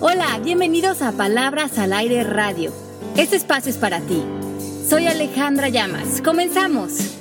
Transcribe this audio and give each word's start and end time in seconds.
Hola, 0.00 0.38
bienvenidos 0.44 1.02
a 1.02 1.10
Palabras 1.10 1.76
al 1.76 1.92
Aire 1.92 2.22
Radio. 2.22 2.72
Este 3.16 3.34
espacio 3.34 3.68
es 3.68 3.78
para 3.78 3.98
ti. 3.98 4.22
Soy 4.88 5.08
Alejandra 5.08 5.70
Llamas. 5.70 6.22
Comenzamos. 6.22 7.16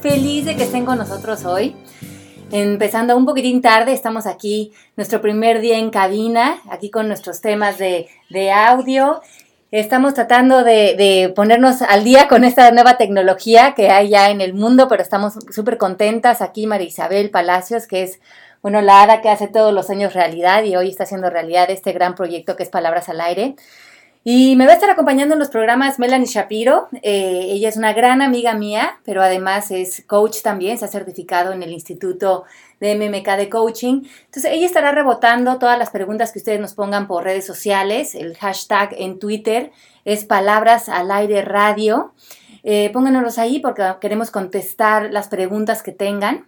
Feliz 0.00 0.44
de 0.44 0.54
que 0.54 0.62
estén 0.62 0.84
con 0.84 0.96
nosotros 0.96 1.44
hoy. 1.44 1.74
Empezando 2.52 3.16
un 3.16 3.26
poquitín 3.26 3.62
tarde, 3.62 3.92
estamos 3.92 4.28
aquí, 4.28 4.72
nuestro 4.94 5.20
primer 5.20 5.60
día 5.60 5.76
en 5.76 5.90
cabina, 5.90 6.60
aquí 6.70 6.88
con 6.88 7.08
nuestros 7.08 7.40
temas 7.40 7.78
de, 7.78 8.06
audio. 8.52 9.20
Estamos 9.72 10.14
tratando 10.14 10.62
de, 10.62 10.94
de, 10.94 11.32
ponernos 11.34 11.82
al 11.82 12.04
día 12.04 12.28
con 12.28 12.44
esta 12.44 12.70
nueva 12.70 12.96
tecnología 12.96 13.74
que 13.74 13.90
hay 13.90 14.10
ya 14.10 14.30
en 14.30 14.40
el 14.40 14.54
mundo, 14.54 14.86
pero 14.86 15.02
estamos 15.02 15.34
súper 15.50 15.78
contentas. 15.78 16.40
Aquí 16.40 16.68
María 16.68 16.86
Isabel 16.86 17.30
Palacios, 17.30 17.88
que 17.88 18.04
es 18.04 18.20
bueno, 18.64 18.80
la 18.80 19.02
hada 19.02 19.20
que 19.20 19.28
hace 19.28 19.46
todos 19.46 19.74
los 19.74 19.90
años 19.90 20.14
realidad 20.14 20.64
y 20.64 20.74
hoy 20.74 20.88
está 20.88 21.02
haciendo 21.02 21.28
realidad 21.28 21.68
este 21.68 21.92
gran 21.92 22.14
proyecto 22.14 22.56
que 22.56 22.62
es 22.62 22.70
Palabras 22.70 23.10
al 23.10 23.20
Aire. 23.20 23.56
Y 24.24 24.56
me 24.56 24.64
va 24.64 24.70
a 24.70 24.74
estar 24.76 24.88
acompañando 24.88 25.34
en 25.34 25.38
los 25.38 25.50
programas 25.50 25.98
Melanie 25.98 26.26
Shapiro. 26.26 26.88
Eh, 27.02 27.48
ella 27.50 27.68
es 27.68 27.76
una 27.76 27.92
gran 27.92 28.22
amiga 28.22 28.54
mía, 28.54 29.00
pero 29.04 29.22
además 29.22 29.70
es 29.70 30.02
coach 30.06 30.40
también, 30.40 30.78
se 30.78 30.86
ha 30.86 30.88
certificado 30.88 31.52
en 31.52 31.62
el 31.62 31.72
Instituto 31.72 32.44
de 32.80 32.94
MMK 32.94 33.36
de 33.36 33.50
Coaching. 33.50 34.04
Entonces, 34.24 34.50
ella 34.50 34.64
estará 34.64 34.92
rebotando 34.92 35.58
todas 35.58 35.78
las 35.78 35.90
preguntas 35.90 36.32
que 36.32 36.38
ustedes 36.38 36.58
nos 36.58 36.72
pongan 36.72 37.06
por 37.06 37.22
redes 37.22 37.44
sociales. 37.44 38.14
El 38.14 38.34
hashtag 38.34 38.94
en 38.96 39.18
Twitter 39.18 39.72
es 40.06 40.24
Palabras 40.24 40.88
al 40.88 41.10
Aire 41.10 41.42
Radio. 41.42 42.14
Eh, 42.62 42.88
pónganos 42.94 43.36
ahí 43.36 43.58
porque 43.58 43.84
queremos 44.00 44.30
contestar 44.30 45.10
las 45.10 45.28
preguntas 45.28 45.82
que 45.82 45.92
tengan. 45.92 46.46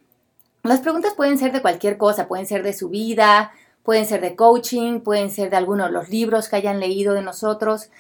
Las 0.66 0.80
preguntas 0.80 1.14
pueden 1.14 1.38
ser 1.38 1.52
de 1.52 1.62
cualquier 1.62 1.96
cosa, 1.96 2.28
pueden 2.28 2.46
ser 2.46 2.62
de 2.62 2.72
su 2.72 2.88
vida, 2.88 3.52
pueden 3.82 4.06
ser 4.06 4.20
de 4.20 4.34
coaching, 4.34 5.00
pueden 5.00 5.30
ser 5.30 5.50
de 5.50 5.56
algunos 5.56 5.86
de 5.86 5.92
los 5.92 6.08
libros 6.08 6.48
que 6.48 6.56
hayan 6.56 6.80
leído 6.80 7.14
de 7.14 7.22
nosotros. 7.22 7.90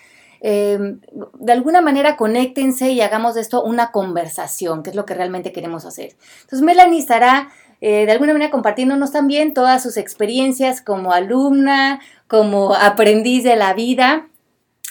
Em, 0.40 1.00
de 1.38 1.52
alguna 1.52 1.80
manera 1.80 2.16
conéctense 2.16 2.90
y 2.90 3.00
hagamos 3.00 3.34
de 3.34 3.40
esto 3.40 3.62
una 3.62 3.90
conversación, 3.90 4.82
que 4.82 4.90
es 4.90 4.96
lo 4.96 5.06
que 5.06 5.14
realmente 5.14 5.52
queremos 5.52 5.86
hacer. 5.86 6.14
Entonces 6.42 6.62
Melanie 6.62 6.98
estará 6.98 7.48
eh, 7.80 8.06
de 8.06 8.12
alguna 8.12 8.32
manera 8.32 8.50
compartiéndonos 8.50 9.12
también 9.12 9.54
todas 9.54 9.82
sus 9.82 9.96
experiencias 9.96 10.80
como 10.80 11.12
alumna, 11.12 12.00
como 12.26 12.74
aprendiz 12.74 13.44
de 13.44 13.56
la 13.56 13.74
vida. 13.74 14.28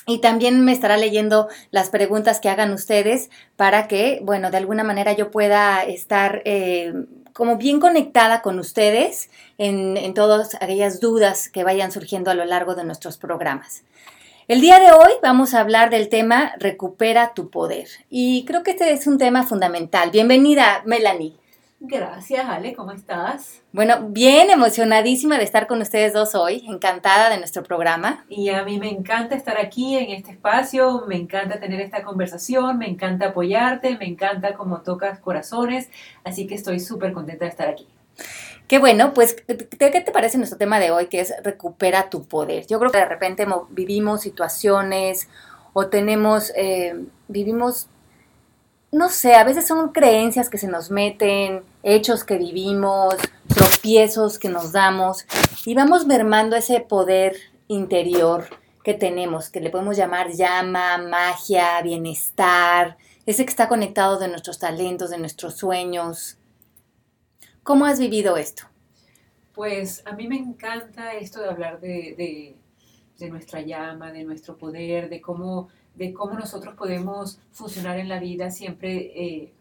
Y 0.08 0.20
también 0.22 0.64
me 0.64 0.72
estará 0.72 0.98
leyendo 0.98 1.48
las 1.72 1.90
preguntas 1.90 2.40
que 2.40 2.50
hagan 2.50 2.72
ustedes 2.74 3.32
para 3.56 3.88
que, 3.88 4.20
bueno, 4.24 4.52
de 4.52 4.58
alguna 4.58 4.84
manera 4.84 5.14
yo 5.14 5.32
pueda 5.32 5.84
estar 5.84 6.44
eh, 6.46 6.94
como 7.36 7.58
bien 7.58 7.82
conectada 7.82 8.42
con 8.42 8.60
ustedes 8.60 9.30
en, 9.58 10.14
todas 10.14 10.56
aquellas 10.56 11.02
dudas 11.02 11.50
que 11.50 11.66
vayan 11.66 11.92
surgiendo 11.92 12.32
a 12.32 12.34
lo 12.34 12.46
largo 12.46 12.76
de 12.76 12.86
nuestros 12.86 13.18
programas. 13.18 13.84
El 14.48 14.62
día 14.62 14.80
de 14.80 14.94
hoy 14.94 15.12
vamos 15.22 15.54
a 15.54 15.60
hablar 15.60 15.90
del 15.90 16.08
tema 16.08 16.54
Recupera 16.60 17.34
tu 17.34 17.50
poder. 17.50 17.90
Y 18.10 18.46
creo 18.46 18.64
que 18.64 18.72
este 18.72 18.90
es 18.94 19.06
un 19.06 19.18
tema 19.18 19.44
fundamental. 19.44 20.12
Bienvenida, 20.12 20.82
Melanie. 20.86 21.36
Gracias, 21.88 22.50
Ale, 22.50 22.74
¿cómo 22.74 22.94
estás? 22.94 23.62
Bueno, 23.72 24.08
bien 24.10 24.50
emocionadísima 24.50 25.38
de 25.38 25.44
estar 25.44 25.68
con 25.68 25.82
ustedes 25.82 26.14
dos 26.14 26.34
hoy, 26.34 26.64
encantada 26.68 27.30
de 27.30 27.38
nuestro 27.38 27.62
programa. 27.62 28.26
Y 28.28 28.50
a 28.50 28.64
mí 28.64 28.80
me 28.80 28.90
encanta 28.90 29.36
estar 29.36 29.60
aquí 29.60 29.96
en 29.96 30.10
este 30.10 30.32
espacio, 30.32 31.04
me 31.08 31.16
encanta 31.16 31.60
tener 31.60 31.80
esta 31.82 32.02
conversación, 32.02 32.80
me 32.80 32.90
encanta 32.90 33.28
apoyarte, 33.28 33.98
me 34.00 34.06
encanta 34.06 34.56
cómo 34.56 34.82
tocas 34.82 35.20
corazones, 35.20 35.90
así 36.24 36.48
que 36.48 36.56
estoy 36.56 36.80
súper 36.80 37.14
contenta 37.14 37.46
de 37.46 37.52
estar 37.52 37.68
aquí. 37.68 37.88
Qué 38.68 38.80
bueno, 38.80 39.14
pues, 39.14 39.36
¿qué 39.36 40.02
te 40.02 40.12
parece 40.12 40.40
nuestro 40.40 40.58
tema 40.58 40.80
de 40.80 40.90
hoy, 40.90 41.06
que 41.06 41.20
es 41.20 41.36
recupera 41.44 42.10
tu 42.10 42.24
poder? 42.24 42.66
Yo 42.66 42.80
creo 42.80 42.92
que 42.92 42.98
de 42.98 43.06
repente 43.06 43.46
vivimos 43.70 44.22
situaciones 44.22 45.30
o 45.74 45.86
tenemos, 45.86 46.52
eh, 46.56 46.96
vivimos 47.28 47.90
no 48.96 49.10
sé, 49.10 49.36
a 49.36 49.44
veces 49.44 49.68
son 49.68 49.90
creencias 49.90 50.50
que 50.50 50.58
se 50.58 50.70
nos 50.70 50.90
meten, 50.90 51.64
hechos 51.86 52.24
que 52.24 52.38
vivimos, 52.38 53.16
tropiezos 53.48 54.40
que 54.40 54.50
nos 54.50 54.72
damos 54.72 55.26
y 55.66 55.76
vamos 55.76 56.08
mermando 56.08 56.56
ese 56.56 56.82
poder 56.82 57.38
interior 57.68 58.48
que 58.84 58.96
tenemos, 58.96 59.50
que 59.50 59.62
le 59.62 59.70
podemos 59.70 59.96
llamar 59.96 60.32
llama, 60.32 60.98
magia, 60.98 61.80
bienestar, 61.84 62.98
ese 63.28 63.46
que 63.46 63.52
está 63.52 63.68
conectado 63.68 64.18
de 64.18 64.28
nuestros 64.28 64.58
talentos, 64.58 65.12
de 65.12 65.20
nuestros 65.20 65.56
sueños. 65.56 66.38
¿Cómo 67.62 67.86
has 67.86 68.00
vivido 68.00 68.36
esto? 68.36 68.64
Pues 69.54 70.02
a 70.06 70.14
mí 70.14 70.28
me 70.28 70.38
encanta 70.38 71.14
esto 71.14 71.40
de 71.40 71.50
hablar 71.50 71.80
de, 71.80 72.56
de 73.18 73.30
nuestra 73.30 73.62
llama, 73.62 74.12
de 74.12 74.24
nuestro 74.24 74.58
poder, 74.58 75.08
de 75.08 75.22
cómo 75.22 75.70
de 75.96 76.14
cómo 76.14 76.38
nosotros 76.38 76.76
podemos 76.76 77.40
funcionar 77.52 78.00
en 78.00 78.10
la 78.10 78.20
vida 78.20 78.52
siempre 78.52 79.12
eh, 79.16 79.54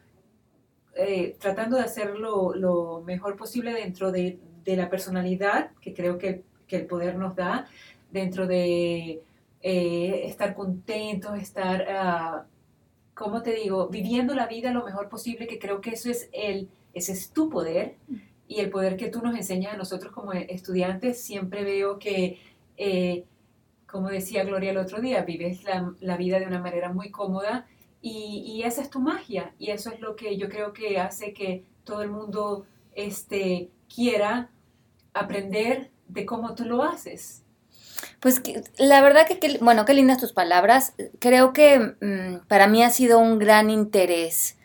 eh, 0.97 1.37
tratando 1.38 1.77
de 1.77 1.82
hacerlo 1.82 2.55
lo 2.55 3.03
mejor 3.05 3.37
posible 3.37 3.72
dentro 3.72 4.12
de, 4.12 4.38
la 4.66 4.88
personalidad 4.88 5.72
que 5.81 5.93
creo 5.93 6.19
que, 6.19 6.43
el 6.69 6.87
poder 6.87 7.15
nos 7.15 7.37
da, 7.37 7.69
dentro 8.10 8.49
de 8.49 9.22
eh, 9.62 10.22
estar 10.25 10.56
contentos, 10.56 11.38
estar, 11.38 11.82
uh, 11.82 12.49
¿cómo 13.15 13.43
te 13.43 13.55
digo?, 13.55 13.87
viviendo 13.87 14.34
la 14.34 14.49
vida 14.49 14.72
lo 14.72 14.84
mejor 14.84 15.09
posible, 15.09 15.47
que 15.47 15.60
creo 15.60 15.81
que 15.81 15.91
eso 15.91 16.10
es 16.10 16.28
el, 16.32 16.69
ese 16.93 17.12
es 17.12 17.31
tu 17.31 17.49
poder 17.49 17.94
y 18.49 18.59
el 18.59 18.71
poder 18.71 18.97
que 18.97 19.09
tú 19.09 19.22
nos 19.22 19.37
enseñas 19.37 19.75
a 19.75 19.76
nosotros 19.76 20.12
como 20.12 20.32
estudiantes, 20.32 21.22
siempre 21.22 21.62
veo 21.62 22.00
que 22.00 22.41
como 23.94 24.09
decía 24.09 24.43
Gloria 24.43 24.72
el 24.72 24.78
otro 24.78 25.00
día, 25.00 25.22
vives 25.22 25.62
la, 25.62 26.16
vida 26.16 26.41
de 26.41 26.49
una 26.49 26.59
manera 26.59 26.93
muy 26.93 27.12
cómoda 27.12 27.65
y, 28.06 28.62
esa 28.65 28.82
es 28.82 28.91
tu 28.91 29.00
magia 29.00 29.54
y 29.59 29.70
eso 29.70 29.91
es 29.91 29.98
lo 30.00 30.15
que 30.15 30.37
yo 30.37 30.50
creo 30.50 30.75
que 30.75 30.98
hace 30.98 31.32
que 31.32 31.65
todo 31.84 32.03
el 32.03 32.10
mundo 32.10 32.66
este, 32.94 33.70
quiera 33.92 34.50
aprender 35.15 35.91
de 36.09 36.26
cómo 36.26 36.54
tú 36.54 36.66
lo 36.66 36.82
haces. 36.82 37.43
Pues 38.20 38.43
la 38.76 39.00
verdad 39.00 39.26
que, 39.26 39.59
bueno, 39.62 39.87
qué 39.87 39.94
lindas 39.94 40.19
tus 40.19 40.34
palabras. 40.34 40.93
Creo 41.19 41.54
que 41.54 41.78
mm, 41.78 42.47
para 42.47 42.66
mí 42.66 42.82
ha 42.82 42.91
sido 42.91 43.19
un 43.19 43.38
gran 43.38 43.70
interés 43.70 44.59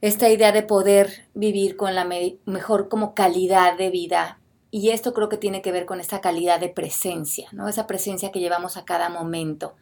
esta 0.00 0.30
idea 0.30 0.52
de 0.52 0.62
poder 0.62 1.26
vivir 1.34 1.76
con 1.76 1.94
la 1.94 2.08
mejor 2.46 2.88
como 2.88 3.14
calidad 3.14 3.76
de 3.76 3.90
vida 3.90 4.38
y 4.70 4.90
esto 4.90 5.12
creo 5.12 5.28
que 5.28 5.36
tiene 5.36 5.60
que 5.60 5.72
ver 5.72 5.84
con 5.84 6.00
esta 6.00 6.20
calidad 6.20 6.60
de 6.60 6.68
presencia, 6.68 7.48
¿no? 7.52 7.68
Esa 7.68 7.86
presencia 7.86 8.32
que 8.32 8.40
llevamos 8.40 8.76
a 8.76 8.84
cada 8.84 9.08
momento. 9.08 9.74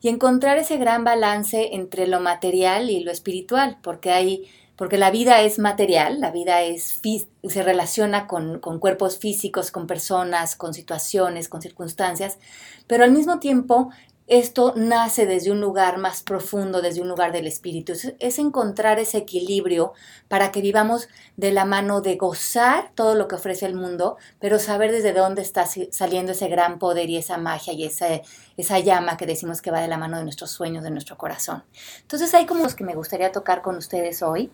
Y 0.00 0.08
encontrar 0.08 0.58
ese 0.58 0.76
gran 0.76 1.04
balance 1.04 1.74
entre 1.74 2.06
lo 2.06 2.20
material 2.20 2.90
y 2.90 3.00
lo 3.00 3.10
espiritual, 3.10 3.78
porque 3.82 4.12
hay 4.12 4.48
porque 4.76 4.96
la 4.96 5.10
vida 5.10 5.42
es 5.42 5.58
material, 5.58 6.20
la 6.20 6.30
vida 6.30 6.62
es 6.62 7.00
se 7.42 7.62
relaciona 7.64 8.28
con, 8.28 8.60
con, 8.60 8.78
cuerpos 8.78 9.18
físicos, 9.18 9.72
con 9.72 9.88
personas, 9.88 10.54
con 10.54 10.72
situaciones, 10.72 11.48
con 11.48 11.60
circunstancias, 11.60 12.38
pero 12.86 13.02
al 13.02 13.10
mismo 13.10 13.40
tiempo 13.40 13.90
esto 14.28 14.74
nace 14.76 15.24
desde 15.24 15.50
un 15.50 15.60
lugar 15.60 15.96
más 15.96 16.22
profundo, 16.22 16.82
desde 16.82 17.00
un 17.00 17.08
lugar 17.08 17.32
del 17.32 17.46
espíritu. 17.46 17.94
Es, 18.18 18.38
encontrar 18.38 18.98
ese 18.98 19.18
equilibrio 19.18 19.94
para 20.28 20.52
que 20.52 20.60
vivamos 20.60 21.08
de 21.36 21.50
la 21.50 21.64
mano 21.64 22.02
de 22.02 22.16
gozar 22.16 22.92
todo 22.94 23.14
lo 23.14 23.26
que 23.26 23.36
ofrece 23.36 23.64
el 23.64 23.74
mundo, 23.74 24.18
pero 24.38 24.58
saber 24.58 24.92
desde 24.92 25.14
dónde 25.14 25.42
está 25.42 25.66
saliendo 25.90 26.32
ese 26.32 26.48
gran 26.48 26.78
poder 26.78 27.08
y 27.08 27.16
esa 27.16 27.38
magia 27.38 27.72
y 27.72 27.84
esa, 27.84 28.20
esa 28.56 28.78
llama 28.78 29.16
que 29.16 29.26
decimos 29.26 29.62
que 29.62 29.70
va 29.70 29.80
de 29.80 29.88
la 29.88 29.96
mano 29.96 30.18
de 30.18 30.24
nuestros 30.24 30.50
sueños, 30.50 30.84
de 30.84 30.90
nuestro 30.90 31.16
corazón. 31.16 31.64
Entonces 32.02 32.32
hay 32.34 32.44
como 32.44 32.62
los 32.62 32.74
que 32.74 32.84
me 32.84 32.94
gustaría 32.94 33.32
tocar 33.32 33.62
con 33.62 33.76
ustedes 33.76 34.22
hoy 34.22 34.50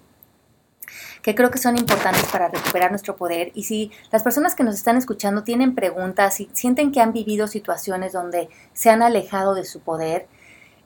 que 1.22 1.34
creo 1.34 1.50
que 1.50 1.58
son 1.58 1.76
importantes 1.76 2.24
para 2.30 2.48
recuperar 2.48 2.90
nuestro 2.90 3.16
poder. 3.16 3.50
Y 3.54 3.64
si 3.64 3.90
las 4.10 4.22
personas 4.22 4.54
que 4.54 4.64
nos 4.64 4.74
están 4.74 4.96
escuchando 4.96 5.42
tienen 5.42 5.74
preguntas, 5.74 6.40
y 6.40 6.48
sienten 6.52 6.92
que 6.92 7.00
han 7.00 7.12
vivido 7.12 7.46
situaciones 7.46 8.12
donde 8.12 8.48
se 8.72 8.90
han 8.90 9.02
alejado 9.02 9.54
de 9.54 9.64
su 9.64 9.80
poder, 9.80 10.26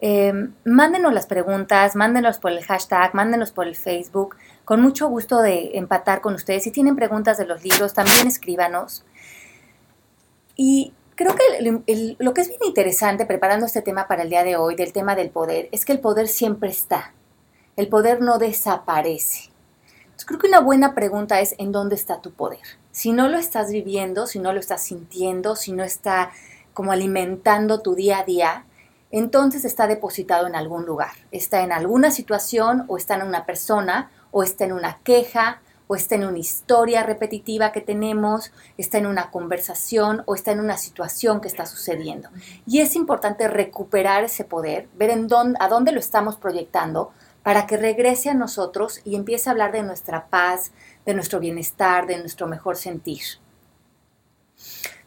eh, 0.00 0.32
mándenos 0.64 1.12
las 1.12 1.26
preguntas, 1.26 1.96
mándenos 1.96 2.38
por 2.38 2.52
el 2.52 2.64
hashtag, 2.64 3.14
mándenos 3.14 3.50
por 3.50 3.66
el 3.66 3.76
Facebook. 3.76 4.36
Con 4.64 4.80
mucho 4.80 5.08
gusto 5.08 5.40
de 5.40 5.72
empatar 5.74 6.20
con 6.20 6.34
ustedes. 6.34 6.64
Si 6.64 6.70
tienen 6.70 6.94
preguntas 6.94 7.38
de 7.38 7.46
los 7.46 7.64
libros, 7.64 7.94
también 7.94 8.26
escríbanos. 8.26 9.04
Y 10.54 10.92
creo 11.14 11.34
que 11.34 12.16
lo 12.18 12.34
que 12.34 12.40
es 12.40 12.48
bien 12.48 12.60
interesante 12.64 13.26
preparando 13.26 13.66
este 13.66 13.82
tema 13.82 14.06
para 14.06 14.22
el 14.22 14.30
día 14.30 14.44
de 14.44 14.56
hoy, 14.56 14.76
del 14.76 14.92
tema 14.92 15.16
del 15.16 15.30
poder, 15.30 15.68
es 15.72 15.84
que 15.84 15.92
el 15.92 16.00
poder 16.00 16.28
siempre 16.28 16.70
está. 16.70 17.12
El 17.76 17.88
poder 17.88 18.20
no 18.20 18.38
desaparece 18.38 19.47
creo 20.26 20.38
que 20.38 20.48
una 20.48 20.60
buena 20.60 20.94
pregunta 20.94 21.40
es 21.40 21.54
¿en 21.58 21.72
dónde 21.72 21.94
está 21.94 22.20
tu 22.20 22.32
poder? 22.32 22.60
Si 22.90 23.12
no 23.12 23.28
lo 23.28 23.38
estás 23.38 23.70
viviendo, 23.70 24.26
si 24.26 24.38
no 24.38 24.52
lo 24.52 24.60
estás 24.60 24.82
sintiendo, 24.82 25.56
si 25.56 25.72
no 25.72 25.84
está 25.84 26.30
como 26.74 26.92
alimentando 26.92 27.80
tu 27.80 27.94
día 27.94 28.20
a 28.20 28.24
día, 28.24 28.64
entonces 29.10 29.64
está 29.64 29.86
depositado 29.86 30.46
en 30.46 30.54
algún 30.54 30.84
lugar. 30.84 31.12
Está 31.30 31.62
en 31.62 31.72
alguna 31.72 32.10
situación 32.10 32.84
o 32.88 32.96
está 32.96 33.14
en 33.14 33.22
una 33.22 33.46
persona 33.46 34.10
o 34.30 34.42
está 34.42 34.64
en 34.64 34.72
una 34.72 34.98
queja 35.02 35.60
o 35.88 35.96
está 35.96 36.14
en 36.16 36.24
una 36.24 36.38
historia 36.38 37.02
repetitiva 37.02 37.72
que 37.72 37.80
tenemos, 37.80 38.52
está 38.76 38.98
en 38.98 39.06
una 39.06 39.30
conversación 39.30 40.22
o 40.26 40.34
está 40.34 40.52
en 40.52 40.60
una 40.60 40.76
situación 40.76 41.40
que 41.40 41.48
está 41.48 41.64
sucediendo. 41.64 42.28
Y 42.66 42.80
es 42.80 42.94
importante 42.94 43.48
recuperar 43.48 44.22
ese 44.24 44.44
poder, 44.44 44.88
ver 44.96 45.10
en 45.10 45.26
dónde, 45.26 45.58
a 45.60 45.68
dónde 45.68 45.92
lo 45.92 45.98
estamos 45.98 46.36
proyectando 46.36 47.10
para 47.42 47.66
que 47.66 47.76
regrese 47.76 48.30
a 48.30 48.34
nosotros 48.34 49.00
y 49.04 49.16
empiece 49.16 49.48
a 49.48 49.52
hablar 49.52 49.72
de 49.72 49.82
nuestra 49.82 50.26
paz, 50.26 50.72
de 51.06 51.14
nuestro 51.14 51.40
bienestar, 51.40 52.06
de 52.06 52.18
nuestro 52.18 52.46
mejor 52.46 52.76
sentir. 52.76 53.22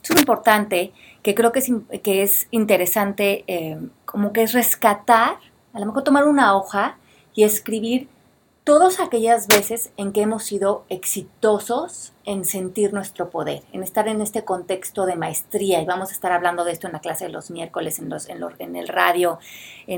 Es 0.04 0.10
muy 0.10 0.20
importante 0.20 0.94
que 1.22 1.36
creo 1.36 1.52
que 1.52 1.60
es, 1.60 1.72
que 2.04 2.24
es 2.24 2.48
interesante, 2.52 3.44
eh, 3.48 3.80
como 4.06 4.34
que 4.34 4.44
es 4.44 4.54
rescatar, 4.54 5.38
a 5.74 5.80
lo 5.80 5.86
mejor 5.86 6.04
tomar 6.04 6.28
una 6.28 6.56
hoja 6.56 6.98
y 7.34 7.44
escribir 7.44 8.10
todas 8.64 9.00
aquellas 9.00 9.48
veces 9.48 9.92
en 9.98 10.14
que 10.14 10.22
hemos 10.22 10.44
sido 10.44 10.86
exitosos 10.90 12.14
en 12.26 12.46
sentir 12.46 12.94
nuestro 12.94 13.30
poder, 13.30 13.64
en 13.72 13.82
estar 13.82 14.08
en 14.08 14.22
este 14.22 14.46
contexto 14.46 15.06
de 15.06 15.16
maestría, 15.16 15.82
y 15.82 15.86
vamos 15.86 16.10
a 16.10 16.14
estar 16.14 16.32
hablando 16.32 16.64
de 16.64 16.72
esto 16.72 16.88
en 16.88 16.94
la 16.94 17.00
clase 17.00 17.26
de 17.26 17.32
los 17.32 17.50
miércoles, 17.50 17.98
en, 18.00 18.10
los, 18.10 18.28
en, 18.28 18.76
el 18.76 18.88
radio, 18.88 19.40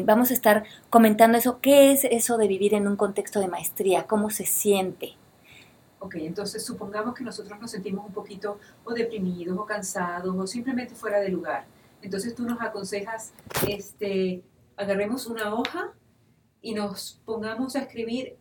vamos 0.04 0.32
a 0.32 0.34
estar 0.34 0.64
comentando 0.90 1.38
eso, 1.38 1.60
¿qué 1.60 1.92
es 1.92 2.06
eso 2.06 2.38
de 2.38 2.48
vivir 2.48 2.74
en 2.74 2.88
un 2.88 2.96
contexto 2.96 3.40
de 3.40 3.48
maestría? 3.48 4.08
¿Cómo 4.08 4.30
se 4.30 4.46
siente? 4.46 5.16
Ok, 6.00 6.16
entonces 6.16 6.66
supongamos 6.66 7.16
que 7.16 7.24
nosotros 7.24 7.60
nos 7.60 7.72
sentimos 7.72 8.06
un 8.06 8.14
poquito 8.14 8.60
o 8.84 8.94
deprimidos 8.94 9.58
o 9.58 9.66
cansados 9.66 10.36
o 10.38 10.48
simplemente 10.48 10.96
fuera 10.96 11.20
de 11.20 11.30
lugar. 11.30 11.66
Entonces 12.02 12.36
tú 12.36 12.44
nos 12.44 12.62
aconsejas, 12.62 13.32
este, 13.68 14.44
agarremos 14.76 15.28
una 15.28 15.54
hoja 15.54 15.94
y 16.62 16.74
nos 16.74 17.22
pongamos 17.26 17.76
a 17.76 17.80
escribir 17.80 18.38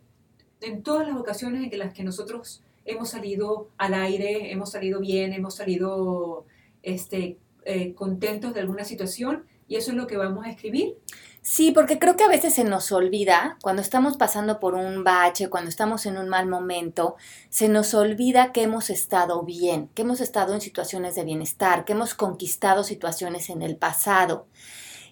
en 0.63 0.83
todas 0.83 1.07
las 1.07 1.17
ocasiones 1.17 1.71
en 1.71 1.79
las 1.79 1.93
que 1.93 2.03
nosotros 2.03 2.63
hemos 2.85 3.09
salido 3.09 3.69
al 3.77 3.93
aire, 3.93 4.51
hemos 4.51 4.71
salido 4.71 4.99
bien, 4.99 5.33
hemos 5.33 5.55
salido 5.55 6.45
este, 6.81 7.37
eh, 7.65 7.93
contentos 7.93 8.53
de 8.53 8.59
alguna 8.59 8.83
situación, 8.83 9.45
y 9.67 9.77
eso 9.77 9.91
es 9.91 9.97
lo 9.97 10.07
que 10.07 10.17
vamos 10.17 10.45
a 10.45 10.49
escribir. 10.49 10.95
Sí, 11.41 11.71
porque 11.71 11.99
creo 11.99 12.15
que 12.15 12.23
a 12.23 12.29
veces 12.29 12.53
se 12.53 12.63
nos 12.63 12.91
olvida, 12.91 13.57
cuando 13.61 13.81
estamos 13.81 14.17
pasando 14.17 14.59
por 14.59 14.75
un 14.75 15.03
bache, 15.03 15.49
cuando 15.49 15.69
estamos 15.69 16.05
en 16.05 16.17
un 16.17 16.29
mal 16.29 16.47
momento, 16.47 17.15
se 17.49 17.67
nos 17.67 17.93
olvida 17.93 18.53
que 18.53 18.63
hemos 18.63 18.89
estado 18.89 19.43
bien, 19.43 19.89
que 19.93 20.03
hemos 20.03 20.21
estado 20.21 20.53
en 20.53 20.61
situaciones 20.61 21.15
de 21.15 21.25
bienestar, 21.25 21.83
que 21.83 21.93
hemos 21.93 22.13
conquistado 22.13 22.83
situaciones 22.83 23.49
en 23.49 23.61
el 23.61 23.75
pasado 23.75 24.47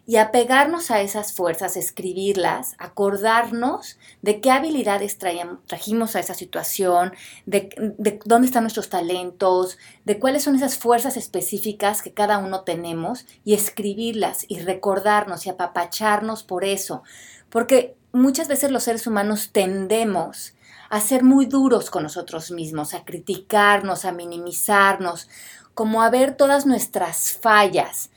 y 0.07 0.17
apegarnos 0.17 0.89
a 0.91 1.01
esas 1.01 1.33
fuerzas, 1.33 1.77
escribirlas, 1.77 2.75
acordarnos 2.79 3.97
de 4.21 4.41
qué 4.41 4.51
habilidades 4.51 5.17
trajimos 5.17 6.15
a 6.15 6.19
esa 6.19 6.33
situación, 6.33 7.13
de, 7.45 7.69
de, 7.97 8.19
dónde 8.25 8.47
están 8.47 8.63
nuestros 8.63 8.89
talentos, 8.89 9.77
de 10.05 10.19
cuáles 10.19 10.43
son 10.43 10.55
esas 10.55 10.77
fuerzas 10.77 11.17
específicas 11.17 12.01
que 12.01 12.13
cada 12.13 12.39
uno 12.39 12.61
tenemos 12.61 13.25
y 13.45 13.53
escribirlas 13.53 14.45
y 14.47 14.59
recordarnos 14.59 15.45
y 15.45 15.49
apapacharnos 15.49 16.43
por 16.43 16.65
eso. 16.65 17.03
Porque 17.49 17.95
muchas 18.11 18.47
veces 18.47 18.71
los 18.71 18.83
seres 18.83 19.05
humanos 19.07 19.51
tendemos 19.51 20.55
a 20.89 20.99
ser 20.99 21.23
muy 21.23 21.45
duros 21.45 21.89
con 21.89 22.03
nosotros 22.03 22.51
mismos, 22.51 22.93
a 22.93 23.05
criticarnos, 23.05 24.03
a 24.03 24.11
minimizarnos, 24.11 25.29
como 25.73 26.01
a 26.01 26.09
ver 26.09 26.35
todas 26.35 26.65
nuestras 26.65 27.31
fallas 27.31 28.10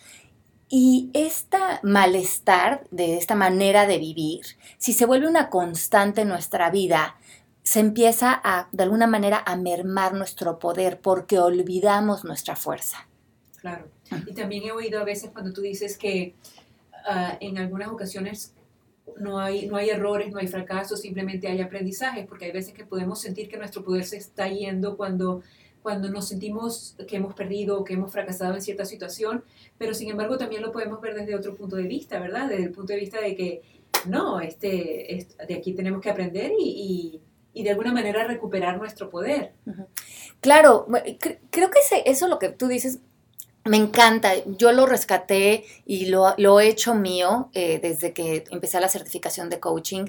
y 0.68 1.10
este 1.12 1.58
malestar 1.82 2.86
de 2.90 3.16
esta 3.16 3.34
manera 3.34 3.86
de 3.86 3.98
vivir, 3.98 4.40
si 4.78 4.92
se 4.92 5.06
vuelve 5.06 5.28
una 5.28 5.50
constante 5.50 6.22
en 6.22 6.28
nuestra 6.28 6.70
vida, 6.70 7.16
se 7.62 7.80
empieza 7.80 8.40
a, 8.44 8.68
de 8.72 8.82
alguna 8.82 9.06
manera, 9.06 9.42
a 9.44 9.56
mermar 9.56 10.14
nuestro 10.14 10.58
poder 10.58 11.00
porque 11.00 11.38
olvidamos 11.38 12.24
nuestra 12.24 12.56
fuerza. 12.56 13.08
Claro. 13.56 13.88
Y 14.26 14.34
también 14.34 14.64
he 14.64 14.72
oído 14.72 15.00
a 15.00 15.04
veces 15.04 15.30
cuando 15.32 15.52
tú 15.52 15.62
dices 15.62 15.96
que 15.96 16.34
ah, 17.06 17.38
en 17.40 17.56
algunas 17.58 17.88
ocasiones 17.88 18.54
no 19.18 19.38
hay, 19.38 19.66
no 19.66 19.76
hay 19.76 19.90
errores, 19.90 20.30
no 20.32 20.38
hay 20.38 20.46
fracasos, 20.46 21.00
simplemente 21.00 21.48
hay 21.48 21.60
aprendizaje, 21.60 22.24
porque 22.24 22.46
hay 22.46 22.52
veces 22.52 22.74
que 22.74 22.84
podemos 22.84 23.20
sentir 23.20 23.48
que 23.48 23.56
nuestro 23.56 23.82
poder 23.82 24.04
se 24.04 24.18
está 24.18 24.48
yendo 24.48 24.96
cuando 24.96 25.42
cuando 25.84 26.08
nos 26.08 26.28
sentimos 26.28 26.96
que 27.06 27.16
hemos 27.16 27.34
perdido 27.34 27.84
que 27.84 27.92
hemos 27.92 28.10
fracasado 28.10 28.54
en 28.54 28.62
cierta 28.62 28.86
situación, 28.86 29.44
pero 29.76 29.92
sin 29.92 30.08
embargo 30.08 30.38
también 30.38 30.62
lo 30.62 30.72
podemos 30.72 30.98
ver 31.02 31.14
desde 31.14 31.36
otro 31.36 31.54
punto 31.54 31.76
de 31.76 31.82
vista, 31.82 32.18
¿verdad? 32.18 32.48
Desde 32.48 32.64
el 32.64 32.72
punto 32.72 32.94
de 32.94 33.00
vista 33.00 33.20
de 33.20 33.36
que 33.36 33.60
no, 34.06 34.40
este, 34.40 35.28
de 35.46 35.54
aquí 35.54 35.74
tenemos 35.74 36.00
que 36.00 36.08
aprender 36.08 36.52
y, 36.58 37.20
y, 37.52 37.62
de 37.62 37.68
alguna 37.68 37.92
manera 37.92 38.24
recuperar 38.24 38.78
nuestro 38.78 39.10
poder. 39.10 39.52
Claro, 40.40 40.86
creo 41.50 41.70
que 41.70 41.78
eso 42.06 42.28
lo 42.28 42.38
que 42.38 42.48
tú 42.48 42.66
dices 42.66 43.00
me 43.66 43.76
encanta, 43.76 44.32
yo 44.46 44.72
lo 44.72 44.86
rescaté 44.86 45.66
y 45.84 46.06
lo, 46.06 46.32
lo 46.38 46.60
he 46.60 46.68
hecho 46.68 46.94
mío 46.94 47.50
eh, 47.52 47.78
desde 47.78 48.14
que 48.14 48.44
empecé 48.50 48.80
la 48.80 48.88
certificación 48.88 49.50
de 49.50 49.60
coaching 49.60 50.06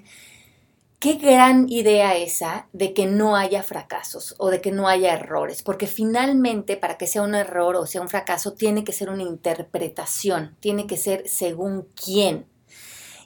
Qué 0.99 1.15
gran 1.15 1.69
idea 1.69 2.15
esa 2.15 2.67
de 2.73 2.93
que 2.93 3.05
no 3.05 3.35
haya 3.35 3.63
fracasos 3.63 4.33
o 4.37 4.49
de 4.49 4.61
que 4.61 4.71
no 4.71 4.87
haya 4.87 5.13
errores, 5.13 5.61
porque 5.61 5.87
finalmente 5.87 6.77
para 6.77 6.97
que 6.97 7.05
sea 7.05 7.21
un 7.21 7.35
error 7.35 7.75
o 7.75 7.85
sea 7.85 8.01
un 8.01 8.09
fracaso 8.09 8.53
tiene 8.53 8.83
que 8.83 8.93
ser 8.93 9.09
una 9.09 9.23
interpretación, 9.23 10.55
tiene 10.59 10.87
que 10.87 10.97
ser 10.97 11.27
según 11.27 11.87
quién. 12.01 12.47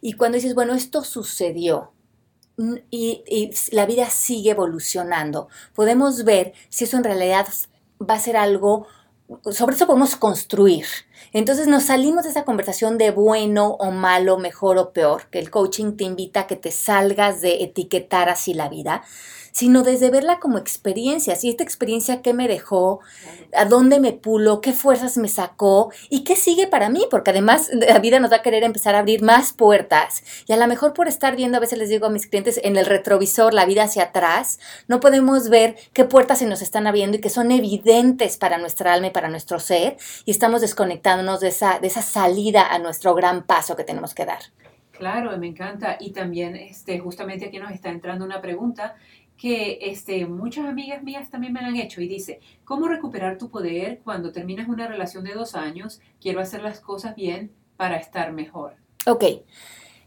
Y 0.01 0.13
cuando 0.13 0.37
dices, 0.37 0.55
bueno, 0.55 0.73
esto 0.73 1.03
sucedió, 1.03 1.91
y, 2.91 3.51
la 3.71 3.85
vida 3.85 4.09
sigue 4.09 4.51
evolucionando. 4.51 5.47
Podemos 5.73 6.23
ver 6.23 6.53
si 6.69 6.83
eso 6.83 6.97
en 6.97 7.03
realidad 7.03 7.47
va 8.01 8.15
a 8.15 8.19
ser 8.19 8.37
algo 8.37 8.87
sobre 9.51 9.75
eso 9.75 9.85
podemos 9.85 10.15
construir. 10.15 10.85
Entonces 11.33 11.67
nos 11.67 11.83
salimos 11.83 12.23
de 12.23 12.31
esa 12.31 12.45
conversación 12.45 12.97
de 12.97 13.11
bueno 13.11 13.75
o 13.79 13.91
malo, 13.91 14.37
mejor 14.37 14.77
o 14.77 14.91
peor, 14.91 15.29
que 15.29 15.39
el 15.39 15.51
coaching 15.51 15.95
te 15.95 16.03
invita 16.03 16.41
a 16.41 16.47
que 16.47 16.55
te 16.55 16.71
salgas 16.71 17.41
de 17.41 17.63
etiquetar 17.63 18.29
así 18.29 18.53
la 18.53 18.69
vida, 18.69 19.03
sino 19.59 19.83
desde 19.83 20.09
verla 20.09 20.39
como 20.39 20.57
experiencia. 20.57 21.35
Si 21.35 21.49
esta 21.49 21.63
experiencia 21.63 22.21
qué 22.21 22.33
me 22.33 22.47
dejó, 22.47 23.01
a 23.53 23.65
dónde 23.65 23.99
me 23.99 24.13
pulo, 24.13 24.61
qué 24.61 24.71
fuerzas 24.71 25.17
me 25.17 25.27
sacó 25.27 25.91
y 26.09 26.23
qué 26.23 26.37
sigue 26.37 26.65
para 26.67 26.87
mí, 26.87 27.05
porque 27.11 27.31
además 27.31 27.69
la 27.73 27.99
vida 27.99 28.21
nos 28.21 28.31
va 28.31 28.37
a 28.37 28.41
querer 28.41 28.63
empezar 28.63 28.95
a 28.95 28.99
abrir 28.99 29.21
más 29.21 29.51
puertas. 29.51 30.23
Y 30.47 30.53
a 30.53 30.55
lo 30.55 30.65
mejor 30.65 30.93
por 30.93 31.09
estar 31.09 31.35
viendo, 31.35 31.57
a 31.57 31.59
veces 31.59 31.77
les 31.77 31.89
digo 31.89 32.05
a 32.05 32.09
mis 32.09 32.27
clientes, 32.27 32.61
en 32.63 32.77
el 32.77 32.85
retrovisor 32.85 33.53
la 33.53 33.65
vida 33.65 33.83
hacia 33.83 34.03
atrás, 34.03 34.61
no 34.87 35.01
podemos 35.01 35.49
ver 35.49 35.75
qué 35.91 36.05
puertas 36.05 36.39
se 36.39 36.45
nos 36.45 36.61
están 36.61 36.87
abriendo 36.87 37.17
y 37.17 37.19
que 37.19 37.29
son 37.29 37.51
evidentes 37.51 38.37
para 38.37 38.59
nuestra 38.59 38.93
alma 38.93 39.07
y 39.07 39.11
para 39.11 39.27
nuestro 39.27 39.59
ser, 39.59 39.97
y 40.23 40.31
estamos 40.31 40.61
desconectándonos 40.61 41.41
de 41.41 41.49
esa, 41.49 41.79
de 41.79 41.87
esa 41.87 42.01
salida 42.01 42.65
a 42.65 42.79
nuestro 42.79 43.13
gran 43.13 43.43
paso 43.43 43.75
que 43.75 43.83
tenemos 43.83 44.13
que 44.13 44.25
dar. 44.25 44.39
Claro, 44.99 45.35
me 45.37 45.47
encanta. 45.47 45.95
Y 45.97 46.11
también, 46.11 46.57
este, 46.57 46.99
justamente 46.99 47.45
aquí 47.45 47.57
nos 47.57 47.71
está 47.71 47.89
entrando 47.89 48.25
una 48.25 48.41
pregunta 48.41 48.95
que 49.39 49.79
este, 49.81 50.25
muchas 50.25 50.65
amigas 50.65 51.01
mías 51.01 51.29
también 51.29 51.53
me 51.53 51.61
la 51.61 51.69
han 51.69 51.77
hecho 51.77 52.01
y 52.01 52.09
dice, 52.09 52.41
¿cómo 52.65 52.89
recuperar 52.89 53.37
tu 53.37 53.49
poder 53.49 54.01
cuando 54.03 54.33
terminas 54.33 54.67
una 54.67 54.85
relación 54.85 55.23
de 55.23 55.33
dos 55.33 55.55
años? 55.55 56.01
Quiero 56.19 56.41
hacer 56.41 56.61
las 56.61 56.81
cosas 56.81 57.15
bien 57.15 57.51
para 57.77 57.95
estar 57.95 58.33
mejor. 58.33 58.75
Ok, 59.07 59.23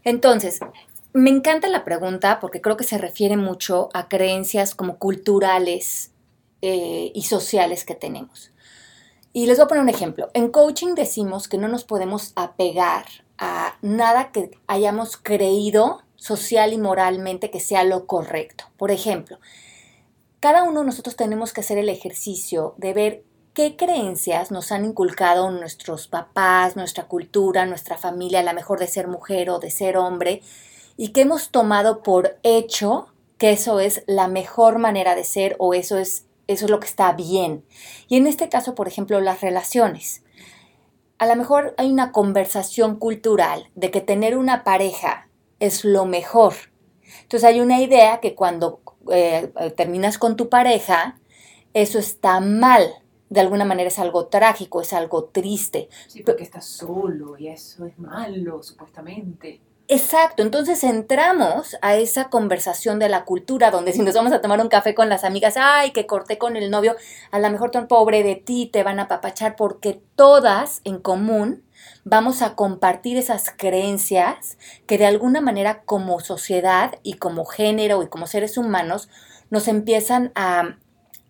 entonces, 0.03 0.59
me 1.13 1.31
encanta 1.31 1.67
la 1.67 1.83
pregunta 1.83 2.39
porque 2.39 2.61
creo 2.61 2.77
que 2.77 2.83
se 2.83 2.99
refiere 2.99 3.35
mucho 3.35 3.89
a 3.95 4.07
creencias 4.07 4.75
como 4.75 4.99
culturales 4.99 6.11
eh, 6.61 7.11
y 7.15 7.23
sociales 7.23 7.85
que 7.85 7.95
tenemos. 7.95 8.51
Y 9.33 9.47
les 9.47 9.57
voy 9.57 9.65
a 9.65 9.67
poner 9.67 9.81
un 9.81 9.89
ejemplo. 9.89 10.29
En 10.35 10.49
coaching 10.49 10.93
decimos 10.93 11.47
que 11.47 11.57
no 11.57 11.67
nos 11.67 11.85
podemos 11.85 12.33
apegar 12.35 13.05
a 13.39 13.77
nada 13.81 14.31
que 14.31 14.51
hayamos 14.67 15.17
creído 15.17 16.03
social 16.23 16.71
y 16.71 16.77
moralmente 16.77 17.51
que 17.51 17.59
sea 17.59 17.83
lo 17.83 18.07
correcto. 18.07 18.63
Por 18.77 18.91
ejemplo, 18.91 19.39
cada 20.39 20.63
uno 20.63 20.79
de 20.79 20.85
nosotros 20.85 21.17
tenemos 21.17 21.51
que 21.51 21.59
hacer 21.59 21.77
el 21.77 21.89
ejercicio 21.89 22.75
de 22.77 22.93
ver 22.93 23.23
qué 23.53 23.75
creencias 23.75 24.49
nos 24.49 24.71
han 24.71 24.85
inculcado 24.85 25.51
nuestros 25.51 26.07
papás, 26.07 26.77
nuestra 26.77 27.09
cultura, 27.09 27.65
nuestra 27.65 27.97
familia, 27.97 28.41
la 28.41 28.53
mejor 28.53 28.79
de 28.79 28.87
ser 28.87 29.09
mujer 29.09 29.49
o 29.49 29.59
de 29.59 29.69
ser 29.69 29.97
hombre, 29.97 30.41
y 30.95 31.09
que 31.09 31.21
hemos 31.21 31.49
tomado 31.49 32.03
por 32.03 32.39
hecho 32.43 33.07
que 33.37 33.51
eso 33.51 33.81
es 33.81 34.05
la 34.07 34.29
mejor 34.29 34.79
manera 34.79 35.15
de 35.15 35.25
ser 35.25 35.57
o 35.59 35.73
eso 35.73 35.97
es, 35.97 36.25
eso 36.47 36.65
es 36.65 36.71
lo 36.71 36.79
que 36.79 36.87
está 36.87 37.11
bien. 37.11 37.65
Y 38.07 38.15
en 38.15 38.27
este 38.27 38.47
caso, 38.47 38.75
por 38.75 38.87
ejemplo, 38.87 39.19
las 39.19 39.41
relaciones. 39.41 40.23
A 41.17 41.25
lo 41.25 41.35
mejor 41.35 41.75
hay 41.77 41.91
una 41.91 42.13
conversación 42.13 42.95
cultural 42.95 43.69
de 43.75 43.91
que 43.91 43.99
tener 43.99 44.37
una 44.37 44.63
pareja 44.63 45.27
es 45.63 45.85
lo 45.85 46.05
mejor. 46.05 46.53
Entonces 47.21 47.47
hay 47.47 47.61
una 47.61 47.81
idea 47.81 48.19
que 48.19 48.35
cuando 48.35 48.81
eh, 49.11 49.51
terminas 49.77 50.17
con 50.17 50.35
tu 50.35 50.49
pareja, 50.49 51.19
eso 51.73 51.99
está 51.99 52.39
mal. 52.39 52.83
De 53.29 53.39
alguna 53.39 53.65
manera 53.65 53.87
es 53.87 53.97
algo 53.97 54.27
trágico, 54.27 54.81
es 54.81 54.93
algo 54.93 55.25
triste. 55.25 55.89
Sí, 56.07 56.21
porque 56.21 56.43
estás 56.43 56.65
solo 56.65 57.37
y 57.37 57.47
eso 57.47 57.85
es 57.85 57.97
malo, 57.97 58.61
supuestamente. 58.61 59.61
Exacto, 59.89 60.43
entonces 60.43 60.83
entramos 60.83 61.75
a 61.81 61.95
esa 61.95 62.29
conversación 62.29 62.99
de 62.99 63.09
la 63.09 63.25
cultura 63.25 63.69
donde 63.69 63.91
si 63.91 64.01
nos 64.01 64.15
vamos 64.15 64.31
a 64.31 64.41
tomar 64.41 64.61
un 64.61 64.69
café 64.69 64.95
con 64.95 65.09
las 65.09 65.25
amigas, 65.25 65.55
ay, 65.57 65.91
que 65.91 66.07
corté 66.07 66.37
con 66.37 66.55
el 66.55 66.71
novio, 66.71 66.95
a 67.31 67.39
lo 67.39 67.49
mejor 67.49 67.71
tan 67.71 67.87
pobre 67.87 68.23
de 68.23 68.35
ti, 68.35 68.69
te 68.71 68.83
van 68.83 68.99
a 68.99 69.09
papachar 69.09 69.55
porque 69.57 70.01
todas 70.15 70.79
en 70.85 70.99
común 70.99 71.63
vamos 72.03 72.41
a 72.41 72.55
compartir 72.55 73.17
esas 73.17 73.49
creencias 73.55 74.57
que 74.87 74.97
de 74.97 75.05
alguna 75.05 75.41
manera 75.41 75.83
como 75.83 76.19
sociedad 76.19 76.95
y 77.03 77.13
como 77.13 77.45
género 77.45 78.03
y 78.03 78.07
como 78.07 78.27
seres 78.27 78.57
humanos 78.57 79.09
nos 79.49 79.67
empiezan 79.67 80.31
a, 80.35 80.77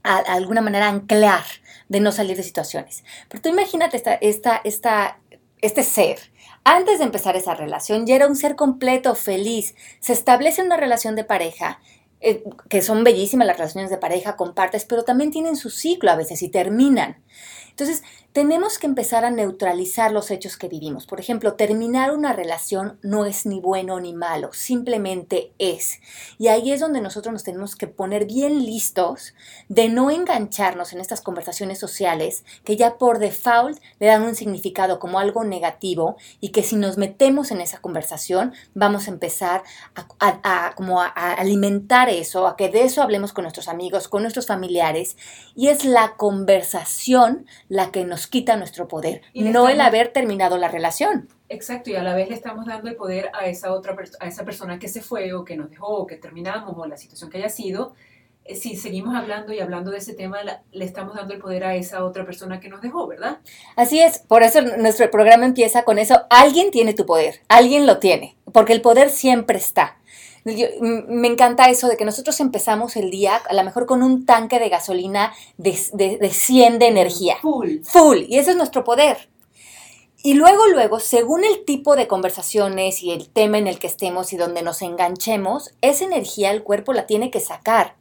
a, 0.03 0.17
alguna 0.17 0.61
manera 0.61 0.87
anclar 0.87 1.43
de 1.89 1.99
no 1.99 2.11
salir 2.11 2.37
de 2.37 2.43
situaciones. 2.43 3.03
Pero 3.29 3.41
tú 3.41 3.49
imagínate 3.49 3.97
esta, 3.97 4.13
esta, 4.15 4.61
esta, 4.63 5.19
este 5.61 5.83
ser 5.83 6.19
antes 6.65 6.99
de 6.99 7.05
empezar 7.05 7.35
esa 7.35 7.55
relación 7.55 8.05
ya 8.05 8.15
era 8.15 8.27
un 8.27 8.35
ser 8.35 8.55
completo, 8.55 9.15
feliz. 9.15 9.75
Se 9.99 10.13
establece 10.13 10.63
una 10.63 10.77
relación 10.77 11.15
de 11.15 11.25
pareja, 11.25 11.79
eh, 12.21 12.43
que 12.69 12.81
son 12.81 13.03
bellísimas 13.03 13.47
las 13.47 13.57
relaciones 13.57 13.89
de 13.89 13.97
pareja, 13.97 14.37
compartes, 14.37 14.85
pero 14.85 15.03
también 15.03 15.31
tienen 15.31 15.57
su 15.57 15.69
ciclo 15.69 16.11
a 16.11 16.15
veces 16.15 16.41
y 16.41 16.49
terminan. 16.49 17.21
Entonces, 17.73 18.03
tenemos 18.33 18.79
que 18.79 18.87
empezar 18.87 19.25
a 19.25 19.29
neutralizar 19.29 20.11
los 20.11 20.31
hechos 20.31 20.57
que 20.57 20.67
vivimos. 20.67 21.05
Por 21.05 21.19
ejemplo, 21.19 21.53
terminar 21.53 22.11
una 22.11 22.33
relación 22.33 22.97
no 23.03 23.25
es 23.25 23.45
ni 23.45 23.59
bueno 23.59 23.99
ni 23.99 24.13
malo, 24.13 24.53
simplemente 24.53 25.53
es. 25.59 25.99
Y 26.39 26.47
ahí 26.47 26.71
es 26.71 26.79
donde 26.79 26.99
nosotros 26.99 27.31
nos 27.31 27.43
tenemos 27.43 27.75
que 27.75 27.85
poner 27.85 28.25
bien 28.25 28.65
listos 28.65 29.35
de 29.69 29.87
no 29.89 30.09
engancharnos 30.09 30.93
en 30.93 30.99
estas 30.99 31.21
conversaciones 31.21 31.77
sociales 31.77 32.43
que 32.63 32.75
ya 32.75 32.97
por 32.97 33.19
default 33.19 33.79
le 33.99 34.07
dan 34.07 34.23
un 34.23 34.35
significado 34.35 34.97
como 34.97 35.19
algo 35.19 35.43
negativo 35.43 36.17
y 36.39 36.49
que 36.49 36.63
si 36.63 36.75
nos 36.75 36.97
metemos 36.97 37.51
en 37.51 37.61
esa 37.61 37.81
conversación 37.81 38.53
vamos 38.73 39.07
a 39.07 39.11
empezar 39.11 39.63
a, 40.19 40.73
como 40.75 41.01
a 41.01 41.07
alimentar 41.07 42.09
eso, 42.09 42.47
a 42.47 42.55
que 42.55 42.69
de 42.69 42.83
eso 42.83 43.03
hablemos 43.03 43.31
con 43.31 43.43
nuestros 43.43 43.67
amigos, 43.67 44.07
con 44.07 44.23
nuestros 44.23 44.47
familiares. 44.47 45.17
Y 45.55 45.67
es 45.67 45.85
la 45.85 46.15
conversación 46.17 47.45
la 47.73 47.89
que 47.89 48.05
nos 48.05 48.27
quita 48.27 48.55
nuestro 48.55 48.87
poder, 48.87 49.23
y 49.33 49.45
no 49.45 49.67
el 49.67 49.81
haber 49.81 50.09
terminado 50.09 50.59
la 50.59 50.67
relación. 50.67 51.27
Exacto, 51.49 51.89
y 51.89 51.95
a 51.95 52.03
la 52.03 52.13
vez 52.13 52.29
le 52.29 52.35
estamos 52.35 52.67
dando 52.67 52.87
el 52.87 52.95
poder 52.95 53.31
a 53.33 53.47
esa 53.47 53.73
otra 53.73 53.95
a 54.19 54.27
esa 54.27 54.45
persona 54.45 54.77
que 54.77 54.87
se 54.87 55.01
fue 55.01 55.33
o 55.33 55.43
que 55.43 55.57
nos 55.57 55.71
dejó 55.71 55.87
o 55.87 56.05
que 56.05 56.17
terminamos 56.17 56.75
o 56.77 56.85
la 56.85 56.97
situación 56.97 57.31
que 57.31 57.39
haya 57.39 57.49
sido. 57.49 57.95
Eh, 58.45 58.55
si 58.55 58.75
seguimos 58.75 59.15
hablando 59.15 59.53
y 59.53 59.59
hablando 59.59 59.89
de 59.89 59.97
ese 59.97 60.13
tema, 60.13 60.37
le 60.71 60.85
estamos 60.85 61.15
dando 61.15 61.33
el 61.33 61.39
poder 61.39 61.63
a 61.63 61.75
esa 61.75 62.05
otra 62.05 62.25
persona 62.25 62.59
que 62.59 62.69
nos 62.69 62.79
dejó, 62.79 63.07
¿verdad? 63.07 63.39
Así 63.75 63.99
es, 63.99 64.19
por 64.19 64.43
eso 64.43 64.61
nuestro 64.61 65.09
programa 65.09 65.45
empieza 65.45 65.83
con 65.83 65.97
eso. 65.97 66.21
Alguien 66.29 66.69
tiene 66.69 66.93
tu 66.93 67.07
poder, 67.07 67.41
alguien 67.47 67.87
lo 67.87 67.97
tiene, 67.97 68.37
porque 68.51 68.73
el 68.73 68.81
poder 68.81 69.09
siempre 69.09 69.57
está. 69.57 69.97
Me 70.45 71.27
encanta 71.27 71.69
eso 71.69 71.87
de 71.87 71.97
que 71.97 72.05
nosotros 72.05 72.39
empezamos 72.39 72.95
el 72.95 73.09
día 73.09 73.35
a 73.35 73.53
lo 73.53 73.63
mejor 73.63 73.85
con 73.85 74.03
un 74.03 74.25
tanque 74.25 74.59
de 74.59 74.69
gasolina 74.69 75.33
de, 75.57 75.79
de, 75.93 76.17
de 76.17 76.29
100 76.29 76.79
de 76.79 76.87
energía. 76.87 77.37
Full. 77.41 77.83
Full. 77.83 78.23
Y 78.27 78.37
ese 78.37 78.51
es 78.51 78.57
nuestro 78.57 78.83
poder. 78.83 79.29
Y 80.25 80.35
luego, 80.35 80.67
luego, 80.67 80.99
según 80.99 81.43
el 81.43 81.65
tipo 81.65 81.95
de 81.97 82.07
conversaciones 82.07 83.03
y 83.03 83.11
el 83.11 83.29
tema 83.29 83.57
en 83.57 83.67
el 83.67 83.79
que 83.79 83.87
estemos 83.87 84.31
y 84.31 84.37
donde 84.37 84.61
nos 84.61 84.81
enganchemos, 84.81 85.71
esa 85.81 86.05
energía 86.05 86.51
el 86.51 86.63
cuerpo 86.63 86.93
la 86.93 87.05
tiene 87.05 87.29
que 87.29 87.41
sacar. 87.41 87.95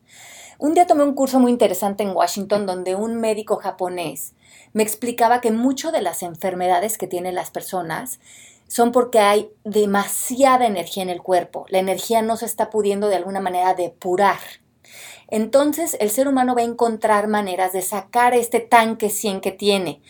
Un 0.59 0.75
día 0.75 0.87
tomé 0.87 1.03
un 1.03 1.15
curso 1.15 1.41
muy 1.41 1.51
interesante 1.51 2.05
en 2.05 2.15
Washington 2.15 2.65
donde 2.67 2.95
un 2.95 3.21
médico 3.21 3.57
japonés 3.57 4.35
me 4.73 4.83
explicaba 4.83 5.41
que 5.41 5.51
mucho 5.51 5.93
de 5.93 6.01
las 6.01 6.23
enfermedades 6.23 6.99
que 6.99 7.07
tienen 7.07 7.35
las 7.35 7.51
personas 7.51 8.21
son 8.69 8.93
porque 8.93 9.19
hay 9.19 9.51
demasiada 9.65 10.67
energía 10.67 11.03
en 11.03 11.11
el 11.11 11.23
cuerpo. 11.23 11.67
La 11.69 11.79
energía 11.79 12.23
no 12.23 12.37
se 12.37 12.47
está 12.47 12.71
pudiendo 12.71 13.09
de 13.09 13.17
alguna 13.17 13.41
manera 13.41 13.75
depurar. 13.75 14.39
Entonces 15.29 15.97
el 16.01 16.11
ser 16.11 16.29
humano 16.29 16.55
va 16.55 16.61
a 16.61 16.65
encontrar 16.65 17.27
maneras 17.27 17.73
de 17.73 17.83
sacar 17.83 18.35
este 18.35 18.61
tanque 18.61 19.09
100 19.09 19.41
que 19.41 19.53
tiene. 19.53 20.03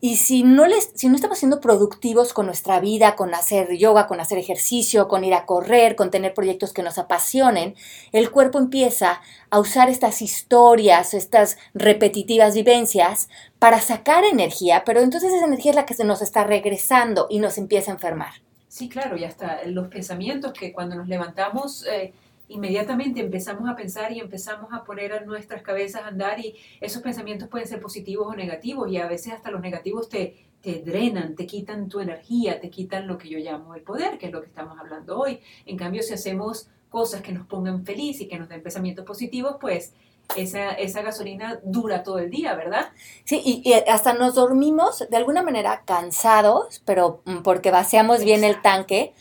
Y 0.00 0.16
si 0.16 0.42
no, 0.42 0.66
les, 0.66 0.92
si 0.94 1.08
no 1.08 1.16
estamos 1.16 1.38
siendo 1.38 1.60
productivos 1.60 2.34
con 2.34 2.46
nuestra 2.46 2.80
vida, 2.80 3.16
con 3.16 3.32
hacer 3.34 3.76
yoga, 3.76 4.06
con 4.06 4.20
hacer 4.20 4.36
ejercicio, 4.38 5.08
con 5.08 5.24
ir 5.24 5.32
a 5.32 5.46
correr, 5.46 5.96
con 5.96 6.10
tener 6.10 6.34
proyectos 6.34 6.72
que 6.72 6.82
nos 6.82 6.98
apasionen, 6.98 7.74
el 8.12 8.30
cuerpo 8.30 8.58
empieza 8.58 9.22
a 9.50 9.58
usar 9.58 9.88
estas 9.88 10.20
historias, 10.20 11.14
estas 11.14 11.56
repetitivas 11.72 12.54
vivencias 12.54 13.28
para 13.58 13.80
sacar 13.80 14.24
energía, 14.24 14.82
pero 14.84 15.00
entonces 15.00 15.32
esa 15.32 15.46
energía 15.46 15.70
es 15.70 15.76
la 15.76 15.86
que 15.86 15.94
se 15.94 16.04
nos 16.04 16.20
está 16.20 16.44
regresando 16.44 17.26
y 17.30 17.38
nos 17.38 17.56
empieza 17.56 17.90
a 17.90 17.94
enfermar. 17.94 18.34
Sí, 18.68 18.90
claro, 18.90 19.16
y 19.16 19.24
hasta 19.24 19.64
los 19.64 19.88
pensamientos 19.88 20.52
que 20.52 20.72
cuando 20.72 20.94
nos 20.96 21.08
levantamos... 21.08 21.86
Eh, 21.86 22.12
inmediatamente 22.48 23.20
empezamos 23.20 23.68
a 23.68 23.76
pensar 23.76 24.12
y 24.12 24.20
empezamos 24.20 24.72
a 24.72 24.84
poner 24.84 25.12
a 25.12 25.20
nuestras 25.20 25.62
cabezas 25.62 26.02
a 26.02 26.08
andar 26.08 26.38
y 26.40 26.54
esos 26.80 27.02
pensamientos 27.02 27.48
pueden 27.48 27.66
ser 27.66 27.80
positivos 27.80 28.28
o 28.28 28.34
negativos 28.34 28.90
y 28.90 28.98
a 28.98 29.06
veces 29.06 29.32
hasta 29.32 29.50
los 29.50 29.60
negativos 29.60 30.08
te, 30.08 30.46
te 30.60 30.82
drenan, 30.82 31.34
te 31.34 31.46
quitan 31.46 31.88
tu 31.88 32.00
energía, 32.00 32.60
te 32.60 32.70
quitan 32.70 33.06
lo 33.06 33.18
que 33.18 33.28
yo 33.28 33.38
llamo 33.38 33.74
el 33.74 33.82
poder, 33.82 34.18
que 34.18 34.26
es 34.26 34.32
lo 34.32 34.40
que 34.40 34.48
estamos 34.48 34.78
hablando 34.78 35.18
hoy. 35.18 35.40
En 35.64 35.76
cambio, 35.76 36.02
si 36.02 36.12
hacemos 36.12 36.68
cosas 36.90 37.20
que 37.22 37.32
nos 37.32 37.46
pongan 37.46 37.84
feliz 37.84 38.20
y 38.20 38.28
que 38.28 38.38
nos 38.38 38.48
den 38.48 38.62
pensamientos 38.62 39.04
positivos, 39.04 39.56
pues 39.60 39.92
esa, 40.34 40.72
esa, 40.72 41.02
gasolina 41.02 41.60
dura 41.62 42.02
todo 42.02 42.18
el 42.18 42.30
día, 42.30 42.54
¿verdad? 42.54 42.88
Sí, 43.24 43.62
y, 43.64 43.72
hasta 43.88 44.14
nos 44.14 44.34
dormimos 44.34 45.04
de 45.08 45.16
alguna 45.16 45.42
manera 45.42 45.82
cansados, 45.84 46.82
pero 46.84 47.22
mm, 47.24 47.42
porque 47.42 47.70
vaciamos 47.70 48.24
bien 48.24 48.42
el 48.42 48.60
tanque, 48.60 49.14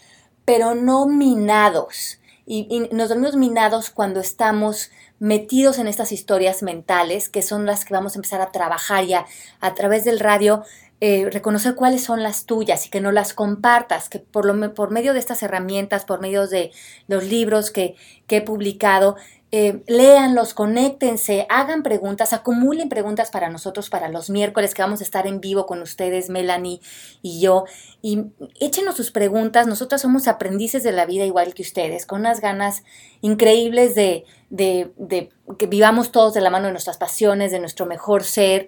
pero 0.45 0.73
no 0.73 1.05
minados 1.05 2.19
y, 2.45 2.87
nos 2.91 3.09
dormimos 3.09 3.35
minados 3.35 3.89
cuando 3.89 4.19
estamos 4.19 4.91
metidos 5.19 5.79
en 5.79 5.87
estas 5.87 6.11
historias 6.11 6.61
mentales, 6.61 7.29
que 7.29 7.41
son 7.41 7.65
las 7.65 7.85
que 7.85 7.93
vamos 7.93 8.13
a 8.13 8.19
empezar 8.19 8.41
a 8.41 8.51
trabajar 8.51 9.05
ya 9.05 9.25
a 9.61 9.73
través 9.73 10.05
del 10.05 10.19
radio, 10.19 10.63
eh, 11.01 11.29
reconocer 11.31 11.75
cuáles 11.75 12.03
son 12.03 12.23
las 12.23 12.45
tuyas 12.45 12.85
y 12.85 12.89
que 12.89 13.01
no 13.01 13.11
las 13.11 13.33
compartas, 13.33 14.09
que 14.09 14.19
por, 14.19 14.45
lo, 14.45 14.73
por 14.73 14.91
medio 14.91 15.13
de 15.13 15.19
estas 15.19 15.41
herramientas, 15.43 16.05
por 16.05 16.21
medio 16.21 16.47
de 16.47 16.71
los 17.07 17.23
libros 17.23 17.71
que, 17.71 17.95
que 18.27 18.37
he 18.37 18.41
publicado, 18.41 19.15
eh, 19.57 19.83
léanlos, 19.87 20.53
conéctense, 20.53 21.47
hagan 21.49 21.81
preguntas, 21.81 22.33
acumulen 22.33 22.89
preguntas 22.89 23.31
para 23.31 23.49
nosotros 23.49 23.89
para 23.89 24.09
los 24.09 24.29
miércoles 24.29 24.73
que 24.73 24.81
vamos 24.81 24.99
a 24.99 25.05
estar 25.05 25.27
en 25.27 25.39
vivo 25.39 25.65
con 25.65 25.81
ustedes, 25.81 26.29
Melanie 26.29 26.81
y 27.21 27.39
yo. 27.39 27.63
Y 28.01 28.23
échenos 28.59 28.97
sus 28.97 29.11
preguntas. 29.11 29.65
Nosotros 29.65 30.01
somos 30.01 30.27
aprendices 30.27 30.83
de 30.83 30.91
la 30.91 31.05
vida 31.05 31.23
igual 31.23 31.53
que 31.53 31.61
ustedes, 31.61 32.05
con 32.05 32.19
unas 32.19 32.41
ganas 32.41 32.83
increíbles 33.21 33.95
de, 33.95 34.25
de, 34.49 34.91
de 34.97 35.29
que 35.57 35.67
vivamos 35.67 36.11
todos 36.11 36.33
de 36.33 36.41
la 36.41 36.49
mano 36.49 36.65
de 36.65 36.73
nuestras 36.73 36.97
pasiones, 36.97 37.53
de 37.53 37.59
nuestro 37.59 37.85
mejor 37.85 38.25
ser 38.25 38.67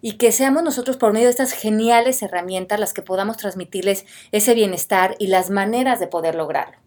y 0.00 0.12
que 0.12 0.30
seamos 0.30 0.62
nosotros 0.62 0.96
por 0.96 1.12
medio 1.12 1.26
de 1.26 1.32
estas 1.32 1.52
geniales 1.52 2.22
herramientas 2.22 2.78
las 2.78 2.94
que 2.94 3.02
podamos 3.02 3.38
transmitirles 3.38 4.06
ese 4.30 4.54
bienestar 4.54 5.16
y 5.18 5.26
las 5.26 5.50
maneras 5.50 5.98
de 5.98 6.06
poder 6.06 6.36
lograrlo. 6.36 6.78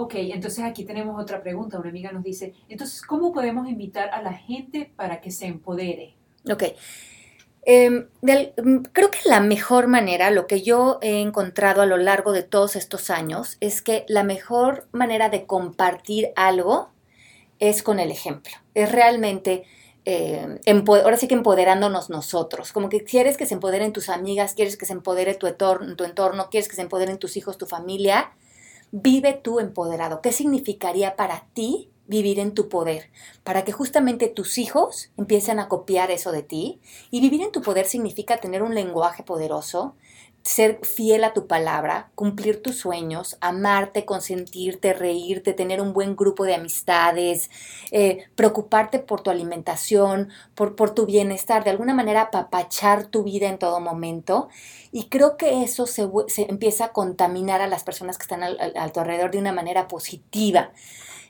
Ok, 0.00 0.14
entonces 0.14 0.64
aquí 0.64 0.86
tenemos 0.86 1.22
otra 1.22 1.42
pregunta. 1.42 1.78
Una 1.78 1.90
amiga 1.90 2.10
nos 2.10 2.24
dice, 2.24 2.54
entonces, 2.70 3.02
¿cómo 3.02 3.34
podemos 3.34 3.68
invitar 3.68 4.08
a 4.08 4.22
la 4.22 4.32
gente 4.32 4.90
para 4.96 5.20
que 5.20 5.30
se 5.30 5.44
empodere? 5.44 6.16
Ok. 6.50 6.62
Em, 7.66 8.08
mm, 8.22 8.76
creo 8.92 9.10
que 9.10 9.18
la 9.26 9.40
mejor 9.40 9.88
manera, 9.88 10.30
lo 10.30 10.46
que 10.46 10.62
yo 10.62 10.98
he 11.02 11.20
encontrado 11.20 11.82
a 11.82 11.86
lo 11.86 11.98
largo 11.98 12.32
de 12.32 12.42
todos 12.42 12.76
estos 12.76 13.10
años, 13.10 13.58
es 13.60 13.82
que 13.82 14.06
la 14.08 14.24
mejor 14.24 14.88
manera 14.90 15.28
de 15.28 15.44
compartir 15.44 16.30
algo 16.34 16.88
es 17.58 17.82
con 17.82 18.00
el 18.00 18.10
ejemplo. 18.10 18.52
Es 18.72 18.90
realmente, 18.90 19.64
eh, 20.06 20.60
ahora 20.86 21.18
sí 21.18 21.28
que 21.28 21.34
empoderándonos 21.34 22.08
nosotros. 22.08 22.72
Como 22.72 22.88
que 22.88 23.04
quieres 23.04 23.36
que 23.36 23.44
se 23.44 23.52
empoderen 23.52 23.92
tus 23.92 24.08
amigas, 24.08 24.54
quieres 24.54 24.78
que 24.78 24.86
se 24.86 24.94
empodere 24.94 25.34
tu 25.34 25.46
entorno, 25.46 25.94
tu 25.94 26.04
entorno 26.04 26.48
quieres 26.48 26.70
que 26.70 26.76
se 26.76 26.82
empoderen 26.82 27.18
tus 27.18 27.36
hijos, 27.36 27.58
tu 27.58 27.66
familia 27.66 28.32
Vive 28.92 29.34
tú 29.34 29.60
empoderado. 29.60 30.20
¿Qué 30.20 30.32
significaría 30.32 31.14
para 31.16 31.46
ti 31.54 31.90
vivir 32.06 32.40
en 32.40 32.54
tu 32.54 32.68
poder? 32.68 33.10
Para 33.44 33.64
que 33.64 33.72
justamente 33.72 34.28
tus 34.28 34.58
hijos 34.58 35.10
empiecen 35.16 35.60
a 35.60 35.68
copiar 35.68 36.10
eso 36.10 36.32
de 36.32 36.42
ti. 36.42 36.80
Y 37.10 37.20
vivir 37.20 37.42
en 37.42 37.52
tu 37.52 37.62
poder 37.62 37.86
significa 37.86 38.38
tener 38.38 38.62
un 38.62 38.74
lenguaje 38.74 39.22
poderoso, 39.22 39.94
ser 40.42 40.80
fiel 40.82 41.24
a 41.24 41.34
tu 41.34 41.46
palabra, 41.46 42.10
cumplir 42.14 42.62
tus 42.62 42.76
sueños, 42.76 43.36
amarte, 43.40 44.04
consentirte, 44.06 44.94
reírte, 44.94 45.52
tener 45.52 45.82
un 45.82 45.92
buen 45.92 46.16
grupo 46.16 46.44
de 46.44 46.54
amistades, 46.54 47.50
eh, 47.90 48.24
preocuparte 48.36 48.98
por 48.98 49.22
tu 49.22 49.30
alimentación, 49.30 50.30
por, 50.54 50.76
por 50.76 50.94
tu 50.94 51.06
bienestar, 51.06 51.62
de 51.62 51.70
alguna 51.70 51.94
manera 51.94 52.22
apapachar 52.22 53.06
tu 53.06 53.22
vida 53.22 53.48
en 53.48 53.58
todo 53.58 53.80
momento. 53.80 54.48
Y 54.92 55.08
creo 55.08 55.36
que 55.36 55.62
eso 55.62 55.86
se, 55.86 56.08
empieza 56.48 56.86
a 56.86 56.92
contaminar 56.92 57.60
a 57.60 57.68
las 57.68 57.84
personas 57.84 58.16
que 58.16 58.22
están 58.22 58.42
a 58.42 58.88
tu 58.88 59.00
alrededor 59.00 59.30
de 59.30 59.38
una 59.38 59.52
manera 59.52 59.88
positiva. 59.88 60.72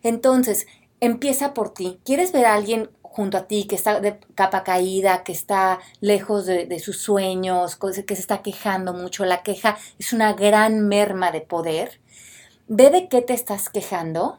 Entonces, 0.02 0.66
empieza 1.00 1.52
por 1.52 1.74
ti. 1.74 1.98
¿Quieres 2.04 2.32
ver 2.32 2.46
a 2.46 2.54
alguien 2.54 2.90
junto 3.10 3.36
a 3.36 3.46
ti, 3.46 3.64
que 3.64 3.74
está 3.74 4.00
de 4.00 4.18
capa 4.34 4.62
caída, 4.62 5.24
que 5.24 5.32
está 5.32 5.80
lejos 6.00 6.46
de, 6.46 6.78
sus 6.78 6.98
sueños, 6.98 7.76
que 7.76 8.14
se 8.14 8.20
está 8.20 8.40
quejando 8.40 8.94
mucho. 8.94 9.24
La 9.24 9.42
queja 9.42 9.76
es 9.98 10.12
una 10.12 10.32
gran 10.32 10.86
merma 10.86 11.32
de 11.32 11.40
poder. 11.40 12.00
ve 12.68 12.90
de 12.90 13.08
qué 13.08 13.20
te 13.20 13.34
estás 13.34 13.68
quejando 13.68 14.38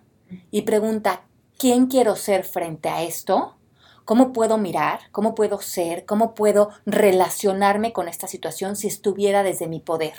y 0.52 0.62
pregunta, 0.62 1.24
¿quién 1.60 1.88
quiero 1.88 2.16
ser 2.16 2.46
frente 2.46 2.88
a 2.88 3.04
esto? 3.04 3.58
¿Cómo 4.06 4.32
puedo 4.32 4.58
mirar? 4.58 5.02
¿Cómo 5.12 5.36
puedo 5.36 5.60
ser? 5.60 6.06
¿Cómo 6.06 6.34
puedo 6.34 6.70
relacionarme 6.86 7.92
con 7.92 8.08
esta 8.08 8.28
situación 8.28 8.78
si 8.78 8.88
estuviera 8.88 9.44
desde 9.44 9.68
mi 9.68 9.82
poder? 9.82 10.14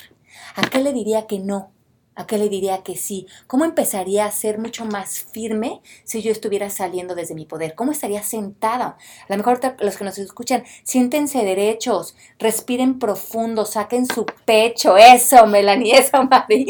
¿A 0.57 0.63
qué 0.63 0.79
le 0.79 0.93
diría 0.93 1.27
que 1.27 1.39
no? 1.39 1.73
¿A 2.15 2.27
qué 2.27 2.37
le 2.37 2.51
diría 2.51 2.83
que 2.83 2.95
sí? 2.95 3.27
¿Cómo 3.47 3.65
empezaría 3.65 4.27
a 4.27 4.31
ser 4.31 4.59
mucho 4.59 4.85
más 4.85 5.21
firme 5.33 5.81
si 6.05 6.21
yo 6.21 6.31
estuviera 6.31 6.69
saliendo 6.69 7.15
desde 7.15 7.35
mi 7.35 7.47
poder? 7.47 7.75
¿Cómo 7.75 7.93
estaría 7.93 8.23
sentada? 8.23 8.99
A 9.29 9.33
lo 9.33 9.37
mejor 9.39 9.61
los 9.81 9.97
que 9.97 10.05
nos 10.05 10.19
escuchan, 10.19 10.65
siéntense 10.85 11.43
derechos, 11.43 12.15
respiren 12.39 12.99
profundo, 12.99 13.65
saquen 13.65 14.07
su 14.07 14.27
pecho. 14.45 14.97
Eso, 14.99 15.47
Melanie, 15.47 15.95
eso, 15.99 16.23
Mari. 16.25 16.67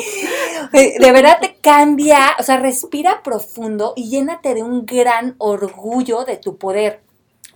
De 0.72 1.12
verdad 1.12 1.38
te 1.40 1.56
cambia, 1.56 2.36
o 2.38 2.42
sea, 2.44 2.58
respira 2.58 3.22
profundo 3.22 3.94
y 3.96 4.10
llénate 4.10 4.54
de 4.54 4.62
un 4.62 4.86
gran 4.86 5.34
orgullo 5.38 6.24
de 6.24 6.36
tu 6.36 6.56
poder. 6.56 7.01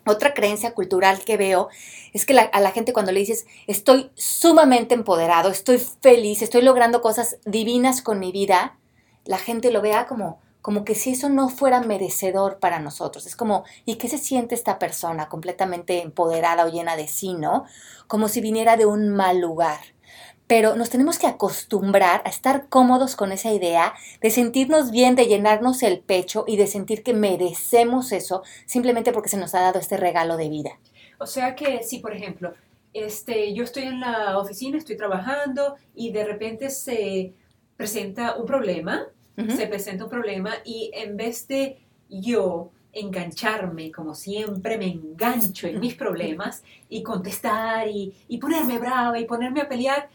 Otra 0.06 0.34
creencia 0.34 0.72
cultural 0.72 1.18
que 1.24 1.36
veo 1.36 1.68
es 2.12 2.24
que 2.24 2.38
a 2.38 2.60
la 2.60 2.70
gente 2.70 2.92
cuando 2.92 3.10
le 3.10 3.20
dices, 3.20 3.44
estoy 3.66 4.10
sumamente 4.14 4.94
empoderado, 4.94 5.50
estoy 5.50 5.78
feliz, 5.78 6.42
estoy 6.42 6.62
logrando 6.62 7.02
cosas 7.02 7.38
divinas 7.44 8.02
con 8.02 8.20
mi 8.20 8.30
vida, 8.30 8.78
la 9.24 9.38
gente 9.38 9.72
lo 9.72 9.82
vea 9.82 10.06
como, 10.06 10.38
como 10.62 10.84
que 10.84 10.94
si 10.94 11.10
eso 11.10 11.28
no 11.28 11.48
fuera 11.48 11.80
merecedor 11.80 12.60
para 12.60 12.78
nosotros. 12.78 13.26
Es 13.26 13.34
como, 13.34 13.64
¿y 13.84 13.96
qué 13.96 14.08
se 14.08 14.18
siente 14.18 14.54
esta 14.54 14.78
persona 14.78 15.28
completamente 15.28 16.00
empoderada 16.00 16.64
o 16.64 16.68
llena 16.68 16.96
de 16.96 17.08
sí, 17.08 17.34
no? 17.34 17.64
Como 18.06 18.28
si 18.28 18.40
viniera 18.40 18.76
de 18.76 18.86
un 18.86 19.08
mal 19.08 19.40
lugar 19.40 19.80
pero 20.46 20.76
nos 20.76 20.90
tenemos 20.90 21.18
que 21.18 21.26
acostumbrar 21.26 22.22
a 22.24 22.28
estar 22.28 22.68
cómodos 22.68 23.16
con 23.16 23.32
esa 23.32 23.52
idea 23.52 23.94
de 24.20 24.30
sentirnos 24.30 24.90
bien, 24.90 25.16
de 25.16 25.26
llenarnos 25.26 25.82
el 25.82 26.00
pecho 26.00 26.44
y 26.46 26.56
de 26.56 26.66
sentir 26.66 27.02
que 27.02 27.14
merecemos 27.14 28.12
eso 28.12 28.42
simplemente 28.64 29.12
porque 29.12 29.28
se 29.28 29.36
nos 29.36 29.54
ha 29.54 29.60
dado 29.60 29.78
este 29.78 29.96
regalo 29.96 30.36
de 30.36 30.48
vida. 30.48 30.78
O 31.18 31.26
sea 31.26 31.54
que 31.54 31.82
si, 31.82 31.98
por 31.98 32.14
ejemplo, 32.14 32.54
este, 32.92 33.52
yo 33.54 33.64
estoy 33.64 33.84
en 33.84 34.00
la 34.00 34.38
oficina, 34.38 34.78
estoy 34.78 34.96
trabajando 34.96 35.76
y 35.94 36.12
de 36.12 36.24
repente 36.24 36.70
se 36.70 37.32
presenta 37.76 38.36
un 38.36 38.46
problema, 38.46 39.06
se 39.54 39.66
presenta 39.66 40.04
un 40.04 40.10
problema 40.10 40.54
y 40.64 40.90
en 40.94 41.16
vez 41.18 41.46
de 41.46 41.78
yo 42.08 42.70
engancharme, 42.96 43.92
como 43.92 44.14
siempre 44.14 44.78
me 44.78 44.86
engancho 44.86 45.66
en 45.66 45.78
mis 45.78 45.94
problemas 46.02 46.62
y 46.88 47.02
contestar 47.02 47.86
y, 47.88 48.14
y 48.28 48.38
ponerme 48.38 48.78
brava 48.78 49.18
y 49.18 49.26
ponerme 49.26 49.60
a 49.60 49.68
pelear, 49.68 50.08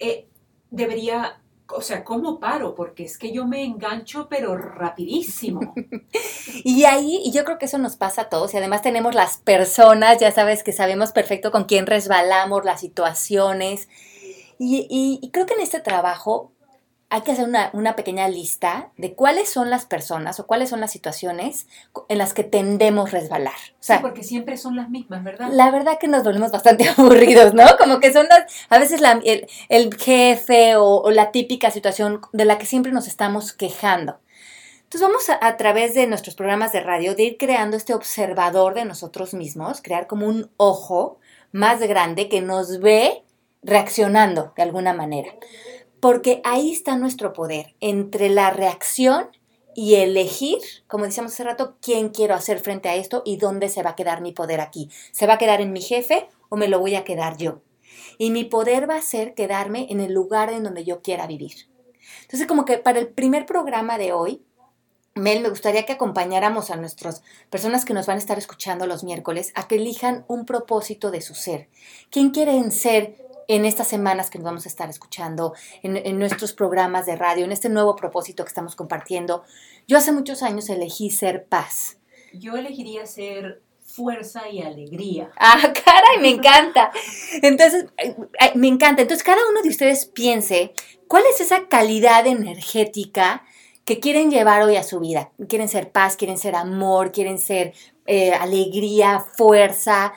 eh, 0.00 0.28
debería, 0.70 1.40
o 1.68 1.80
sea, 1.80 2.02
¿cómo 2.02 2.40
paro? 2.40 2.74
Porque 2.74 3.04
es 3.04 3.18
que 3.18 3.32
yo 3.32 3.46
me 3.46 3.64
engancho, 3.64 4.28
pero 4.28 4.56
rapidísimo. 4.56 5.74
y 6.64 6.84
ahí, 6.84 7.20
y 7.24 7.30
yo 7.30 7.44
creo 7.44 7.58
que 7.58 7.66
eso 7.66 7.78
nos 7.78 7.96
pasa 7.96 8.22
a 8.22 8.28
todos, 8.28 8.52
y 8.52 8.56
además 8.56 8.82
tenemos 8.82 9.14
las 9.14 9.38
personas, 9.38 10.18
ya 10.18 10.32
sabes 10.32 10.64
que 10.64 10.72
sabemos 10.72 11.12
perfecto 11.12 11.52
con 11.52 11.64
quién 11.64 11.86
resbalamos 11.86 12.64
las 12.64 12.80
situaciones. 12.80 13.88
y 14.58 15.30
creo 15.32 15.46
que 15.46 15.54
en 15.54 15.60
este 15.60 15.80
trabajo 15.80 16.52
hay 17.12 17.22
que 17.22 17.32
hacer 17.32 17.48
una, 17.72 17.96
pequeña 17.96 18.28
lista 18.28 18.92
de 18.96 19.14
cuáles 19.14 19.50
son 19.50 19.68
las 19.68 19.84
personas 19.84 20.38
o 20.38 20.46
cuáles 20.46 20.70
son 20.70 20.80
las 20.80 20.92
situaciones 20.92 21.66
en 22.08 22.18
las 22.18 22.32
que 22.32 22.44
tendemos 22.44 23.10
resbalar. 23.10 23.56
sí, 23.80 23.94
porque 24.00 24.22
siempre 24.22 24.56
son 24.56 24.76
las 24.76 24.90
mismas, 24.90 25.24
¿verdad? 25.24 25.48
La 25.50 25.72
verdad 25.72 25.98
que 25.98 26.06
nos 26.06 26.22
volvemos 26.22 26.52
bastante 26.52 26.88
aburridos, 26.96 27.52
¿no? 27.52 27.64
Como 27.80 27.98
que 27.98 28.12
son 28.12 28.28
las, 28.28 28.44
a 28.68 28.78
veces 28.78 29.02
el, 29.68 29.94
jefe 29.96 30.76
o, 30.76 31.10
la 31.10 31.32
típica 31.32 31.72
situación 31.72 32.20
de 32.32 32.44
la 32.44 32.58
que 32.58 32.66
siempre 32.66 32.92
nos 32.92 33.08
estamos 33.08 33.52
quejando. 33.52 34.20
Entonces 34.84 35.00
vamos 35.00 35.30
a, 35.30 35.38
a, 35.44 35.56
través 35.56 35.94
de 35.94 36.06
nuestros 36.06 36.36
programas 36.36 36.70
de 36.70 36.80
radio 36.80 37.16
de 37.16 37.24
ir 37.24 37.38
creando 37.38 37.76
este 37.76 37.92
observador 37.92 38.74
de 38.74 38.84
nosotros 38.84 39.34
mismos, 39.34 39.82
crear 39.82 40.06
como 40.06 40.28
un 40.28 40.48
ojo 40.56 41.18
más 41.50 41.80
grande 41.80 42.28
que 42.28 42.40
nos 42.40 42.78
ve 42.78 43.24
reaccionando 43.62 44.52
de 44.56 44.62
alguna 44.62 44.92
manera 44.92 45.32
porque 46.00 46.40
ahí 46.44 46.72
está 46.72 46.96
nuestro 46.96 47.32
poder, 47.32 47.74
entre 47.80 48.28
la 48.30 48.50
reacción 48.50 49.28
y 49.74 49.96
elegir, 49.96 50.58
como 50.88 51.04
decíamos 51.04 51.32
hace 51.32 51.44
rato, 51.44 51.76
quién 51.80 52.08
quiero 52.08 52.34
hacer 52.34 52.58
frente 52.60 52.88
a 52.88 52.96
esto 52.96 53.22
y 53.24 53.36
dónde 53.36 53.68
se 53.68 53.82
va 53.82 53.90
a 53.90 53.96
quedar 53.96 54.20
mi 54.20 54.32
poder 54.32 54.60
aquí. 54.60 54.90
¿Se 55.12 55.26
va 55.26 55.34
a 55.34 55.38
quedar 55.38 55.60
en 55.60 55.72
mi 55.72 55.80
jefe 55.80 56.28
o 56.48 56.56
me 56.56 56.68
lo 56.68 56.80
voy 56.80 56.96
a 56.96 57.04
quedar 57.04 57.36
yo? 57.36 57.60
Y 58.18 58.30
mi 58.30 58.44
poder 58.44 58.88
va 58.88 58.96
a 58.96 59.02
ser 59.02 59.34
quedarme 59.34 59.86
en 59.90 60.00
el 60.00 60.12
lugar 60.12 60.50
en 60.52 60.64
donde 60.64 60.84
yo 60.84 61.00
quiera 61.02 61.26
vivir. 61.26 61.68
Entonces, 62.22 62.46
como 62.46 62.64
que 62.64 62.78
para 62.78 62.98
el 62.98 63.08
primer 63.08 63.46
programa 63.46 63.98
de 63.98 64.12
hoy, 64.12 64.42
Mel, 65.14 65.42
me 65.42 65.48
gustaría 65.48 65.84
que 65.86 65.92
acompañáramos 65.92 66.70
a 66.70 66.76
nuestras 66.76 67.22
personas 67.50 67.84
que 67.84 67.94
nos 67.94 68.06
van 68.06 68.16
a 68.16 68.20
estar 68.20 68.38
escuchando 68.38 68.86
los 68.86 69.02
miércoles 69.02 69.52
a 69.54 69.66
que 69.66 69.76
elijan 69.76 70.24
un 70.28 70.46
propósito 70.46 71.10
de 71.10 71.20
su 71.20 71.34
ser. 71.34 71.68
¿Quién 72.10 72.30
quieren 72.30 72.70
ser 72.70 73.16
en 73.50 73.64
estas 73.64 73.88
semanas 73.88 74.30
que 74.30 74.38
nos 74.38 74.44
vamos 74.44 74.64
a 74.64 74.68
estar 74.68 74.88
escuchando, 74.88 75.54
en, 75.82 76.18
nuestros 76.20 76.52
programas 76.52 77.04
de 77.06 77.16
radio, 77.16 77.44
en 77.44 77.50
este 77.50 77.68
nuevo 77.68 77.96
propósito 77.96 78.44
que 78.44 78.48
estamos 78.48 78.76
compartiendo. 78.76 79.42
Yo 79.88 79.98
hace 79.98 80.12
muchos 80.12 80.44
años 80.44 80.68
elegí 80.68 81.10
ser 81.10 81.46
paz. 81.46 81.98
Yo 82.32 82.56
elegiría 82.56 83.06
ser 83.06 83.60
fuerza 83.84 84.48
y 84.48 84.62
alegría. 84.62 85.32
Ah, 85.36 85.60
caray, 85.60 86.20
me 86.20 86.28
encanta. 86.28 86.92
Entonces, 87.42 87.86
me 88.54 88.68
encanta. 88.68 89.02
Entonces, 89.02 89.24
cada 89.24 89.40
uno 89.50 89.62
de 89.62 89.68
ustedes 89.68 90.06
piense 90.06 90.72
cuál 91.08 91.24
es 91.34 91.40
esa 91.40 91.66
calidad 91.66 92.28
energética 92.28 93.44
que 93.84 93.98
quieren 93.98 94.30
llevar 94.30 94.62
hoy 94.62 94.76
a 94.76 94.84
su 94.84 95.00
vida. 95.00 95.32
Quieren 95.48 95.68
ser 95.68 95.90
paz, 95.90 96.16
quieren 96.16 96.38
ser 96.38 96.54
amor, 96.54 97.10
quieren 97.10 97.38
ser 97.38 97.74
eh, 98.06 98.32
alegría, 98.32 99.18
fuerza. 99.18 100.12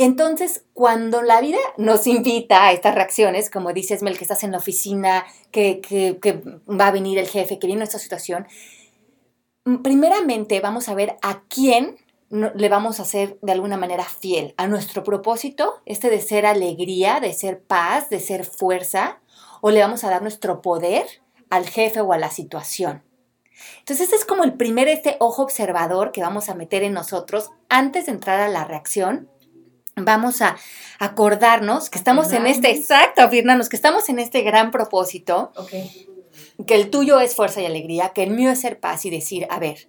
Entonces, 0.00 0.64
cuando 0.74 1.22
la 1.22 1.40
vida 1.40 1.58
nos 1.76 2.06
invita 2.06 2.64
a 2.64 2.72
estas 2.72 2.94
reacciones, 2.94 3.50
como 3.50 3.72
dices, 3.72 4.00
Mel, 4.00 4.16
que 4.16 4.22
estás 4.22 4.44
en 4.44 4.52
la 4.52 4.58
oficina, 4.58 5.26
que, 5.50 6.16
va 6.70 6.86
a 6.86 6.92
venir 6.92 7.18
el 7.18 7.26
jefe, 7.26 7.58
que 7.58 7.66
viene 7.66 7.82
esta 7.82 7.98
situación, 7.98 8.46
mm, 9.64 9.78
primeramente 9.78 10.60
vamos 10.60 10.88
a 10.88 10.94
ver 10.94 11.16
a 11.20 11.42
quién 11.48 11.96
le 12.30 12.68
vamos 12.68 13.00
a 13.00 13.02
hacer 13.02 13.38
de 13.42 13.52
alguna 13.52 13.76
manera 13.76 14.04
fiel 14.04 14.54
a 14.56 14.68
nuestro 14.68 15.02
propósito, 15.02 15.82
este 15.84 16.10
de 16.10 16.20
ser 16.20 16.46
alegría, 16.46 17.18
de 17.18 17.32
ser 17.32 17.60
paz, 17.60 18.08
de 18.08 18.20
ser 18.20 18.44
fuerza, 18.44 19.20
o 19.62 19.70
le 19.72 19.80
vamos 19.80 20.04
a 20.04 20.10
dar 20.10 20.22
nuestro 20.22 20.62
poder 20.62 21.06
al 21.50 21.66
jefe 21.66 22.02
o 22.02 22.12
a 22.12 22.18
la 22.18 22.30
situación. 22.30 23.02
Entonces, 23.80 24.04
este 24.04 24.16
es 24.16 24.24
como 24.24 24.44
el 24.44 24.52
primer 24.54 24.86
este 24.86 25.16
ojo 25.18 25.42
observador 25.42 26.12
que 26.12 26.20
vamos 26.20 26.48
a 26.48 26.54
meter 26.54 26.84
en 26.84 26.92
nosotros 26.92 27.50
antes 27.68 28.06
de 28.06 28.12
entrar 28.12 28.40
a 28.40 28.48
la 28.48 28.64
reacción 28.64 29.28
vamos 30.04 30.42
a 30.42 30.56
acordarnos 30.98 31.90
que 31.90 31.98
estamos 31.98 32.32
en 32.32 32.46
este, 32.46 32.70
exacto, 32.70 33.22
afirmarnos 33.22 33.68
que 33.68 33.76
estamos 33.76 34.08
en 34.08 34.18
este 34.18 34.42
gran 34.42 34.70
propósito, 34.70 35.52
que 36.66 36.74
el 36.74 36.90
tuyo 36.90 37.20
es 37.20 37.34
fuerza 37.34 37.60
y 37.60 37.66
alegría, 37.66 38.10
que 38.10 38.22
el 38.22 38.30
mío 38.30 38.50
es 38.50 38.60
ser 38.60 38.80
paz 38.80 39.04
y 39.04 39.10
decir, 39.10 39.46
a 39.50 39.58
ver, 39.58 39.88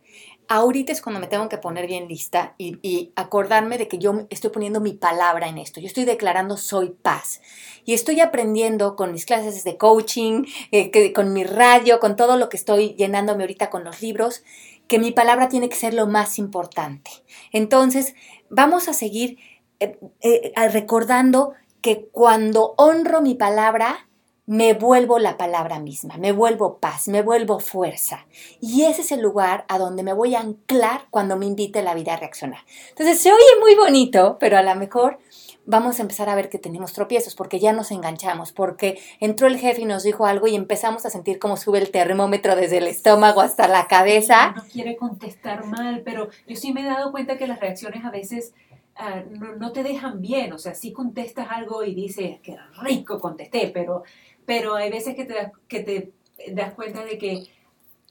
ahorita 0.49 0.91
es 0.91 1.01
cuando 1.01 1.21
me 1.21 1.27
tengo 1.27 1.47
que 1.47 1.57
poner 1.57 1.87
bien 1.87 2.07
lista 2.07 2.55
y, 2.57 3.11
acordarme 3.15 3.77
de 3.77 3.87
que 3.87 3.99
yo 3.99 4.25
estoy 4.29 4.49
poniendo 4.49 4.81
mi 4.81 4.93
palabra 4.93 5.47
en 5.47 5.57
esto, 5.59 5.79
yo 5.79 5.87
estoy 5.87 6.05
declarando 6.05 6.57
soy 6.57 6.89
paz 6.89 7.41
y 7.85 7.93
estoy 7.93 8.19
aprendiendo 8.19 8.95
con 8.95 9.11
mis 9.11 9.25
clases 9.25 9.63
de 9.63 9.77
coaching, 9.77 10.45
eh, 10.71 11.13
con 11.13 11.33
mi 11.33 11.43
radio, 11.43 11.99
con 11.99 12.15
todo 12.15 12.35
lo 12.35 12.49
que 12.49 12.57
estoy 12.57 12.95
llenándome 12.95 13.43
ahorita 13.43 13.69
con 13.69 13.83
los 13.83 14.01
libros, 14.01 14.43
que 14.87 14.97
mi 14.97 15.11
palabra 15.11 15.49
tiene 15.49 15.69
que 15.69 15.75
ser 15.75 15.93
lo 15.93 16.07
más 16.07 16.39
importante. 16.39 17.11
Entonces, 17.51 18.15
vamos 18.49 18.89
a 18.89 18.93
seguir 18.93 19.37
eh, 19.79 19.97
eh, 20.21 20.69
recordando 20.69 21.53
que 21.81 22.09
cuando 22.11 22.73
honro 22.77 23.21
mi 23.21 23.35
palabra, 23.35 24.09
me 24.49 24.73
vuelvo 24.73 25.19
la 25.19 25.37
palabra 25.37 25.79
misma, 25.79 26.17
me 26.17 26.31
vuelvo 26.31 26.79
paz, 26.79 27.07
me 27.07 27.21
vuelvo 27.21 27.59
fuerza. 27.59 28.25
Y 28.59 28.81
ese 28.81 29.01
es 29.01 29.11
el 29.11 29.21
lugar 29.21 29.63
a 29.67 29.77
donde 29.77 30.01
me 30.01 30.11
voy 30.11 30.33
a 30.33 30.39
anclar 30.39 31.01
cuando 31.11 31.37
me 31.37 31.45
invite 31.45 31.83
la 31.83 31.93
vida 31.93 32.15
a 32.15 32.17
reaccionar. 32.17 32.61
Entonces 32.89 33.21
se 33.21 33.31
oye 33.31 33.59
muy 33.59 33.75
bonito, 33.75 34.37
pero 34.39 34.57
a 34.57 34.63
lo 34.63 34.73
mejor 34.73 35.19
vamos 35.67 35.99
a 35.99 36.01
empezar 36.01 36.29
a 36.29 36.35
ver 36.35 36.49
que 36.49 36.57
tenemos 36.57 36.93
tropiezos 36.93 37.35
porque 37.35 37.59
ya 37.59 37.73
nos 37.73 37.91
enganchamos, 37.91 38.51
porque 38.51 38.99
entró 39.19 39.45
el 39.45 39.59
jefe 39.59 39.81
y 39.81 39.85
nos 39.85 40.01
dijo 40.01 40.25
algo 40.25 40.47
y 40.47 40.55
empezamos 40.55 41.05
a 41.05 41.11
sentir 41.11 41.37
cómo 41.37 41.55
sube 41.55 41.77
el 41.77 41.91
termómetro 41.91 42.55
desde 42.55 42.79
el 42.79 42.87
estómago 42.87 43.41
hasta 43.41 43.67
la 43.67 43.87
cabeza. 43.87 44.53
No 44.55 44.63
quiere 44.63 44.97
contestar 44.97 45.63
mal, 45.65 46.01
pero 46.03 46.29
yo 46.47 46.55
sí 46.55 46.73
me 46.73 46.81
he 46.81 46.85
dado 46.85 47.11
cuenta 47.11 47.37
que 47.37 47.45
las 47.45 47.59
reacciones 47.59 48.03
a 48.03 48.09
veces 48.09 48.55
Ah, 49.01 49.23
no, 49.59 49.71
te 49.71 49.81
dejan 49.83 50.19
bien, 50.21 50.51
o 50.51 50.57
sea, 50.57 50.75
si 50.75 50.91
contestas 50.91 51.47
algo 51.49 51.85
y 51.85 51.95
dices, 51.95 52.41
que 52.41 52.57
rico 52.81 53.17
contesté, 53.19 53.71
pero, 53.73 54.03
pero 54.45 54.75
hay 54.75 54.89
veces 54.91 55.15
que 55.15 55.23
te, 55.23 55.35
das, 55.35 55.51
que 55.69 55.79
te 55.81 56.13
das 56.53 56.73
cuenta 56.73 57.05
de 57.05 57.17
que, 57.17 57.43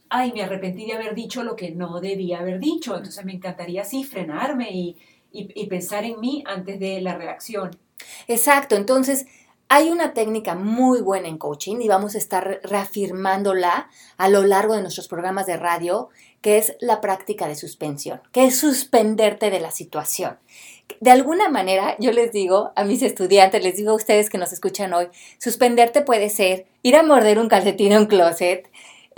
ay, 0.09 0.33
me 0.33 0.43
arrepentí 0.43 0.87
de 0.87 0.95
haber 0.95 1.15
dicho 1.15 1.43
lo 1.45 1.57
que 1.57 1.73
no 1.73 2.01
debía 2.01 2.41
haber 2.41 2.59
dicho, 2.61 2.97
entonces 2.97 3.25
me 3.25 3.35
encantaría 3.35 3.83
así 3.83 4.05
frenarme 4.05 4.71
y, 4.73 4.97
y 5.31 5.67
pensar 5.67 6.05
en 6.05 6.21
mí 6.21 6.43
antes 6.47 6.81
de 6.81 7.01
la 7.03 7.17
reacción. 7.17 7.71
Exacto, 8.29 8.77
entonces 8.77 9.27
Hay 9.71 9.91
una 9.91 10.15
técnica 10.15 10.55
muy 10.55 11.03
buena 11.03 11.29
en 11.29 11.37
coaching 11.37 11.77
y 11.83 11.89
vamos 11.89 12.15
a 12.15 12.19
estar 12.19 12.61
reafirmándola 12.65 13.91
a 14.17 14.29
lo 14.31 14.43
largo 14.45 14.75
de 14.75 14.81
nuestros 14.81 15.09
programas 15.09 15.47
de 15.47 15.59
radio, 15.59 16.09
que 16.41 16.57
es 16.57 16.75
la 16.81 17.03
práctica 17.03 17.47
de 17.47 17.55
suspensión, 17.55 18.23
que 18.33 18.47
es 18.47 18.59
suspenderte 18.59 19.51
de 19.51 19.61
la 19.61 19.71
situación. 19.71 20.39
De 21.01 21.11
alguna 21.11 21.49
manera, 21.49 21.97
yo 21.99 22.13
les 22.13 22.33
digo 22.33 22.73
a 22.75 22.85
mis 22.85 23.03
estudiantes, 23.03 23.63
les 23.63 23.77
digo 23.77 23.93
a 23.93 23.97
ustedes 23.97 24.31
que 24.31 24.39
nos 24.39 24.53
escuchan 24.53 24.93
hoy, 24.95 25.09
suspenderte 25.39 26.03
puede 26.03 26.29
ser 26.29 26.67
ir 26.83 26.97
a 26.97 27.03
morder 27.03 27.39
un 27.39 27.49
calcetín 27.49 27.93
en 27.93 27.99
un 27.99 28.07
closet, 28.07 28.69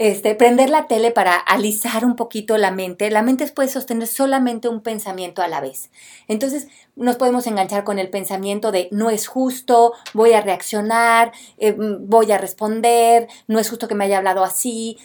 este, 0.01 0.35
prender 0.35 0.71
la 0.71 0.87
tele 0.87 1.11
para 1.11 1.37
alisar 1.37 2.07
un 2.07 2.17
poquito 2.17 2.57
la 2.57 2.71
mente. 2.71 3.11
La 3.11 3.21
mente 3.21 3.47
puede 3.49 3.69
sostener 3.69 4.09
solamente 4.09 4.67
un 4.69 4.81
pensamiento 4.81 5.43
a 5.43 5.49
la 5.49 5.61
vez. 5.61 5.91
Entonces 6.27 6.69
nos 6.97 7.17
podemos 7.17 7.47
enganchar 7.47 7.85
con 7.85 7.99
el 7.99 8.09
pensamiento 8.09 8.73
de 8.73 8.89
no 8.93 9.11
es 9.11 9.27
justo, 9.27 9.93
voy 10.15 10.33
a 10.33 10.41
reaccionar, 10.41 11.33
eh, 11.59 11.77
voy 11.77 12.33
a 12.33 12.39
responder, 12.39 13.29
no 13.47 13.59
es 13.59 13.69
justo 13.69 13.89
que 13.89 13.95
me 13.95 14.05
haya 14.05 14.17
hablado 14.17 14.43
así. 14.43 14.97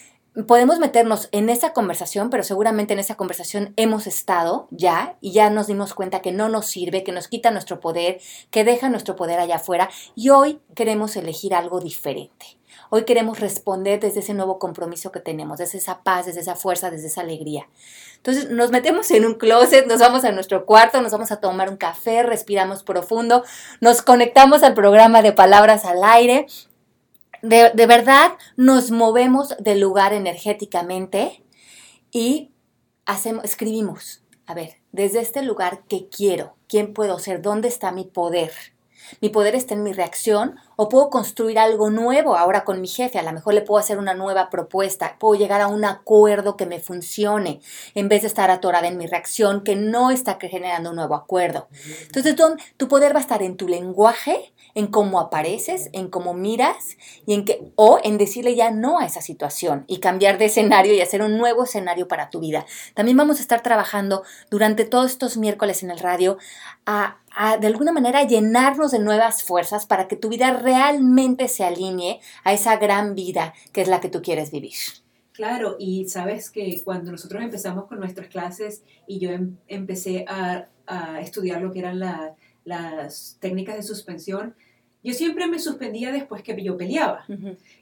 Podemos 0.47 0.79
meternos 0.79 1.29
en 1.31 1.47
esa 1.47 1.71
conversación, 1.71 2.29
pero 2.29 2.43
seguramente 2.43 2.91
en 2.91 2.99
esa 2.99 3.15
conversación 3.15 3.73
hemos 3.77 4.05
estado 4.05 4.67
ya 4.69 5.15
y 5.21 5.31
ya 5.31 5.49
nos 5.49 5.67
dimos 5.67 5.93
cuenta 5.93 6.21
que 6.21 6.33
no 6.33 6.49
nos 6.49 6.65
sirve, 6.65 7.05
que 7.05 7.13
nos 7.13 7.29
quita 7.29 7.51
nuestro 7.51 7.79
poder, 7.79 8.19
que 8.51 8.65
deja 8.65 8.89
nuestro 8.89 9.15
poder 9.15 9.39
allá 9.39 9.55
afuera 9.55 9.89
y 10.13 10.31
hoy 10.31 10.59
queremos 10.75 11.15
elegir 11.15 11.55
algo 11.55 11.79
diferente. 11.79 12.57
Hoy 12.89 13.05
queremos 13.05 13.39
responder 13.39 14.01
desde 14.01 14.19
ese 14.19 14.33
nuevo 14.33 14.59
compromiso 14.59 15.09
que 15.09 15.21
tenemos, 15.21 15.57
desde 15.57 15.77
esa 15.77 16.03
paz, 16.03 16.25
desde 16.25 16.41
esa 16.41 16.55
fuerza, 16.55 16.91
desde 16.91 17.07
esa 17.07 17.21
alegría. 17.21 17.69
Entonces 18.17 18.49
nos 18.49 18.71
metemos 18.71 19.09
en 19.11 19.25
un 19.25 19.35
closet, 19.35 19.87
nos 19.87 19.99
vamos 19.99 20.25
a 20.25 20.33
nuestro 20.33 20.65
cuarto, 20.65 21.01
nos 21.01 21.13
vamos 21.13 21.31
a 21.31 21.37
tomar 21.37 21.69
un 21.69 21.77
café, 21.77 22.23
respiramos 22.23 22.83
profundo, 22.83 23.45
nos 23.79 24.01
conectamos 24.01 24.63
al 24.63 24.73
programa 24.73 25.21
de 25.21 25.31
palabras 25.31 25.85
al 25.85 26.03
aire. 26.03 26.47
De, 27.45 27.71
de 27.73 27.85
verdad 27.87 28.33
nos 28.57 28.91
movemos 28.91 29.55
del 29.59 29.79
lugar 29.79 30.13
energéticamente 30.13 31.43
y 32.11 32.51
hacemos, 33.05 33.43
escribimos, 33.43 34.23
a 34.47 34.53
ver, 34.53 34.77
desde 34.91 35.19
este 35.19 35.43
lugar, 35.43 35.83
¿qué 35.87 36.07
quiero? 36.09 36.55
¿Quién 36.67 36.93
puedo 36.93 37.19
ser? 37.19 37.41
¿Dónde 37.41 37.67
está 37.67 37.91
mi 37.91 38.05
poder? 38.05 38.51
Mi 39.21 39.29
poder 39.29 39.55
está 39.55 39.73
en 39.73 39.83
mi 39.83 39.93
reacción 39.93 40.55
o 40.75 40.89
puedo 40.89 41.09
construir 41.09 41.59
algo 41.59 41.89
nuevo 41.89 42.35
ahora 42.35 42.63
con 42.63 42.81
mi 42.81 42.87
jefe. 42.87 43.19
A 43.19 43.23
lo 43.23 43.31
mejor 43.33 43.53
le 43.53 43.61
puedo 43.61 43.79
hacer 43.79 43.97
una 43.97 44.13
nueva 44.13 44.49
propuesta. 44.49 45.17
Puedo 45.19 45.35
llegar 45.39 45.61
a 45.61 45.67
un 45.67 45.85
acuerdo 45.85 46.57
que 46.57 46.65
me 46.65 46.79
funcione 46.79 47.61
en 47.93 48.09
vez 48.09 48.21
de 48.21 48.27
estar 48.27 48.49
atorada 48.51 48.87
en 48.87 48.97
mi 48.97 49.07
reacción 49.07 49.63
que 49.63 49.75
no 49.75 50.11
está 50.11 50.37
generando 50.39 50.89
un 50.89 50.95
nuevo 50.95 51.15
acuerdo. 51.15 51.67
Entonces, 52.01 52.35
tu 52.77 52.87
poder 52.87 53.13
va 53.13 53.19
a 53.19 53.21
estar 53.21 53.43
en 53.43 53.57
tu 53.57 53.67
lenguaje, 53.67 54.53
en 54.75 54.87
cómo 54.87 55.19
apareces, 55.19 55.89
en 55.93 56.09
cómo 56.09 56.33
miras 56.33 56.97
y 57.25 57.33
en 57.33 57.45
que, 57.45 57.71
o 57.75 57.99
en 58.03 58.17
decirle 58.17 58.55
ya 58.55 58.71
no 58.71 58.99
a 58.99 59.05
esa 59.05 59.21
situación 59.21 59.85
y 59.87 59.99
cambiar 59.99 60.37
de 60.37 60.45
escenario 60.45 60.93
y 60.93 61.01
hacer 61.01 61.21
un 61.21 61.37
nuevo 61.37 61.63
escenario 61.63 62.07
para 62.07 62.29
tu 62.29 62.41
vida. 62.41 62.65
También 62.93 63.17
vamos 63.17 63.39
a 63.39 63.41
estar 63.41 63.63
trabajando 63.63 64.23
durante 64.51 64.85
todos 64.85 65.11
estos 65.11 65.37
miércoles 65.37 65.81
en 65.81 65.91
el 65.91 65.99
radio 65.99 66.37
a 66.85 67.17
de 67.59 67.67
alguna 67.67 67.91
manera 67.91 68.23
llenarnos 68.23 68.91
de 68.91 68.99
nuevas 68.99 69.43
fuerzas 69.43 69.85
para 69.85 70.07
que 70.07 70.15
tu 70.15 70.29
vida 70.29 70.53
realmente 70.53 71.49
se 71.49 71.65
alinee 71.65 72.21
a 72.45 72.53
esa 72.53 72.77
gran 72.77 73.13
vida 73.13 73.53
que 73.73 73.81
es 73.81 73.89
la 73.89 73.99
que 73.99 74.09
tú 74.09 74.21
quieres 74.21 74.51
vivir. 74.51 74.75
Claro, 75.33 75.75
y 75.77 76.07
sabes 76.07 76.49
que 76.49 76.81
cuando 76.85 77.11
nosotros 77.11 77.43
empezamos 77.43 77.87
con 77.87 77.99
nuestras 77.99 78.27
clases 78.27 78.83
y 79.05 79.19
yo 79.19 79.31
em, 79.31 79.57
empecé 79.67 80.23
a, 80.27 80.69
estudiar 81.19 81.63
lo 81.63 81.71
que 81.71 81.79
eran 81.79 81.99
las 82.63 83.37
técnicas 83.41 83.75
de 83.75 83.81
suspensión, 83.81 84.55
yo 85.05 85.13
siempre 85.13 85.47
me 85.47 85.59
suspendía 85.59 86.11
después 86.11 86.41
que 86.41 86.59
yo 86.63 86.75
peleaba. 86.77 87.25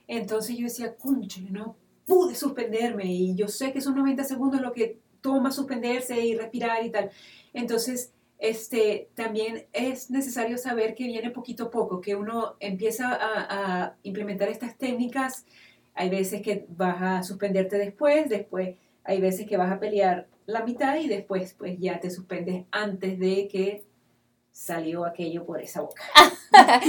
Entonces 0.08 0.58
yo 0.58 0.66
decía, 0.66 0.94
cuncho, 0.94 1.40
no 1.50 1.78
pude 2.06 2.36
suspenderme 2.36 3.06
y 3.06 3.34
yo 3.34 3.48
sé 3.48 3.72
que 3.72 3.80
esos 3.80 3.96
90 3.96 4.26
segundos 4.26 4.62
lo 4.62 4.74
que 4.74 5.00
toma 5.22 5.50
suspenderse 5.50 6.20
y 6.20 6.36
respirar 6.36 6.86
y 6.86 6.90
tal. 6.90 7.12
Entonces 7.54 8.12
este, 8.40 9.08
también 9.16 9.68
es 9.72 10.12
necesario 10.12 10.58
saber 10.58 10.96
que 10.96 11.06
viene 11.06 11.32
poquito 11.32 11.64
a 11.64 11.72
poco, 11.72 12.02
que 12.02 12.14
uno 12.14 12.56
empieza 12.60 13.18
a, 13.18 13.96
implementar 14.04 14.50
estas 14.50 14.78
técnicas. 14.78 15.46
Hay 15.94 16.10
veces 16.10 16.42
que 16.42 16.66
vas 16.68 17.02
a 17.02 17.24
suspenderte 17.24 17.78
después, 17.78 18.28
después 18.28 18.76
hay 19.06 19.22
veces 19.22 19.48
que 19.48 19.56
vas 19.56 19.72
a 19.72 19.80
pelear 19.80 20.28
la 20.46 20.66
mitad 20.66 20.98
y 20.98 21.08
después 21.08 21.54
pues 21.58 21.80
ya 21.80 22.02
te 22.02 22.10
suspendes 22.10 22.66
antes 22.72 23.18
de 23.18 23.48
que 23.48 23.86
salió 24.54 25.04
aquello 25.04 25.46
por 25.46 25.60
esa 25.60 25.82
boca. 25.82 26.04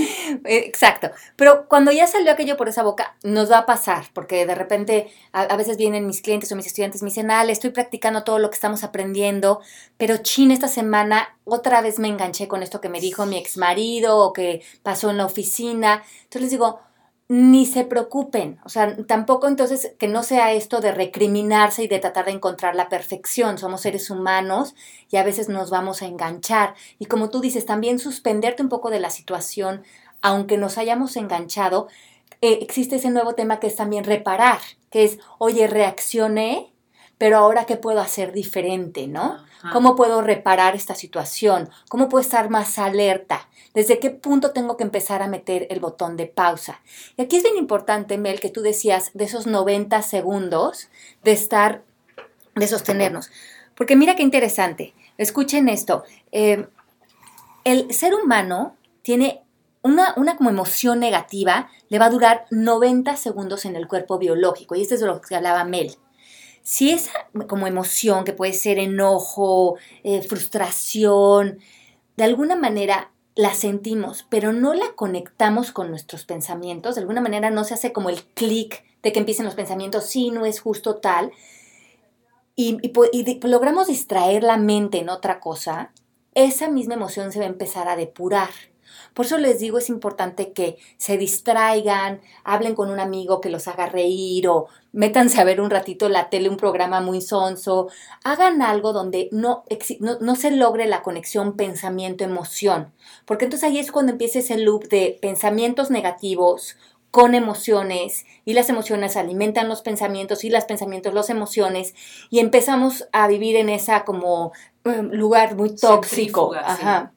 Exacto. 0.45 1.11
Pero 1.35 1.67
cuando 1.67 1.91
ya 1.91 2.07
salió 2.07 2.31
aquello 2.31 2.59
por 2.59 2.69
esa 2.69 2.83
boca, 2.83 3.17
nos 3.23 3.51
va 3.51 3.59
a 3.59 3.67
pasar, 3.67 4.05
porque 4.13 4.45
de 4.45 4.55
repente 4.55 5.11
a, 5.33 5.57
veces 5.57 5.79
vienen 5.79 6.07
mis 6.07 6.21
clientes 6.21 6.53
o 6.53 6.57
mis 6.57 6.67
estudiantes 6.67 7.01
y 7.01 7.05
me 7.05 7.11
dicen, 7.11 7.31
Ale, 7.31 7.53
estoy 7.53 7.71
practicando 7.71 8.23
todo 8.23 8.39
lo 8.39 8.51
que 8.51 8.55
estamos 8.55 8.85
aprendiendo, 8.85 9.61
pero 9.97 10.19
chin, 10.19 10.51
esta 10.51 10.69
semana 10.69 11.37
otra 11.45 11.81
vez 11.81 11.99
me 11.99 12.09
enganché 12.09 12.47
con 12.49 12.63
esto 12.63 12.83
que 12.83 12.91
me 12.91 13.01
dijo 13.01 13.25
mi 13.25 13.39
ex 13.39 13.57
marido 13.57 14.19
o 14.19 14.35
que 14.35 14.63
pasó 14.83 15.09
en 15.09 15.17
la 15.17 15.25
oficina. 15.25 16.05
Entonces 16.25 16.43
les 16.43 16.51
digo, 16.51 16.81
ni 17.29 17.65
se 17.65 17.85
preocupen, 17.85 18.61
o 18.65 18.69
sea, 18.69 18.97
tampoco 19.07 19.49
entonces 19.49 19.95
que 19.99 20.09
no 20.09 20.23
sea 20.23 20.53
esto 20.53 20.81
de 20.81 20.93
recriminarse 20.93 21.83
y 21.83 21.89
de 21.89 21.99
tratar 21.99 22.27
de 22.27 22.33
encontrar 22.33 22.77
la 22.77 22.91
perfección, 22.91 23.57
somos 23.57 23.81
seres 23.81 24.11
humanos 24.11 24.75
y 25.11 25.17
a 25.17 25.23
veces 25.23 25.49
nos 25.49 25.71
vamos 25.71 26.03
a 26.03 26.07
enganchar. 26.07 26.75
Y 26.99 27.07
como 27.07 27.31
tú 27.31 27.41
dices, 27.41 27.65
también 27.65 27.99
suspenderte 27.99 28.63
un 28.63 28.69
poco 28.69 28.91
de 28.91 29.01
la 29.01 29.09
situación, 29.09 29.85
aunque 30.21 30.59
nos 30.59 30.77
hayamos 30.77 31.17
enganchado, 31.17 31.89
eh, 32.43 32.59
existe 32.61 32.97
ese 32.97 33.11
nuevo 33.11 33.35
tema 33.35 33.59
que 33.59 33.69
es 33.69 33.77
también 33.77 34.05
reparar, 34.05 34.59
que 34.91 35.05
es, 35.05 35.19
oye, 35.39 35.67
reaccioné, 35.67 36.75
pero 37.17 37.39
ahora 37.39 37.65
qué 37.65 37.79
puedo 37.79 38.01
hacer 38.01 38.33
diferente, 38.33 39.07
¿no? 39.07 39.39
¿Cómo 39.73 39.97
puedo 39.97 40.23
reparar 40.23 40.75
esta 40.75 40.95
situación? 40.95 41.71
¿Cómo 41.89 42.09
puedo 42.09 42.23
estar 42.23 42.51
más 42.51 42.79
alerta? 42.79 43.49
¿Desde 43.73 43.99
qué 43.99 44.11
punto 44.11 44.53
tengo 44.53 44.77
que 44.77 44.85
empezar 44.85 45.23
a 45.23 45.29
meter 45.29 45.67
el 45.71 45.81
botón 45.81 46.17
de 46.17 46.27
pausa? 46.27 46.81
Y 47.17 47.23
aquí 47.23 47.37
es 47.37 47.43
bien 47.43 47.57
importante, 47.57 48.19
Mel, 48.19 48.41
que 48.41 48.51
tú 48.51 48.63
decías 48.63 49.11
de 49.15 49.25
esos 49.25 49.47
90 49.47 50.03
segundos 50.03 50.89
de 51.23 51.33
estar, 51.33 51.83
de 52.55 52.67
sostenernos. 52.67 53.31
Porque 53.75 53.97
mira 53.97 54.17
qué 54.17 54.23
interesante. 54.23 54.95
Escuchen 55.19 55.69
esto. 55.69 56.05
Eh, 56.33 56.67
el 57.65 57.93
ser 57.93 58.15
humano 58.15 58.77
tiene 59.03 59.45
una, 59.83 60.15
como 60.37 60.51
emoción 60.51 60.99
negativa, 60.99 61.69
le 61.89 61.99
va 61.99 62.07
a 62.07 62.11
durar 62.11 62.47
90 62.51 63.17
segundos 63.17 63.65
en 63.65 63.77
el 63.77 63.87
cuerpo 63.87 64.19
biológico. 64.19 64.75
Y 64.75 64.83
esto 64.83 64.95
es 64.95 65.01
de 65.01 65.07
lo 65.07 65.21
que 65.21 65.35
hablaba 65.37 65.65
Mel. 65.65 65.97
Si 66.65 66.91
esa 66.91 67.13
como 67.47 67.67
emoción, 67.69 68.25
que 68.25 68.33
puede 68.33 68.55
ser 68.55 68.79
enojo, 68.79 69.77
eh, 70.03 70.23
frustración, 70.23 71.61
de 72.17 72.25
alguna 72.25 72.57
manera 72.57 73.13
la 73.37 73.55
sentimos, 73.55 74.27
pero 74.29 74.53
no 74.53 74.75
la 74.75 74.93
conectamos 74.97 75.73
con 75.73 75.91
nuestros 75.91 76.25
pensamientos, 76.25 76.95
de 76.95 77.03
alguna 77.03 77.21
manera 77.21 77.51
no 77.51 77.65
se 77.65 77.75
hace 77.75 77.93
como 77.93 78.09
el 78.09 78.25
clic 78.25 78.83
de 79.03 79.13
que 79.13 79.19
empiecen 79.21 79.45
los 79.45 79.55
pensamientos, 79.55 80.07
sí, 80.07 80.31
no 80.31 80.47
es 80.47 80.61
justo 80.61 80.97
tal, 80.97 81.33
y, 82.57 82.81
logramos 83.43 83.89
distraer 83.89 84.43
la 84.43 84.57
mente 84.57 84.99
en 84.99 85.11
otra 85.11 85.41
cosa, 85.41 85.93
esa 86.35 86.69
misma 86.69 86.95
emoción 86.95 87.33
se 87.33 87.41
va 87.41 87.45
a 87.45 87.49
empezar 87.49 87.89
a 87.89 87.97
depurar. 87.97 88.51
Por 89.15 89.27
eso 89.27 89.39
les 89.39 89.61
digo, 89.61 89.79
es 89.79 89.89
importante 89.89 90.53
que 90.53 90.77
se 90.97 91.17
distraigan, 91.17 92.21
hablen 92.43 92.75
con 92.75 92.91
un 92.91 92.99
amigo 92.99 93.41
que 93.41 93.49
los 93.49 93.69
haga 93.69 93.87
reír 93.87 94.49
o 94.49 94.67
métanse 94.93 95.41
a 95.41 95.45
ver 95.45 95.61
un 95.61 95.71
ratito 95.71 96.09
la 96.09 96.31
tele, 96.31 96.49
un 96.49 96.57
programa 96.57 97.01
muy 97.01 97.21
sonso, 97.21 97.89
hagan 98.25 98.61
algo 98.61 98.93
donde 98.93 99.29
no, 99.33 99.65
no, 100.21 100.37
se 100.37 100.51
logre 100.51 100.87
la 100.87 101.03
conexión 101.03 101.57
pensamiento-emoción, 101.57 102.93
porque 103.25 103.45
entonces 103.45 103.69
ahí 103.69 103.79
es 103.79 103.93
cuando 103.93 104.13
empieza 104.13 104.41
ese 104.41 104.59
loop 104.59 104.89
de 104.89 105.17
pensamientos 105.23 105.91
negativos 105.91 106.77
con 107.13 107.37
emociones 107.37 108.27
y 108.45 108.55
las 108.55 108.69
emociones 108.69 109.17
alimentan 109.17 109.69
los 109.69 109.83
pensamientos 109.83 110.43
y 110.43 110.51
los 110.51 110.65
pensamientos 110.65 111.15
las 111.15 111.31
emociones 111.31 111.95
y 112.29 112.41
empezamos 112.41 113.07
a 113.13 113.29
vivir 113.29 113.55
en 113.55 113.69
esa 113.69 114.05
como 114.05 114.53
um, 114.85 115.11
lugar 115.13 115.55
muy 115.55 115.77
tóxico. 115.77 116.53
Ajá. 116.57 117.14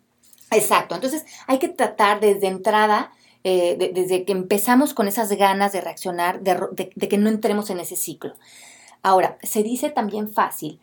Exacto, 0.51 0.95
entonces 0.95 1.25
hay 1.45 1.59
que 1.59 1.67
tratar 1.67 2.19
desde 2.19 2.47
entrada, 2.47 3.11
eh, 3.43 3.91
desde 3.93 4.23
que 4.23 4.31
empezamos 4.31 4.93
con 4.93 5.07
esas 5.07 5.29
ganas 5.33 5.73
de 5.73 5.81
reaccionar, 5.81 6.41
de, 6.41 6.89
que 7.07 7.17
no 7.17 7.29
entremos 7.29 7.69
en 7.69 7.79
ese 7.79 7.95
ciclo. 7.95 8.33
Ahora, 9.03 9.37
se 9.43 9.63
dice 9.63 9.89
también 9.89 10.31
fácil, 10.31 10.79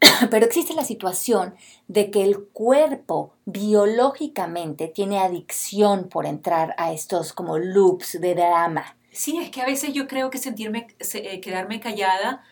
pero 0.30 0.46
existe 0.46 0.74
la 0.74 0.84
situación 0.84 1.54
de 1.86 2.10
que 2.10 2.24
el 2.24 2.44
cuerpo 2.44 3.34
biológicamente 3.44 4.88
tiene 4.88 5.18
adicción 5.18 6.08
por 6.08 6.26
entrar 6.26 6.74
a 6.78 6.92
estos 6.92 7.32
como 7.32 7.58
loops 7.58 8.20
de 8.20 8.34
drama. 8.34 8.96
Sí, 9.12 9.38
es 9.38 9.50
que 9.50 9.62
a 9.62 9.66
veces 9.66 9.92
yo 9.92 10.08
creo 10.08 10.30
que 10.30 10.38
sentirme, 10.38 10.88
eh, 11.14 11.40
quedarme 11.40 11.78
callada 11.78 12.42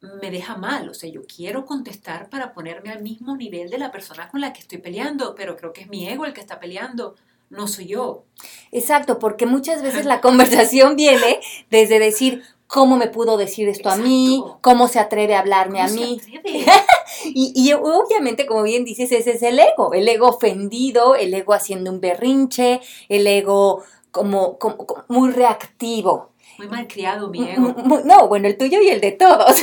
me 0.00 0.30
deja 0.30 0.56
mal. 0.56 0.88
O 0.88 0.94
sea, 0.94 1.10
yo 1.10 1.22
quiero 1.24 1.66
contestar 1.66 2.28
para 2.30 2.52
ponerme 2.52 2.90
al 2.90 3.02
mismo 3.02 3.36
nivel 3.36 3.70
de 3.70 3.78
la 3.78 3.92
persona 3.92 4.28
con 4.28 4.40
la 4.40 4.52
que 4.52 4.60
estoy 4.60 4.78
peleando, 4.78 5.34
pero 5.34 5.56
creo 5.56 5.72
que 5.72 5.82
es 5.82 5.88
mi 5.88 6.08
ego 6.08 6.24
el 6.24 6.32
que 6.32 6.40
está 6.40 6.58
peleando, 6.58 7.14
no 7.50 7.68
soy 7.68 7.88
yo. 7.88 8.24
Exacto, 8.72 9.18
porque 9.18 9.46
muchas 9.46 9.82
veces 9.82 10.04
la 10.06 10.20
conversación 10.20 10.96
viene 10.96 11.40
desde 11.70 11.98
decir, 11.98 12.42
¿cómo 12.66 12.96
me 12.96 13.08
pudo 13.08 13.36
decir 13.36 13.68
esto 13.68 13.90
a 13.90 13.96
mí? 13.96 14.42
¿Cómo 14.62 14.88
se 14.88 15.00
atreve 15.00 15.34
a 15.34 15.40
hablarme 15.40 15.80
a 15.80 15.88
mí? 15.88 16.20
y, 17.24 17.52
y, 17.54 17.72
obviamente, 17.72 18.46
como 18.46 18.62
bien 18.62 18.84
dices, 18.84 19.12
ese 19.12 19.32
es 19.32 19.42
el 19.42 19.58
ego, 19.58 19.92
el 19.92 20.08
ego 20.08 20.28
ofendido, 20.28 21.14
el 21.14 21.34
ego 21.34 21.52
haciendo 21.52 21.90
un 21.90 22.00
berrinche, 22.00 22.80
el 23.08 23.26
ego 23.26 23.82
como, 24.10 24.58
como, 24.58 24.86
muy 25.08 25.30
reactivo. 25.30 26.29
Muy 26.60 26.68
mal 26.68 26.86
criado 26.86 27.28
mi 27.28 27.48
ego. 27.48 27.74
No, 28.04 28.28
bueno, 28.28 28.46
el 28.46 28.58
tuyo 28.58 28.82
y 28.82 28.90
el 28.90 29.00
de 29.00 29.12
todos. 29.12 29.56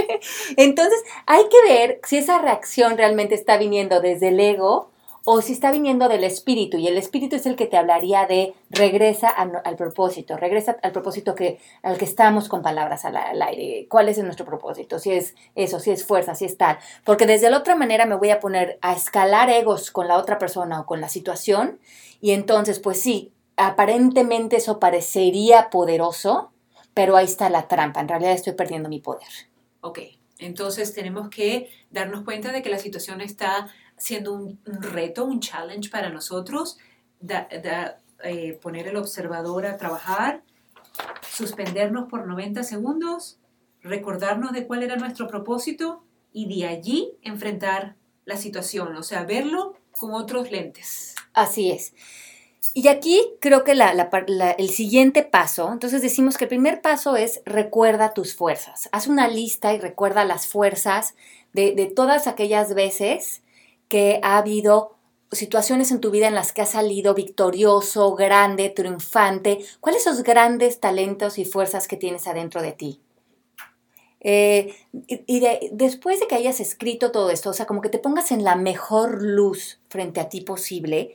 Entonces, 0.56 1.00
hay 1.24 1.44
que 1.48 1.72
ver 1.72 2.00
si 2.04 2.16
esa 2.16 2.38
reacción 2.38 2.98
realmente 2.98 3.36
está 3.36 3.56
viniendo 3.56 4.00
desde 4.00 4.30
el 4.30 4.40
ego 4.40 4.90
o 5.24 5.42
si 5.42 5.52
está 5.52 5.70
viniendo 5.70 6.08
del 6.08 6.24
espíritu 6.24 6.76
y 6.76 6.88
el 6.88 6.96
espíritu 6.96 7.36
es 7.36 7.46
el 7.46 7.54
que 7.54 7.66
te 7.66 7.76
hablaría 7.76 8.26
de 8.26 8.52
regresa 8.68 9.28
al, 9.28 9.76
propósito, 9.76 10.36
regresa 10.36 10.76
al 10.82 10.90
propósito 10.90 11.36
que, 11.36 11.60
al 11.84 11.98
que 11.98 12.04
estamos 12.04 12.48
con 12.48 12.62
palabras 12.62 13.04
al, 13.04 13.16
al, 13.16 13.40
aire, 13.40 13.86
cuál 13.88 14.08
es 14.08 14.18
nuestro 14.18 14.44
propósito, 14.44 14.98
si 14.98 15.12
es 15.12 15.36
eso, 15.54 15.78
si 15.78 15.92
es 15.92 16.04
fuerza, 16.04 16.34
si 16.34 16.46
es 16.46 16.56
tal, 16.56 16.78
porque 17.04 17.26
desde 17.26 17.48
la 17.48 17.58
otra 17.58 17.76
manera 17.76 18.06
me 18.06 18.16
voy 18.16 18.30
a 18.30 18.40
poner 18.40 18.76
a 18.82 18.92
escalar 18.92 19.50
egos 19.50 19.92
con 19.92 20.08
la 20.08 20.16
otra 20.16 20.38
persona 20.38 20.80
o 20.80 20.86
con 20.86 21.00
la 21.00 21.08
situación 21.08 21.78
y 22.20 22.32
entonces 22.32 22.80
pues 22.80 23.00
sí, 23.00 23.30
aparentemente 23.66 24.56
eso 24.56 24.78
parecería 24.78 25.70
poderoso, 25.70 26.52
pero 26.94 27.16
ahí 27.16 27.26
está 27.26 27.50
la 27.50 27.68
trampa, 27.68 28.00
en 28.00 28.08
realidad 28.08 28.32
estoy 28.32 28.54
perdiendo 28.54 28.88
mi 28.88 29.00
poder. 29.00 29.28
Ok, 29.80 30.00
entonces 30.38 30.94
tenemos 30.94 31.28
que 31.28 31.70
darnos 31.90 32.24
cuenta 32.24 32.52
de 32.52 32.62
que 32.62 32.70
la 32.70 32.78
situación 32.78 33.20
está 33.20 33.68
siendo 33.96 34.32
un, 34.32 34.60
reto, 34.64 35.24
un 35.24 35.40
challenge 35.40 35.90
para 35.90 36.08
nosotros, 36.10 36.78
eh, 38.22 38.58
poner 38.62 38.88
el 38.88 38.96
observador 38.96 39.66
a 39.66 39.76
trabajar, 39.76 40.42
suspendernos 41.30 42.08
por 42.08 42.26
90 42.26 42.64
segundos, 42.64 43.38
recordarnos 43.82 44.52
de 44.52 44.66
cuál 44.66 44.82
era 44.82 44.96
nuestro 44.96 45.28
propósito 45.28 46.02
y 46.32 46.54
de 46.54 46.66
allí 46.66 47.12
enfrentar 47.22 47.96
la 48.24 48.36
situación, 48.36 48.96
o 48.96 49.02
sea, 49.02 49.24
verlo 49.24 49.74
con 49.92 50.14
otros 50.14 50.50
lentes. 50.50 51.14
Así 51.32 51.70
es. 51.70 51.94
Y 52.74 52.88
aquí 52.88 53.20
creo 53.40 53.64
que 53.64 53.72
el 53.72 54.70
siguiente 54.70 55.22
paso, 55.22 55.72
entonces 55.72 56.02
decimos 56.02 56.36
que 56.36 56.44
el 56.44 56.48
primer 56.48 56.80
paso 56.80 57.16
es 57.16 57.42
recuerda 57.44 58.14
tus 58.14 58.34
fuerzas. 58.34 58.88
Haz 58.92 59.08
una 59.08 59.28
lista 59.28 59.72
y 59.74 59.78
recuerda 59.78 60.24
las 60.24 60.46
fuerzas 60.46 61.14
de, 61.52 61.92
todas 61.94 62.26
aquellas 62.26 62.74
veces 62.74 63.42
que 63.88 64.20
ha 64.22 64.38
habido 64.38 64.96
situaciones 65.32 65.90
en 65.90 66.00
tu 66.00 66.10
vida 66.10 66.28
en 66.28 66.34
las 66.34 66.52
que 66.52 66.62
has 66.62 66.70
salido 66.70 67.14
victorioso, 67.14 68.14
grande, 68.14 68.68
triunfante. 68.68 69.64
¿Cuáles 69.80 70.04
son 70.04 70.12
esos 70.12 70.24
grandes 70.24 70.80
talentos 70.80 71.38
y 71.38 71.44
fuerzas 71.44 71.88
que 71.88 71.96
tienes 71.96 72.26
adentro 72.26 72.62
de 72.62 72.72
ti? 72.72 73.00
Eh, 74.20 74.74
y, 74.92 75.42
después 75.72 76.20
de 76.20 76.26
que 76.26 76.34
hayas 76.34 76.60
escrito 76.60 77.10
todo 77.10 77.30
esto, 77.30 77.50
o 77.50 77.54
sea, 77.54 77.66
como 77.66 77.80
que 77.80 77.88
te 77.88 77.98
pongas 77.98 78.32
en 78.32 78.44
la 78.44 78.54
mejor 78.54 79.22
luz 79.22 79.80
frente 79.88 80.20
a 80.20 80.28
ti 80.28 80.42
posible, 80.42 81.14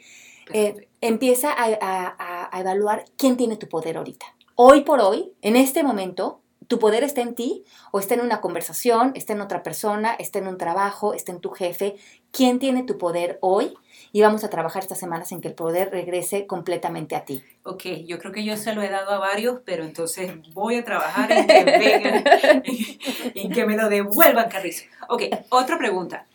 eh, 0.53 0.87
empieza 1.07 1.53
a, 1.55 2.59
evaluar 2.59 3.05
quién 3.17 3.37
tiene 3.37 3.57
tu 3.57 3.67
poder 3.67 3.97
ahorita. 3.97 4.25
Hoy 4.55 4.81
por 4.81 5.01
hoy, 5.01 5.33
en 5.41 5.55
este 5.55 5.83
momento, 5.83 6.41
tu 6.67 6.79
poder 6.79 7.03
está 7.03 7.21
en 7.21 7.35
ti 7.35 7.63
o 7.91 7.99
está 7.99 8.15
en 8.15 8.21
una 8.21 8.41
conversación, 8.41 9.11
está 9.13 9.33
en 9.33 9.41
otra 9.41 9.61
persona, 9.61 10.15
está 10.17 10.39
en 10.39 10.47
un 10.47 10.57
trabajo, 10.57 11.13
está 11.13 11.31
en 11.31 11.41
tu 11.41 11.51
jefe. 11.51 11.95
¿Quién 12.31 12.59
tiene 12.59 12.83
tu 12.83 12.97
poder 12.97 13.37
hoy? 13.41 13.73
Y 14.13 14.21
vamos 14.21 14.43
a 14.43 14.49
trabajar 14.49 14.81
estas 14.81 14.97
semanas 14.97 15.31
en 15.31 15.41
que 15.41 15.49
el 15.49 15.53
poder 15.53 15.91
regrese 15.91 16.47
completamente 16.47 17.15
a 17.15 17.25
ti. 17.25 17.43
Ok, 17.63 17.83
yo 18.07 18.17
creo 18.17 18.31
que 18.31 18.43
yo 18.43 18.55
se 18.57 18.73
lo 18.73 18.81
he 18.81 18.89
dado 18.89 19.11
a 19.11 19.19
varios, 19.19 19.59
pero 19.65 19.83
entonces 19.83 20.31
voy 20.53 20.77
a 20.77 20.85
trabajar 20.85 21.31
en 21.31 21.45
que 21.45 21.63
vengan, 21.63 22.23
en 23.35 23.51
que 23.51 23.65
me 23.65 23.75
lo 23.75 23.89
devuelvan, 23.89 24.49
Carrizo. 24.49 24.85
Ok, 25.09 25.23
otra 25.49 25.77
pregunta. 25.77 26.25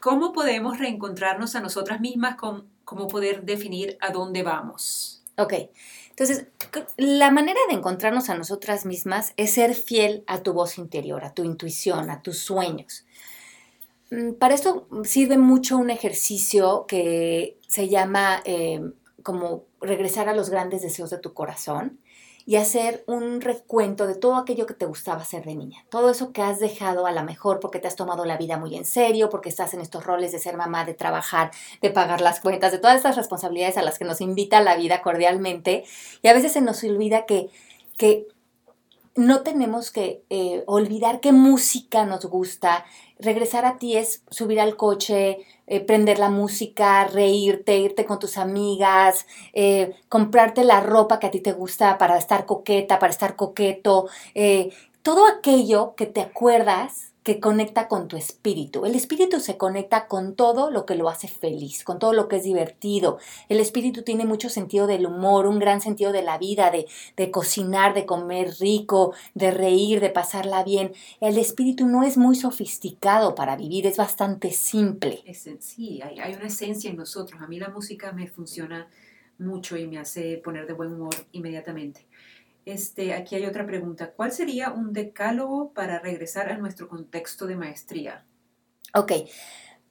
¿Cómo 0.00 0.32
podemos 0.32 0.78
reencontrarnos 0.78 1.54
a 1.54 1.60
nosotras 1.60 2.00
mismas 2.00 2.36
con 2.36 2.75
cómo 2.86 3.08
poder 3.08 3.42
definir 3.42 3.98
a 4.00 4.12
dónde 4.12 4.42
vamos. 4.42 5.22
Ok, 5.36 5.52
entonces 6.08 6.46
la 6.96 7.30
manera 7.30 7.60
de 7.68 7.74
encontrarnos 7.74 8.30
a 8.30 8.38
nosotras 8.38 8.86
mismas 8.86 9.34
es 9.36 9.52
ser 9.52 9.74
fiel 9.74 10.24
a 10.26 10.42
tu 10.42 10.54
voz 10.54 10.78
interior, 10.78 11.24
a 11.24 11.34
tu 11.34 11.44
intuición, 11.44 12.08
a 12.08 12.22
tus 12.22 12.38
sueños. 12.38 13.04
Mm, 14.10 14.34
para 14.34 14.54
esto 14.54 14.88
sirve 15.04 15.36
mucho 15.36 15.76
un 15.76 15.90
ejercicio 15.90 16.86
que 16.86 17.58
se 17.68 17.88
llama 17.88 18.40
eh, 18.46 18.80
como 19.22 19.64
regresar 19.80 20.30
a 20.30 20.34
los 20.34 20.48
grandes 20.48 20.80
deseos 20.80 21.10
de 21.10 21.18
tu 21.18 21.34
corazón 21.34 21.98
y 22.48 22.54
hacer 22.56 23.02
un 23.08 23.40
recuento 23.40 24.06
de 24.06 24.14
todo 24.14 24.36
aquello 24.36 24.66
que 24.66 24.74
te 24.74 24.86
gustaba 24.86 25.22
hacer 25.22 25.44
de 25.44 25.56
niña. 25.56 25.84
Todo 25.90 26.10
eso 26.10 26.32
que 26.32 26.42
has 26.42 26.60
dejado 26.60 27.06
a 27.06 27.10
la 27.10 27.24
mejor 27.24 27.58
porque 27.58 27.80
te 27.80 27.88
has 27.88 27.96
tomado 27.96 28.24
la 28.24 28.36
vida 28.36 28.56
muy 28.56 28.76
en 28.76 28.84
serio, 28.84 29.28
porque 29.30 29.48
estás 29.48 29.74
en 29.74 29.80
estos 29.80 30.06
roles 30.06 30.30
de 30.30 30.38
ser 30.38 30.56
mamá, 30.56 30.84
de 30.84 30.94
trabajar, 30.94 31.50
de 31.82 31.90
pagar 31.90 32.20
las 32.20 32.38
cuentas, 32.38 32.70
de 32.70 32.78
todas 32.78 32.96
estas 32.96 33.16
responsabilidades 33.16 33.76
a 33.76 33.82
las 33.82 33.98
que 33.98 34.04
nos 34.04 34.20
invita 34.20 34.60
la 34.60 34.76
vida 34.76 35.02
cordialmente. 35.02 35.84
Y 36.22 36.28
a 36.28 36.34
veces 36.34 36.52
se 36.52 36.60
nos 36.60 36.84
olvida 36.84 37.26
que, 37.26 37.50
que 37.98 38.28
no 39.16 39.42
tenemos 39.42 39.90
que 39.90 40.24
eh, 40.30 40.62
olvidar 40.66 41.20
qué 41.20 41.32
música 41.32 42.04
nos 42.04 42.26
gusta. 42.26 42.84
Regresar 43.18 43.64
a 43.64 43.78
ti 43.78 43.96
es 43.96 44.22
subir 44.30 44.60
al 44.60 44.76
coche, 44.76 45.38
eh, 45.66 45.80
prender 45.80 46.18
la 46.18 46.28
música, 46.28 47.06
reírte, 47.06 47.78
irte 47.78 48.04
con 48.04 48.18
tus 48.18 48.36
amigas, 48.36 49.26
eh, 49.54 49.94
comprarte 50.08 50.64
la 50.64 50.80
ropa 50.80 51.18
que 51.18 51.26
a 51.26 51.30
ti 51.30 51.40
te 51.40 51.52
gusta 51.52 51.98
para 51.98 52.18
estar 52.18 52.44
coqueta, 52.46 52.98
para 52.98 53.10
estar 53.10 53.36
coqueto. 53.36 54.08
todo 55.02 55.26
aquello 55.26 55.94
que 55.94 56.06
te 56.06 56.20
acuerdas 56.20 57.12
que 57.26 57.40
conecta 57.40 57.88
con 57.88 58.06
tu 58.06 58.16
espíritu. 58.16 58.86
El 58.86 58.94
espíritu 58.94 59.40
se 59.40 59.56
conecta 59.56 60.06
con 60.06 60.36
todo 60.36 60.70
lo 60.70 60.86
que 60.86 60.94
lo 60.94 61.08
hace 61.08 61.26
feliz, 61.26 61.82
con 61.82 61.98
todo 61.98 62.12
lo 62.12 62.28
que 62.28 62.36
es 62.36 62.44
divertido. 62.44 63.18
El 63.48 63.58
espíritu 63.58 64.02
tiene 64.04 64.24
mucho 64.24 64.48
sentido 64.48 64.86
del 64.86 65.06
humor, 65.06 65.48
un 65.48 65.58
gran 65.58 65.80
sentido 65.80 66.12
de 66.12 66.22
la 66.22 66.38
vida, 66.38 66.70
de, 66.70 66.86
de 67.16 67.30
cocinar, 67.32 67.94
de 67.94 68.06
comer 68.06 68.54
rico, 68.60 69.12
de 69.34 69.50
reír, 69.50 69.98
de 69.98 70.10
pasarla 70.10 70.62
bien. 70.62 70.92
El 71.20 71.36
espíritu 71.36 71.84
no 71.88 72.04
es 72.04 72.16
muy 72.16 72.36
sofisticado 72.36 73.34
para 73.34 73.56
vivir, 73.56 73.88
es 73.88 73.96
bastante 73.96 74.52
simple. 74.52 75.24
sí, 75.58 76.00
hay, 76.02 76.20
hay 76.20 76.32
una 76.34 76.46
esencia 76.46 76.90
en 76.90 76.96
nosotros. 76.96 77.42
A 77.42 77.48
mí 77.48 77.58
la 77.58 77.70
música 77.70 78.12
me 78.12 78.28
funciona 78.28 78.88
mucho 79.38 79.76
y 79.76 79.88
me 79.88 79.98
hace 79.98 80.38
poner 80.38 80.68
de 80.68 80.74
buen 80.74 80.92
humor 80.92 81.16
inmediatamente. 81.32 82.05
Este, 82.66 83.14
aquí 83.14 83.36
hay 83.36 83.46
otra 83.46 83.64
pregunta. 83.64 84.10
¿Cuál 84.10 84.32
sería 84.32 84.72
un 84.72 84.92
decálogo 84.92 85.72
para 85.72 86.00
regresar 86.00 86.50
a 86.50 86.58
nuestro 86.58 86.88
contexto 86.88 87.46
de 87.46 87.54
maestría? 87.54 88.24
Ok. 88.92 89.12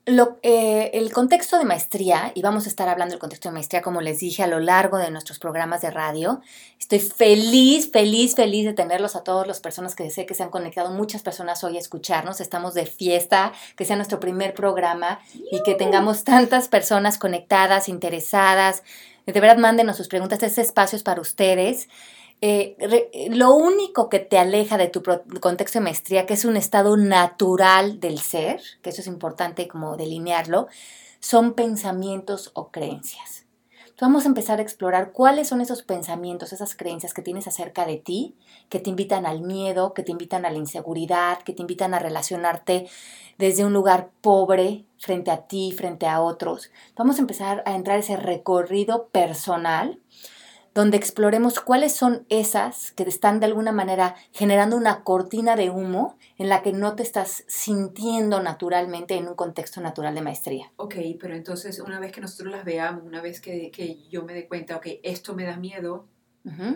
Lo, 0.05 0.39
eh, 0.43 0.91
el 0.93 1.11
contexto 1.13 1.57
de 1.57 1.63
maestría, 1.63 2.33
y 2.35 2.41
vamos 2.41 2.65
a 2.65 2.69
estar 2.69 2.89
hablando 2.89 3.13
del 3.13 3.19
contexto 3.19 3.47
de 3.47 3.53
maestría, 3.53 3.81
como 3.81 4.01
les 4.01 4.19
dije, 4.19 4.43
a 4.43 4.47
lo 4.47 4.59
largo 4.59 4.97
de 4.97 5.09
nuestros 5.09 5.39
programas 5.39 5.81
de 5.81 5.89
radio. 5.89 6.41
Estoy 6.77 6.99
feliz, 6.99 7.89
feliz, 7.91 8.35
feliz 8.35 8.65
de 8.65 8.73
tenerlos 8.73 9.15
a 9.15 9.23
todas 9.23 9.47
las 9.47 9.61
personas 9.61 9.95
que 9.95 10.11
sé 10.11 10.25
que 10.25 10.35
se 10.35 10.43
han 10.43 10.49
conectado, 10.49 10.91
muchas 10.91 11.23
personas 11.23 11.63
hoy 11.63 11.77
a 11.77 11.79
escucharnos. 11.79 12.41
Estamos 12.41 12.73
de 12.73 12.85
fiesta, 12.85 13.53
que 13.77 13.85
sea 13.85 13.95
nuestro 13.95 14.19
primer 14.19 14.53
programa 14.53 15.21
y 15.49 15.63
que 15.63 15.75
tengamos 15.75 16.25
tantas 16.25 16.67
personas 16.67 17.17
conectadas, 17.17 17.87
interesadas. 17.87 18.83
De 19.25 19.39
verdad, 19.39 19.57
mándenos 19.57 19.95
sus 19.95 20.09
preguntas. 20.09 20.43
Este 20.43 20.61
espacio 20.61 20.97
es 20.97 21.03
para 21.03 21.21
ustedes. 21.21 21.87
Eh, 22.41 22.75
lo 23.31 23.55
único 23.55 24.09
que 24.09 24.19
te 24.19 24.37
aleja 24.37 24.77
de 24.77 24.87
tu 24.87 25.01
contexto 25.39 25.79
de 25.79 25.83
maestría, 25.83 26.25
que 26.25 26.33
es 26.33 26.45
un 26.45 26.57
estado 26.57 26.97
natural 26.97 27.99
del 27.99 28.19
ser, 28.19 28.61
que 28.81 28.89
eso 28.89 29.01
es 29.01 29.07
importante 29.07 29.67
como 29.67 29.95
delinearlo, 29.97 30.67
son 31.19 31.53
pensamientos 31.53 32.51
o 32.53 32.69
creencias. 32.71 33.45
vamos 33.99 34.25
a 34.25 34.27
empezar 34.27 34.59
a 34.59 34.61
explorar 34.61 35.13
cuáles 35.13 35.47
son 35.47 35.61
esos 35.61 35.81
pensamientos, 35.81 36.51
esas 36.51 36.75
creencias 36.75 37.13
que 37.13 37.21
tienes 37.21 37.47
acerca 37.47 37.85
de 37.85 37.95
ti, 37.95 38.35
que 38.67 38.79
te 38.79 38.89
invitan 38.89 39.25
al 39.25 39.41
miedo, 39.41 39.93
que 39.93 40.03
te 40.03 40.11
invitan 40.11 40.45
a 40.45 40.51
la 40.51 40.57
inseguridad, 40.57 41.41
que 41.43 41.53
te 41.53 41.61
invitan 41.61 41.93
a 41.93 41.99
relacionarte 41.99 42.89
desde 43.37 43.63
un 43.63 43.71
lugar 43.71 44.11
pobre 44.21 44.85
frente 44.97 45.31
a 45.31 45.47
ti, 45.47 45.71
frente 45.71 46.07
a 46.07 46.21
otros. 46.21 46.71
Vamos 46.97 47.17
a 47.17 47.21
empezar 47.21 47.63
a 47.65 47.73
entrar 47.73 47.97
ese 47.97 48.17
recorrido 48.17 49.07
personal 49.07 49.99
donde 50.75 50.97
exploremos 50.97 51.61
cuáles 51.61 51.95
son 51.95 52.25
esas 52.27 52.91
que 52.91 53.03
están 53.03 53.39
de 53.39 53.45
alguna 53.45 53.71
manera 53.71 54.15
generando 54.33 54.75
una 54.75 55.03
cortina 55.03 55.55
de 55.55 55.69
humo 55.69 56.17
en 56.37 56.49
la 56.49 56.61
que 56.61 56.73
no 56.73 56.95
te 56.95 57.01
estás 57.01 57.45
sintiendo 57.47 58.43
naturalmente 58.43 59.15
en 59.15 59.29
un 59.29 59.35
contexto 59.35 59.79
natural 59.79 60.13
de 60.13 60.21
maestría. 60.21 60.71
Ok, 60.75 60.95
pero 61.19 61.33
entonces 61.33 61.79
una 61.79 61.99
vez 62.01 62.11
que 62.11 62.19
nosotros 62.19 62.51
las 62.51 62.65
veamos, 62.65 63.03
una 63.03 63.21
vez 63.21 63.39
que, 63.39 63.71
yo 64.09 64.23
me 64.23 64.33
dé 64.33 64.49
cuenta, 64.49 64.75
ok, 64.75 64.87
esto 65.01 65.33
me 65.33 65.45
da 65.45 65.55
miedo, 65.55 66.07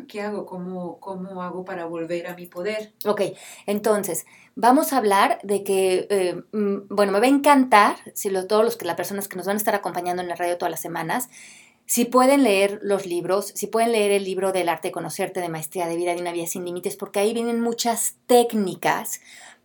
¿qué 0.07 0.21
hago? 0.21 0.45
¿Cómo, 0.45 0.99
¿Cómo 1.01 1.43
hago 1.43 1.65
para 1.65 1.85
volver 1.85 2.27
a 2.27 2.35
mi 2.35 2.45
poder? 2.45 2.93
Ok, 3.05 3.21
entonces 3.65 4.25
vamos 4.55 4.93
a 4.93 4.97
hablar 4.97 5.39
de 5.43 5.65
que, 5.65 6.07
eh, 6.09 6.41
mm, 6.53 6.87
bueno, 6.87 7.11
me 7.11 7.19
va 7.19 7.25
a 7.25 7.29
encantar, 7.29 7.97
si 8.13 8.29
lo, 8.29 8.47
todos 8.47 8.63
los 8.63 8.77
que 8.77 8.85
las 8.85 8.95
personas 8.95 9.27
que 9.27 9.35
nos 9.35 9.45
van 9.45 9.57
a 9.57 9.57
estar 9.57 9.75
acompañando 9.75 10.21
en 10.21 10.29
la 10.29 10.35
radio 10.35 10.57
todas 10.57 10.71
las 10.71 10.81
semanas, 10.81 11.29
Si 11.89 12.05
pueden 12.05 12.43
leer 12.43 12.77
los 12.83 13.07
libros, 13.07 13.51
si 13.55 13.65
pueden 13.65 13.93
leer 13.93 14.11
el 14.11 14.23
libro 14.23 14.51
del 14.51 14.69
arte 14.69 14.89
de 14.89 14.91
conocerte, 14.91 15.41
de 15.41 15.49
maestría 15.49 15.87
de 15.87 15.95
vida, 15.95 16.13
de 16.13 16.21
una 16.21 16.31
vida 16.31 16.45
sin 16.45 16.63
límites, 16.63 16.95
porque 16.95 17.19
ahí 17.19 17.33
vienen 17.33 17.61
muchas 17.61 18.17
técnicas 18.27 19.21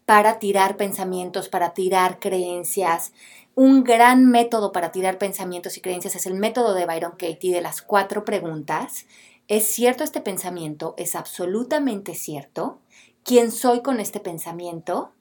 para 0.07 0.39
tirar 0.39 0.79
pensamientos, 0.79 1.51
para 1.51 1.75
tirar 1.75 2.21
creencias. 2.21 3.13
Un 3.55 3.85
gran 3.85 4.25
método 4.25 4.73
para 4.73 4.91
tirar 4.91 5.19
pensamientos 5.19 5.77
y 5.77 5.83
creencias 5.83 6.17
es 6.17 6.25
el 6.25 6.33
método 6.33 6.73
de 6.73 6.87
Byron 6.87 7.13
Katie 7.19 7.53
de 7.53 7.61
las 7.61 7.83
cuatro 7.83 8.25
preguntas. 8.25 9.05
¿Es 9.47 9.67
cierto 9.67 10.03
este 10.03 10.23
pensamiento? 10.23 10.95
¿Es 10.97 11.17
absolutamente 11.17 12.15
cierto? 12.15 12.81
¿Quién 13.23 13.53
soy 13.53 13.83
con 13.83 14.01
este 14.01 14.19
pensamiento? 14.19 15.13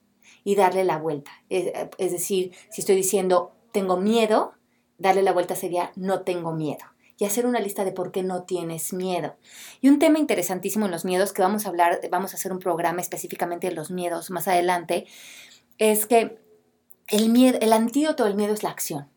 Y 0.42 0.54
darle 0.54 0.84
la 0.84 0.96
vuelta. 0.96 1.32
Es, 1.50 1.70
es 1.98 2.12
decir, 2.12 2.52
si 2.70 2.80
estoy 2.80 2.96
diciendo 2.96 3.52
tengo 3.72 3.98
miedo, 3.98 4.54
darle 4.96 5.20
la 5.20 5.34
vuelta 5.34 5.54
sería 5.54 5.92
no 5.96 6.22
tengo 6.22 6.52
miedo 6.52 6.93
hacer 7.26 7.46
una 7.46 7.60
lista 7.60 7.84
de 7.84 7.92
por 7.92 8.12
qué 8.12 8.22
no 8.22 8.42
tienes 8.42 8.92
miedo. 8.92 9.36
Y 9.80 9.88
un 9.88 9.98
tema 9.98 10.18
interesantísimo 10.18 10.86
en 10.86 10.92
los 10.92 11.04
miedos, 11.04 11.32
que 11.32 11.42
vamos 11.42 11.66
a 11.66 11.68
hablar, 11.68 12.00
vamos 12.10 12.32
a 12.32 12.36
hacer 12.36 12.52
un 12.52 12.58
programa 12.58 13.00
específicamente 13.00 13.68
de 13.68 13.74
los 13.74 13.90
miedos 13.90 14.30
más 14.30 14.48
adelante, 14.48 15.06
es 15.78 16.06
que 16.06 16.38
el, 17.08 17.28
miedo, 17.28 17.58
el 17.60 17.72
antídoto 17.72 18.24
del 18.24 18.34
miedo 18.34 18.54
es 18.54 18.62
la 18.62 18.70
acción. 18.70 19.08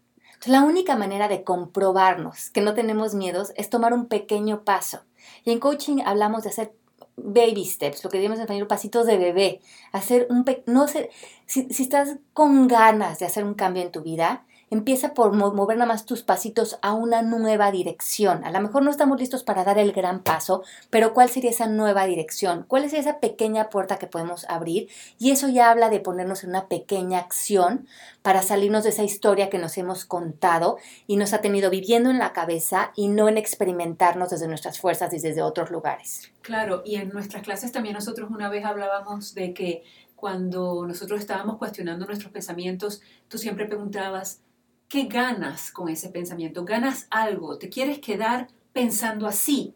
La 0.46 0.64
única 0.64 0.96
manera 0.96 1.28
de 1.28 1.44
comprobarnos 1.44 2.52
que 2.52 2.62
no 2.62 2.74
tenemos 2.74 3.16
miedos 3.16 3.54
es 3.56 3.70
tomar 3.70 3.94
un 3.94 4.08
pequeño 4.08 4.64
paso. 4.64 5.02
Y 5.44 5.52
en 5.52 5.60
coaching 5.60 5.98
hablamos 6.06 6.44
de 6.44 6.50
hacer 6.50 6.74
baby 7.16 7.66
steps, 7.66 8.04
lo 8.04 8.10
que 8.10 8.18
decimos 8.18 8.38
en 8.38 8.44
español, 8.44 8.68
pasitos 8.68 9.08
de 9.08 9.18
bebé. 9.18 9.62
Hacer 9.92 10.28
un, 10.30 10.46
no 10.68 10.88
sé, 10.88 11.10
si, 11.48 11.68
si 11.70 11.84
estás 11.84 12.18
con 12.34 12.68
ganas 12.68 13.20
de 13.20 13.26
hacer 13.26 13.44
un 13.44 13.56
cambio 13.56 13.82
en 13.84 13.92
tu 13.92 14.02
vida, 14.02 14.46
Empieza 14.70 15.14
por 15.14 15.34
mover 15.34 15.78
nada 15.78 15.88
más 15.88 16.06
tus 16.06 16.24
pasitos 16.24 16.78
a 16.82 16.94
una 16.94 17.22
nueva 17.22 17.72
dirección. 17.72 18.44
A 18.44 18.52
lo 18.52 18.60
mejor 18.60 18.84
no 18.84 18.92
estamos 18.92 19.18
listos 19.18 19.44
para 19.44 19.64
dar 19.64 19.78
el 19.78 19.94
gran 19.94 20.24
paso, 20.24 20.62
pero 20.90 21.14
¿cuál 21.14 21.30
sería 21.30 21.52
esa 21.52 21.68
nueva 21.68 22.06
dirección? 22.06 22.66
¿Cuál 22.68 22.84
es 22.84 22.92
esa 22.92 23.22
pequeña 23.22 23.70
puerta 23.70 23.98
que 23.98 24.08
podemos 24.08 24.46
abrir? 24.50 24.90
Y 25.20 25.32
eso 25.32 25.48
ya 25.48 25.72
habla 25.72 25.90
de 25.90 26.02
ponernos 26.02 26.44
en 26.44 26.50
una 26.50 26.68
pequeña 26.68 27.20
acción 27.20 27.88
para 28.22 28.42
salirnos 28.42 28.84
de 28.84 28.90
esa 28.90 29.04
historia 29.04 29.50
que 29.50 29.58
nos 29.58 29.78
hemos 29.78 30.04
contado 30.04 30.78
y 31.08 31.16
nos 31.16 31.32
ha 31.32 31.40
tenido 31.40 31.70
viviendo 31.70 32.10
en 32.10 32.20
la 32.20 32.34
cabeza 32.34 32.92
y 32.94 33.08
no 33.08 33.30
en 33.30 33.38
experimentarnos 33.38 34.32
desde 34.32 34.50
nuestras 34.50 34.80
fuerzas 34.80 35.14
y 35.14 35.20
desde 35.20 35.42
otros 35.42 35.72
lugares. 35.72 36.32
Claro, 36.42 36.82
y 36.86 36.96
en 36.96 37.10
nuestras 37.10 37.44
clases 37.44 37.72
también 37.72 37.96
nosotros 37.96 38.30
una 38.30 38.50
vez 38.50 38.66
hablábamos 38.66 39.34
de 39.34 39.54
que 39.54 39.84
cuando 40.18 40.86
nosotros 40.86 41.20
estábamos 41.20 41.58
cuestionando 41.58 42.06
nuestros 42.06 42.34
pensamientos, 42.34 43.02
tú 43.28 43.38
siempre 43.38 43.68
preguntabas, 43.68 44.42
¿qué 44.88 45.06
ganas 45.06 45.72
con 45.72 45.90
ese 45.90 46.10
pensamiento? 46.10 46.66
Ganas 46.66 47.08
algo, 47.10 47.58
te 47.58 47.70
quieres 47.70 48.00
quedar 48.00 48.48
pensando 48.74 49.26
así. 49.26 49.74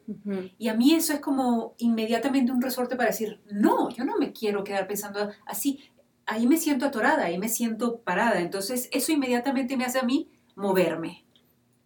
Y 0.60 0.68
a 0.68 0.76
mí 0.76 0.94
eso 0.94 1.14
es 1.14 1.20
como 1.22 1.74
inmediatamente 1.80 2.52
un 2.52 2.62
resorte 2.62 2.96
para 2.96 3.10
decir, 3.10 3.42
no, 3.52 3.90
yo 3.90 4.06
no 4.06 4.18
me 4.20 4.32
quiero 4.32 4.64
quedar 4.64 4.88
pensando 4.88 5.32
así. 5.48 5.80
Ahí 6.28 6.46
me 6.46 6.58
siento 6.58 6.86
atorada, 6.86 7.26
ahí 7.26 7.40
me 7.40 7.50
siento 7.50 7.98
parada. 8.02 8.40
Entonces 8.42 8.90
eso 8.92 9.12
inmediatamente 9.12 9.76
me 9.76 9.86
hace 9.86 9.98
a 9.98 10.04
mí 10.04 10.30
moverme. 10.56 11.26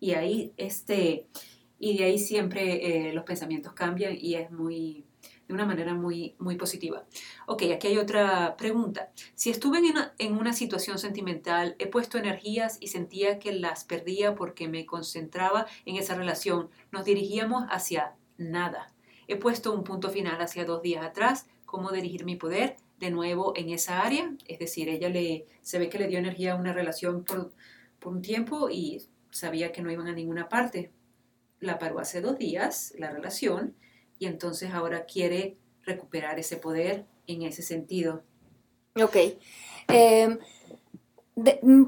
Y 0.02 0.12
ahí, 0.12 0.52
este, 0.58 1.28
y 1.80 1.98
de 1.98 2.04
ahí 2.04 2.20
siempre 2.20 3.08
eh, 3.08 3.14
los 3.14 3.24
pensamientos 3.24 3.72
cambian 3.72 4.14
y 4.20 4.36
es 4.36 4.52
muy, 4.52 5.06
de 5.48 5.54
una 5.54 5.66
manera 5.66 5.94
muy, 5.94 6.36
muy 6.40 6.56
positiva. 6.56 7.06
Ok, 7.48 7.64
aquí 7.74 7.88
hay 7.88 7.98
otra 7.98 8.56
pregunta. 8.58 9.12
Si 9.36 9.50
estuve 9.50 9.80
en 9.80 9.86
una, 9.86 10.14
en 10.18 10.34
una 10.38 10.54
situación 10.54 10.98
sentimental, 10.98 11.76
he 11.80 11.88
puesto 11.88 12.18
energías 12.18 12.78
y 12.80 12.88
sentía 12.88 13.40
que 13.40 13.52
las 13.52 13.84
perdía 13.84 14.36
porque 14.36 14.68
me 14.68 14.86
concentraba 14.86 15.68
en 15.86 15.98
esa 15.98 16.16
relación. 16.16 16.70
Nos 16.92 17.06
dirigíamos 17.06 17.66
hacia 17.70 18.16
nada. 18.38 18.94
He 19.28 19.38
puesto 19.38 19.74
un 19.74 19.84
punto 19.84 20.10
final 20.10 20.42
hacia 20.42 20.66
dos 20.66 20.82
días 20.82 21.06
atrás, 21.06 21.48
cómo 21.66 21.92
dirigir 21.92 22.26
mi 22.26 22.36
poder 22.36 22.78
de 23.00 23.12
nuevo 23.12 23.54
en 23.56 23.70
esa 23.70 24.02
área. 24.02 24.34
Es 24.48 24.60
decir, 24.60 24.90
ella 24.90 25.10
le, 25.10 25.46
se 25.62 25.80
ve 25.80 25.90
que 25.90 26.00
le 26.00 26.08
dio 26.08 26.20
energía 26.20 26.54
a 26.54 26.56
una 26.56 26.74
relación 26.74 27.24
por, 27.24 27.52
por 28.00 28.14
un 28.14 28.22
tiempo 28.22 28.70
y 28.70 29.02
sabía 29.32 29.72
que 29.72 29.82
no 29.82 29.92
iban 29.92 30.08
a 30.08 30.14
ninguna 30.14 30.50
parte. 30.50 30.92
La 31.60 31.80
paró 31.80 32.00
hace 32.00 32.22
dos 32.22 32.38
días, 32.38 32.94
la 32.98 33.12
relación, 33.12 33.76
y 34.20 34.28
entonces 34.28 34.74
ahora 34.74 35.06
quiere 35.06 35.58
recuperar 35.84 36.40
ese 36.40 36.58
poder 36.58 37.06
en 37.28 37.44
ese 37.44 37.62
sentido. 37.62 38.24
Ok. 38.96 39.16
Em, 39.88 40.40
mm, 41.36 41.86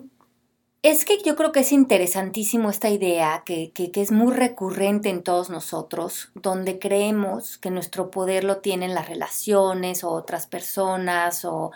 es 0.83 1.05
que 1.05 1.21
yo 1.23 1.35
creo 1.35 1.51
que 1.51 1.61
es 1.61 1.71
interesantísimo 1.71 2.69
esta 2.69 2.89
idea 2.89 3.43
que, 3.45 3.71
que, 3.71 3.91
es 3.95 4.11
muy 4.11 4.33
recurrente 4.33 5.09
en 5.09 5.23
todos 5.23 5.49
nosotros, 5.49 6.31
donde 6.35 6.79
creemos 6.79 7.57
que 7.57 7.71
nuestro 7.71 8.11
poder 8.11 8.43
lo 8.43 8.57
tienen 8.57 8.93
las 8.93 9.09
relaciones 9.09 10.03
o 10.03 10.11
otras 10.11 10.47
personas 10.47 11.45
o... 11.45 11.71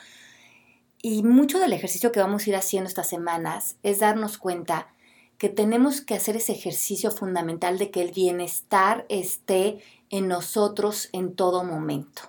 Y 1.04 1.24
mucho 1.24 1.60
del 1.60 1.74
ejercicio 1.74 2.12
que 2.12 2.20
vamos 2.20 2.46
a 2.46 2.50
ir 2.52 2.56
haciendo 2.56 2.88
estas 2.88 3.10
semanas 3.10 3.76
es 3.82 4.00
darnos 4.00 4.38
cuenta 4.38 4.94
que 5.40 5.50
tenemos 5.50 6.02
que 6.02 6.14
hacer 6.14 6.36
ese 6.36 6.52
ejercicio 6.52 7.10
fundamental 7.10 7.80
de 7.80 7.90
que 7.90 8.04
el 8.04 8.12
bienestar 8.12 9.08
esté 9.10 9.80
en 10.12 10.28
nosotros 10.28 11.10
en 11.14 11.36
todo 11.36 11.64
momento. 11.64 12.22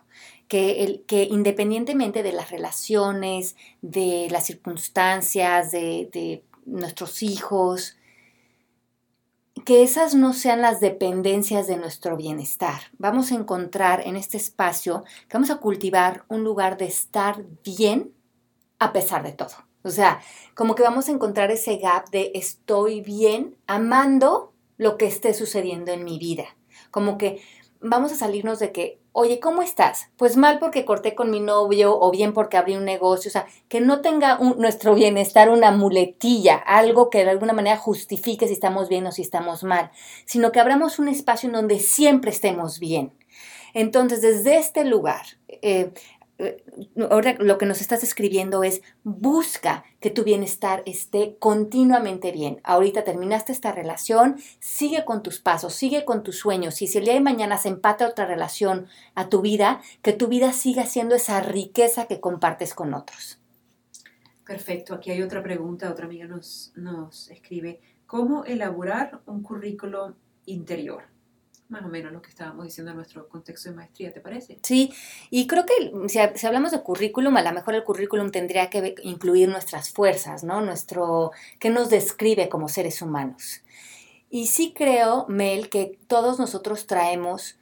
Que, 0.48 0.84
el, 0.84 1.04
que 1.06 1.24
independientemente 1.24 2.22
de 2.22 2.32
las 2.32 2.50
relaciones, 2.50 3.56
de 3.80 4.28
las 4.30 4.46
circunstancias, 4.46 5.72
de, 5.72 6.08
de 6.12 6.44
nuestros 6.66 7.22
hijos, 7.22 7.96
que 9.64 9.82
esas 9.82 10.14
no 10.14 10.32
sean 10.32 10.60
las 10.60 10.80
dependencias 10.80 11.66
de 11.66 11.76
nuestro 11.76 12.16
bienestar. 12.16 12.82
Vamos 12.98 13.30
a 13.30 13.34
encontrar 13.34 14.06
en 14.06 14.16
este 14.16 14.36
espacio 14.36 15.04
que 15.28 15.36
vamos 15.36 15.50
a 15.50 15.58
cultivar 15.58 16.24
un 16.28 16.44
lugar 16.44 16.76
de 16.76 16.86
estar 16.86 17.44
bien 17.64 18.12
a 18.78 18.92
pesar 18.92 19.22
de 19.22 19.32
todo. 19.32 19.54
O 19.84 19.90
sea, 19.90 20.20
como 20.54 20.74
que 20.74 20.82
vamos 20.82 21.08
a 21.08 21.12
encontrar 21.12 21.50
ese 21.50 21.76
gap 21.76 22.08
de 22.10 22.32
estoy 22.34 23.00
bien 23.00 23.56
amando 23.66 24.52
lo 24.76 24.96
que 24.96 25.06
esté 25.06 25.34
sucediendo 25.34 25.92
en 25.92 26.04
mi 26.04 26.18
vida. 26.18 26.44
Como 26.90 27.18
que 27.18 27.42
vamos 27.82 28.12
a 28.12 28.16
salirnos 28.16 28.58
de 28.58 28.72
que, 28.72 29.00
oye, 29.12 29.40
¿cómo 29.40 29.62
estás? 29.62 30.08
Pues 30.16 30.36
mal 30.36 30.58
porque 30.58 30.84
corté 30.84 31.14
con 31.14 31.30
mi 31.30 31.40
novio 31.40 31.98
o 31.98 32.10
bien 32.10 32.32
porque 32.32 32.56
abrí 32.56 32.76
un 32.76 32.84
negocio, 32.84 33.28
o 33.28 33.32
sea, 33.32 33.46
que 33.68 33.80
no 33.80 34.00
tenga 34.00 34.38
nuestro 34.56 34.94
bienestar 34.94 35.50
una 35.50 35.70
muletilla, 35.70 36.56
algo 36.56 37.10
que 37.10 37.24
de 37.24 37.30
alguna 37.30 37.52
manera 37.52 37.76
justifique 37.76 38.46
si 38.46 38.54
estamos 38.54 38.88
bien 38.88 39.06
o 39.06 39.12
si 39.12 39.22
estamos 39.22 39.64
mal, 39.64 39.90
sino 40.24 40.52
que 40.52 40.60
abramos 40.60 40.98
un 40.98 41.08
espacio 41.08 41.48
en 41.48 41.54
donde 41.54 41.78
siempre 41.78 42.30
estemos 42.30 42.78
bien. 42.78 43.12
Entonces, 43.74 44.20
desde 44.20 44.58
este 44.58 44.84
lugar, 44.84 45.24
eh, 45.48 45.92
ahora 47.10 47.36
lo 47.38 47.58
que 47.58 47.66
nos 47.66 47.80
estás 47.80 48.02
escribiendo 48.02 48.62
es 48.64 48.82
busca 49.04 49.84
que 50.00 50.10
tu 50.10 50.24
bienestar 50.24 50.82
esté 50.86 51.36
continuamente 51.38 52.32
bien. 52.32 52.60
Ahorita 52.64 53.04
terminaste 53.04 53.52
esta 53.52 53.72
relación, 53.72 54.36
sigue 54.60 55.04
con 55.04 55.22
tus 55.22 55.40
pasos, 55.40 55.74
sigue 55.74 56.04
con 56.04 56.22
tus 56.22 56.38
sueños. 56.38 56.82
Y 56.82 56.86
si 56.86 56.98
el 56.98 57.04
día 57.04 57.14
de 57.14 57.20
mañana 57.20 57.58
se 57.58 57.68
empata 57.68 58.08
otra 58.08 58.26
relación 58.26 58.86
a 59.14 59.28
tu 59.28 59.40
vida, 59.40 59.80
que 60.02 60.12
tu 60.12 60.28
vida 60.28 60.52
siga 60.52 60.86
siendo 60.86 61.14
esa 61.14 61.40
riqueza 61.40 62.06
que 62.06 62.20
compartes 62.20 62.74
con 62.74 62.94
otros. 62.94 63.38
Perfecto, 64.46 64.94
aquí 64.94 65.10
hay 65.10 65.22
otra 65.22 65.42
pregunta, 65.42 65.90
otra 65.90 66.06
amiga 66.06 66.26
nos, 66.26 66.72
nos 66.74 67.30
escribe, 67.30 67.80
¿cómo 68.06 68.44
elaborar 68.44 69.20
un 69.26 69.42
currículo 69.42 70.16
interior? 70.46 71.11
Más 71.72 71.84
o 71.84 71.88
menos 71.88 72.12
lo 72.12 72.22
que 72.22 72.28
estábamos 72.28 72.64
diciendo 72.66 72.90
en 72.90 72.98
nuestro 72.98 73.28
contexto 73.28 73.70
de 73.70 73.76
maestría, 73.76 74.12
¿te 74.12 74.20
parece? 74.20 74.58
Sí, 74.62 74.92
y 75.30 75.46
creo 75.46 75.64
que 75.64 76.08
si, 76.08 76.18
si, 76.34 76.46
hablamos 76.46 76.70
de 76.70 76.82
currículum, 76.82 77.36
a 77.36 77.42
lo 77.42 77.52
mejor 77.52 77.74
el 77.74 77.82
currículum 77.82 78.30
tendría 78.30 78.70
que 78.70 78.94
incluir 79.02 79.48
nuestras 79.48 79.90
fuerzas, 79.90 80.44
¿no? 80.44 80.60
Nuestro, 80.60 81.32
¿qué 81.58 81.70
nos 81.70 81.88
describe 81.88 82.48
como 82.48 82.68
seres 82.68 83.00
humanos? 83.02 83.62
Y 84.30 84.46
sí 84.46 84.72
creo, 84.76 85.26
Mel, 85.28 85.68
que 85.70 85.98
todos 86.06 86.38
nosotros 86.38 86.86
traemos 86.86 87.56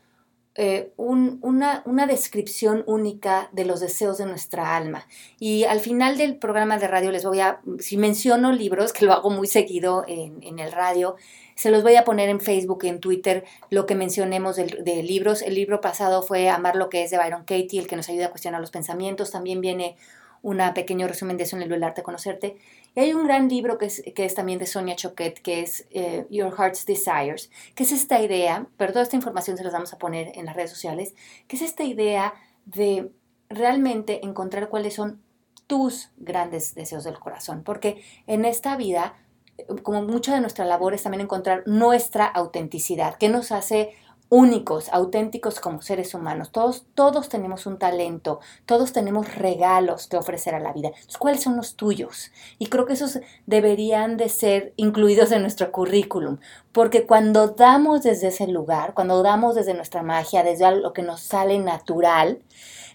eh, 0.57 0.93
una, 0.97 1.83
una, 1.87 2.07
descripción 2.09 2.83
única 2.87 3.49
de 3.53 3.65
los 3.65 3.79
deseos 3.79 4.19
de 4.19 4.27
nuestra 4.27 4.77
alma. 4.77 5.07
Y 5.39 5.65
al 5.65 5.79
final 5.79 6.19
del 6.19 6.37
programa 6.37 6.77
de 6.77 6.89
radio 6.89 7.13
les 7.13 7.25
voy 7.25 7.39
a, 7.39 7.61
si 7.79 7.97
menciono 7.97 8.51
libros, 8.51 8.93
que 8.93 9.05
lo 9.05 9.13
hago 9.13 9.31
muy 9.31 9.47
seguido 9.47 10.05
en, 10.09 10.43
en 10.43 10.59
el 10.59 10.73
radio, 10.73 11.15
se 11.61 11.71
los 11.71 11.83
voy 11.83 11.97
a 11.97 12.07
poner 12.07 12.31
en 12.31 12.41
Facebook 12.41 12.85
y 12.85 12.89
en 12.89 13.01
Twitter 13.01 13.45
lo 13.69 13.85
que 13.85 13.95
mencionemos 13.95 14.57
de, 14.57 15.03
libros. 15.03 15.43
El 15.43 15.57
libro 15.57 15.83
pasado 15.83 16.23
fue 16.23 16.49
Amar 16.49 16.75
lo 16.75 16.89
que 16.89 17.05
es 17.05 17.11
de 17.11 17.19
Byron 17.19 17.43
Katie, 17.43 17.79
el 17.79 17.87
que 17.87 17.97
nos 17.97 18.09
ayuda 18.09 18.29
a 18.29 18.31
cuestionar 18.31 18.63
los 18.63 18.71
pensamientos. 18.71 19.31
También 19.31 19.61
viene 19.61 19.99
un 20.41 20.59
pequeño 20.73 21.07
resumen 21.07 21.37
de 21.37 21.43
eso 21.43 21.57
en 21.57 21.63
el 21.63 21.71
El 21.71 21.83
de 21.83 22.03
conocerte. 22.03 22.57
Y 22.95 23.01
hay 23.01 23.13
un 23.13 23.27
gran 23.27 23.51
libro 23.51 23.77
que 23.77 23.85
es, 23.85 24.03
que 24.15 24.25
es 24.25 24.35
también 24.35 24.59
de 24.59 24.65
Sonia 24.65 24.97
Choquet, 24.97 25.43
que 25.43 25.61
es 25.61 25.87
eh, 25.91 26.25
Your 26.31 26.51
Heart's 26.59 26.87
Desires, 26.87 27.51
que 27.75 27.83
es 27.83 27.93
esta 27.93 28.23
idea, 28.23 28.67
pero 28.79 28.95
toda 28.95 29.03
esta 29.03 29.17
información 29.17 29.59
se 29.59 29.65
las 29.65 29.75
vamos 29.75 29.93
a 29.93 29.99
poner 29.99 30.33
en 30.39 30.47
las 30.47 30.57
redes 30.57 30.71
sociales, 30.71 31.15
que 31.47 31.57
es 31.57 31.63
esta 31.63 31.85
idea 31.85 32.33
de 32.65 33.11
realmente 33.51 34.25
encontrar 34.25 34.71
cuáles 34.71 34.95
son 34.95 35.21
tus 35.67 36.09
grandes 36.17 36.75
deseos 36.75 37.05
del 37.05 37.19
corazón, 37.19 37.65
porque 37.65 38.03
en 38.27 38.47
esta 38.47 38.79
vida 38.79 39.15
como 39.83 40.03
mucha 40.03 40.35
de 40.35 40.41
nuestra 40.41 40.65
labor 40.65 40.95
es 40.95 41.03
también 41.03 41.23
encontrar 41.23 41.63
nuestra 41.67 42.27
autenticidad, 42.27 43.17
qué 43.17 43.29
nos 43.29 43.53
hace 43.53 43.95
únicos, 44.31 44.89
auténticos 44.91 45.61
como 45.61 45.83
seres 45.83 46.15
humanos. 46.15 46.53
Todos, 46.53 46.87
todos 46.95 47.29
tenemos 47.29 47.67
un 47.67 47.79
talento, 47.79 48.41
todos 48.65 48.93
tenemos 48.93 49.35
regalos 49.35 50.07
que 50.07 50.17
ofrecer 50.17 50.55
a 50.55 50.61
la 50.61 50.73
vida. 50.73 50.93
¿Cuáles 51.19 51.43
son 51.43 51.57
los 51.57 51.75
tuyos? 51.75 52.31
Y 52.59 52.69
creo 52.69 52.87
que 52.87 52.93
esos 52.95 53.19
deberían 53.47 54.17
de 54.17 54.29
ser 54.29 54.73
incluidos 54.77 55.33
en 55.33 55.43
nuestro 55.43 55.73
currículum, 55.73 56.39
porque 56.73 57.07
cuando 57.07 57.49
damos 57.49 58.05
desde 58.05 58.29
ese 58.29 58.47
lugar, 58.47 58.95
cuando 58.95 59.23
damos 59.23 59.57
desde 59.57 59.75
nuestra 59.75 60.03
magia, 60.03 60.45
desde 60.45 60.71
lo 60.77 60.93
que 60.93 61.03
nos 61.03 61.21
sale 61.21 61.59
natural, 61.59 62.41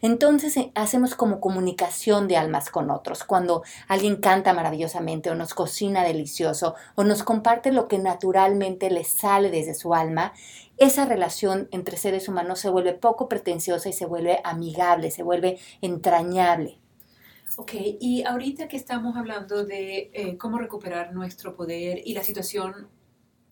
entonces 0.05 0.55
eh, 0.57 0.71
hacemos 0.75 1.15
como 1.15 1.39
comunicación 1.39 2.27
de 2.27 2.37
almas 2.37 2.69
con 2.69 2.89
otros. 2.89 3.23
Cuando 3.23 3.63
alguien 3.87 4.17
canta 4.17 4.53
maravillosamente 4.53 5.29
o 5.29 5.35
nos 5.35 5.53
cocina 5.53 6.03
delicioso 6.03 6.75
o 6.95 7.03
nos 7.03 7.23
comparte 7.23 7.71
lo 7.71 7.87
que 7.87 7.97
naturalmente 7.97 8.89
le 8.89 9.03
sale 9.03 9.51
desde 9.51 9.73
su 9.73 9.93
alma, 9.93 10.33
esa 10.77 11.05
relación 11.05 11.67
entre 11.71 11.97
seres 11.97 12.27
humanos 12.27 12.59
se 12.59 12.69
vuelve 12.69 12.93
poco 12.93 13.29
pretenciosa 13.29 13.89
y 13.89 13.93
se 13.93 14.05
vuelve 14.05 14.39
amigable, 14.43 15.11
se 15.11 15.23
vuelve 15.23 15.59
entrañable. 15.81 16.79
Ok, 17.57 17.71
y 17.99 18.23
ahorita 18.23 18.67
que 18.67 18.75
estamos 18.75 19.15
hablando 19.15 19.63
de 19.65 20.09
eh, 20.13 20.37
cómo 20.37 20.57
recuperar 20.57 21.13
nuestro 21.13 21.55
poder 21.55 22.01
y 22.03 22.13
la 22.13 22.23
situación 22.23 22.89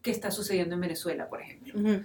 que 0.01 0.11
está 0.11 0.31
sucediendo 0.31 0.75
en 0.75 0.81
Venezuela, 0.81 1.29
por 1.29 1.41
ejemplo. 1.41 2.03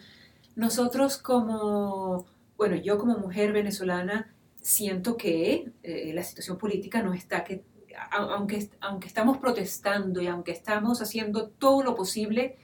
Nosotros 0.55 1.19
como, 1.19 2.27
bueno, 2.57 2.77
yo 2.77 2.99
como 2.99 3.19
mujer 3.19 3.53
venezolana 3.53 4.33
siento 4.61 5.17
que 5.17 5.73
eh, 5.83 6.13
la 6.15 6.23
situación 6.23 6.59
política 6.59 7.03
no 7.03 7.15
está 7.15 7.45
que, 7.45 7.65
aunque, 8.11 8.71
aunque 8.81 9.09
estamos 9.09 9.39
protestando 9.39 10.21
y 10.21 10.27
aunque 10.27 10.53
estamos 10.53 11.01
haciendo 11.01 11.49
todo 11.49 11.83
lo 11.83 11.95
posible, 11.95 12.59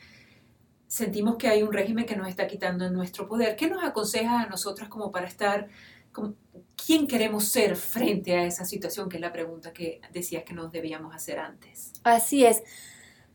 sentimos 0.87 1.37
que 1.37 1.49
hay 1.49 1.63
un 1.63 1.73
régimen 1.73 2.07
que 2.07 2.17
nos 2.17 2.29
está 2.29 2.47
quitando 2.47 2.89
nuestro 2.91 3.27
poder. 3.27 3.57
¿Qué 3.57 3.69
nos 3.69 3.83
aconseja 3.83 4.43
a 4.43 4.47
nosotras 4.47 4.89
como 4.89 5.11
para 5.11 5.27
estar, 5.27 5.69
quién 6.77 7.07
queremos 7.07 7.49
ser 7.49 7.77
frente 7.77 8.37
a 8.37 8.45
esa 8.45 8.65
situación? 8.65 9.09
Que 9.09 9.17
es 9.17 9.21
la 9.21 9.33
pregunta 9.33 9.73
que 9.73 10.01
decías 10.13 10.45
que 10.45 10.55
nos 10.55 10.71
debíamos 10.71 11.15
hacer 11.15 11.39
antes. 11.39 11.93
Así 12.05 12.45
es. 12.45 12.63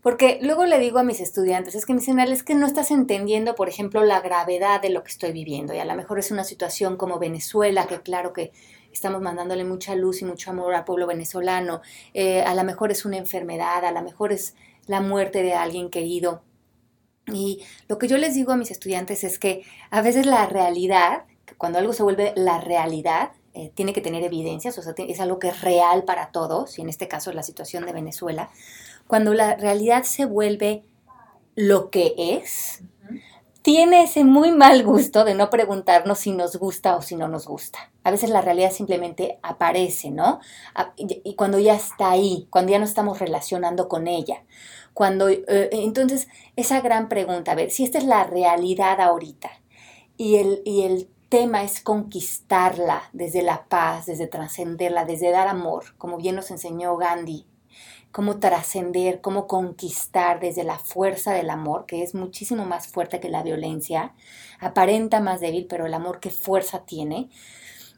Porque 0.01 0.39
luego 0.41 0.65
le 0.65 0.79
digo 0.79 0.99
a 0.99 1.03
mis 1.03 1.19
estudiantes, 1.19 1.75
es 1.75 1.85
que 1.85 1.93
me 1.93 1.99
dicen, 1.99 2.19
es 2.19 2.43
que 2.43 2.55
no 2.55 2.65
estás 2.65 2.89
entendiendo, 2.89 3.55
por 3.55 3.67
ejemplo, 3.67 4.03
la 4.03 4.21
gravedad 4.21 4.81
de 4.81 4.89
lo 4.89 5.03
que 5.03 5.11
estoy 5.11 5.33
viviendo. 5.33 5.73
Y 5.73 5.79
a 5.79 5.85
lo 5.85 5.95
mejor 5.95 6.19
es 6.19 6.31
una 6.31 6.45
situación 6.45 6.95
como 6.95 7.19
Venezuela, 7.19 7.85
que 7.85 8.01
claro 8.01 8.31
que 8.31 8.53
estamos 8.93 9.21
mandándole 9.21 9.65
mucha 9.65 9.95
luz 9.95 10.21
y 10.21 10.25
mucho 10.25 10.51
amor 10.51 10.73
al 10.73 10.85
pueblo 10.85 11.05
venezolano. 11.05 11.81
Eh, 12.13 12.41
a 12.41 12.55
lo 12.55 12.63
mejor 12.63 12.91
es 12.91 13.03
una 13.03 13.17
enfermedad, 13.17 13.83
a 13.83 13.91
lo 13.91 14.01
mejor 14.01 14.31
es 14.31 14.55
la 14.87 15.01
muerte 15.01 15.43
de 15.43 15.53
alguien 15.53 15.89
querido. 15.89 16.43
Y 17.27 17.63
lo 17.87 17.97
que 17.97 18.07
yo 18.07 18.17
les 18.17 18.33
digo 18.33 18.53
a 18.53 18.57
mis 18.57 18.71
estudiantes 18.71 19.23
es 19.23 19.37
que 19.37 19.63
a 19.91 20.01
veces 20.01 20.25
la 20.25 20.45
realidad, 20.45 21.25
cuando 21.57 21.77
algo 21.77 21.93
se 21.93 22.03
vuelve 22.03 22.33
la 22.35 22.59
realidad, 22.61 23.31
eh, 23.53 23.71
tiene 23.73 23.93
que 23.93 24.01
tener 24.01 24.23
evidencias, 24.23 24.77
o 24.77 24.81
sea, 24.81 24.93
es 24.97 25.19
algo 25.19 25.39
que 25.39 25.49
es 25.49 25.61
real 25.61 26.03
para 26.03 26.31
todos, 26.31 26.77
y 26.77 26.81
en 26.81 26.89
este 26.89 27.07
caso 27.07 27.31
la 27.33 27.43
situación 27.43 27.85
de 27.85 27.93
Venezuela, 27.93 28.49
cuando 29.09 29.33
la 29.33 29.55
realidad 29.55 30.03
se 30.03 30.25
vuelve 30.25 30.83
lo 31.55 31.89
que 31.89 32.13
es, 32.15 32.83
tiene 33.63 34.03
ese 34.03 34.23
muy 34.23 34.51
mal 34.51 34.83
gusto 34.83 35.25
de 35.25 35.33
no 35.33 35.49
preguntarnos 35.49 36.19
si 36.19 36.31
nos 36.31 36.57
gusta 36.57 36.95
o 36.95 37.01
si 37.01 37.15
no 37.15 37.27
nos 37.27 37.47
gusta. 37.47 37.91
A 38.03 38.11
veces 38.11 38.29
la 38.29 38.41
realidad 38.41 38.71
simplemente 38.71 39.39
aparece, 39.41 40.11
¿no? 40.11 40.39
Y 40.95 41.33
cuando 41.33 41.57
ya 41.57 41.73
está 41.73 42.11
ahí, 42.11 42.45
cuando 42.51 42.71
ya 42.71 42.77
no 42.77 42.85
estamos 42.85 43.17
relacionando 43.17 43.87
con 43.87 44.05
ella. 44.05 44.43
Cuando, 44.93 45.27
eh, 45.27 45.47
entonces, 45.71 46.27
esa 46.55 46.79
gran 46.81 47.09
pregunta, 47.09 47.53
a 47.53 47.55
ver, 47.55 47.71
si 47.71 47.85
esta 47.85 47.97
es 47.97 48.03
la 48.03 48.25
realidad 48.25 49.01
ahorita 49.01 49.49
y 50.17 50.35
el, 50.35 50.61
y 50.65 50.83
el 50.83 51.09
tema 51.29 51.63
es 51.63 51.81
conquistarla 51.81 53.09
desde 53.13 53.41
la 53.41 53.65
paz, 53.65 54.05
desde 54.05 54.27
trascenderla, 54.27 55.05
desde 55.05 55.31
dar 55.31 55.47
amor, 55.47 55.95
como 55.97 56.17
bien 56.17 56.35
nos 56.35 56.51
enseñó 56.51 56.95
Gandhi, 56.95 57.47
cómo 58.11 58.39
trascender, 58.39 59.21
cómo 59.21 59.47
conquistar 59.47 60.39
desde 60.39 60.63
la 60.63 60.79
fuerza 60.79 61.33
del 61.33 61.49
amor, 61.49 61.85
que 61.85 62.03
es 62.03 62.15
muchísimo 62.15 62.65
más 62.65 62.87
fuerte 62.87 63.19
que 63.19 63.29
la 63.29 63.43
violencia, 63.43 64.13
aparenta 64.59 65.19
más 65.19 65.39
débil, 65.41 65.67
pero 65.69 65.85
el 65.85 65.93
amor 65.93 66.19
qué 66.19 66.29
fuerza 66.29 66.85
tiene. 66.85 67.29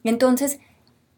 Entonces, 0.04 0.58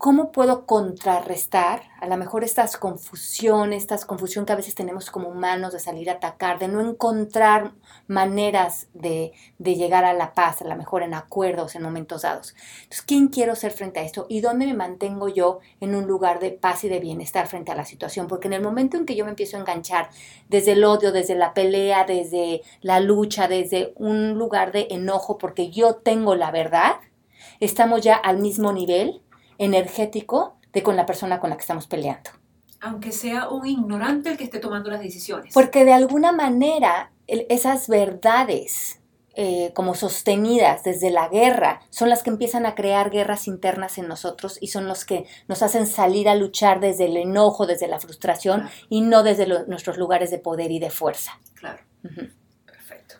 ¿Cómo 0.04 0.32
puedo 0.32 0.66
contrarrestar 0.66 1.84
a 1.98 2.06
lo 2.06 2.18
mejor 2.18 2.44
estas 2.44 2.76
confusiones, 2.76 3.80
estas 3.80 4.04
confusión 4.04 4.44
que 4.44 4.52
a 4.52 4.56
veces 4.56 4.74
tenemos 4.74 5.10
como 5.10 5.30
humanos 5.30 5.72
de 5.72 5.80
salir 5.80 6.10
a 6.10 6.16
atacar, 6.16 6.58
de 6.58 6.68
no 6.68 6.82
encontrar 6.82 7.72
maneras 8.06 8.88
de, 8.92 9.32
de, 9.56 9.76
llegar 9.76 10.04
a 10.04 10.12
la 10.12 10.34
paz, 10.34 10.60
a 10.60 10.68
lo 10.68 10.76
mejor 10.76 11.04
en 11.04 11.14
acuerdos 11.14 11.74
en 11.74 11.84
momentos 11.84 12.20
dados? 12.20 12.54
Entonces, 12.82 13.00
¿quién 13.00 13.28
quiero 13.28 13.56
ser 13.56 13.72
frente 13.72 14.00
a 14.00 14.02
esto? 14.02 14.26
¿Y 14.28 14.42
dónde 14.42 14.66
me 14.66 14.74
mantengo 14.74 15.30
yo 15.30 15.60
en 15.80 15.94
un 15.94 16.06
lugar 16.06 16.38
de 16.38 16.50
paz 16.50 16.84
y 16.84 16.90
de 16.90 17.00
bienestar 17.00 17.46
frente 17.46 17.72
a 17.72 17.74
la 17.74 17.86
situación? 17.86 18.28
Porque 18.28 18.48
en 18.48 18.52
el 18.52 18.62
momento 18.62 18.98
en 18.98 19.06
que 19.06 19.16
yo 19.16 19.24
me 19.24 19.30
empiezo 19.30 19.56
a 19.56 19.60
enganchar 19.60 20.10
desde 20.50 20.72
el 20.72 20.84
odio, 20.84 21.12
desde 21.12 21.34
la 21.34 21.54
pelea, 21.54 22.04
desde 22.04 22.60
la 22.82 23.00
lucha, 23.00 23.48
desde 23.48 23.94
un 23.96 24.34
lugar 24.34 24.70
de 24.70 24.86
enojo 24.90 25.38
porque 25.38 25.70
yo 25.70 25.94
tengo 25.94 26.34
la 26.34 26.50
verdad, 26.50 26.96
estamos 27.60 28.02
ya 28.02 28.16
al 28.16 28.36
mismo 28.36 28.70
nivel 28.70 29.22
energético 29.58 30.56
de 30.72 30.82
con 30.82 30.96
la 30.96 31.06
persona 31.06 31.40
con 31.40 31.50
la 31.50 31.56
que 31.56 31.62
estamos 31.62 31.86
peleando. 31.86 32.30
Aunque 32.80 33.12
sea 33.12 33.48
un 33.48 33.66
ignorante 33.66 34.30
el 34.30 34.36
que 34.36 34.44
esté 34.44 34.58
tomando 34.58 34.90
las 34.90 35.00
decisiones. 35.00 35.54
Porque 35.54 35.84
de 35.84 35.92
alguna 35.92 36.32
manera 36.32 37.12
esas 37.26 37.88
verdades 37.88 39.00
eh, 39.36 39.72
como 39.74 39.96
sostenidas 39.96 40.84
desde 40.84 41.10
la 41.10 41.28
guerra 41.28 41.80
son 41.90 42.08
las 42.08 42.22
que 42.22 42.30
empiezan 42.30 42.66
a 42.66 42.76
crear 42.76 43.10
guerras 43.10 43.48
internas 43.48 43.98
en 43.98 44.06
nosotros 44.06 44.58
y 44.60 44.68
son 44.68 44.86
los 44.86 45.04
que 45.04 45.26
nos 45.48 45.60
hacen 45.62 45.88
salir 45.88 46.28
a 46.28 46.36
luchar 46.36 46.78
desde 46.78 47.06
el 47.06 47.16
enojo, 47.16 47.66
desde 47.66 47.88
la 47.88 47.98
frustración 47.98 48.68
y 48.88 49.00
no 49.00 49.24
desde 49.24 49.46
nuestros 49.66 49.98
lugares 49.98 50.30
de 50.30 50.38
poder 50.38 50.70
y 50.70 50.78
de 50.78 50.90
fuerza. 50.90 51.40
Claro. 51.54 51.82
Perfecto. 52.64 53.16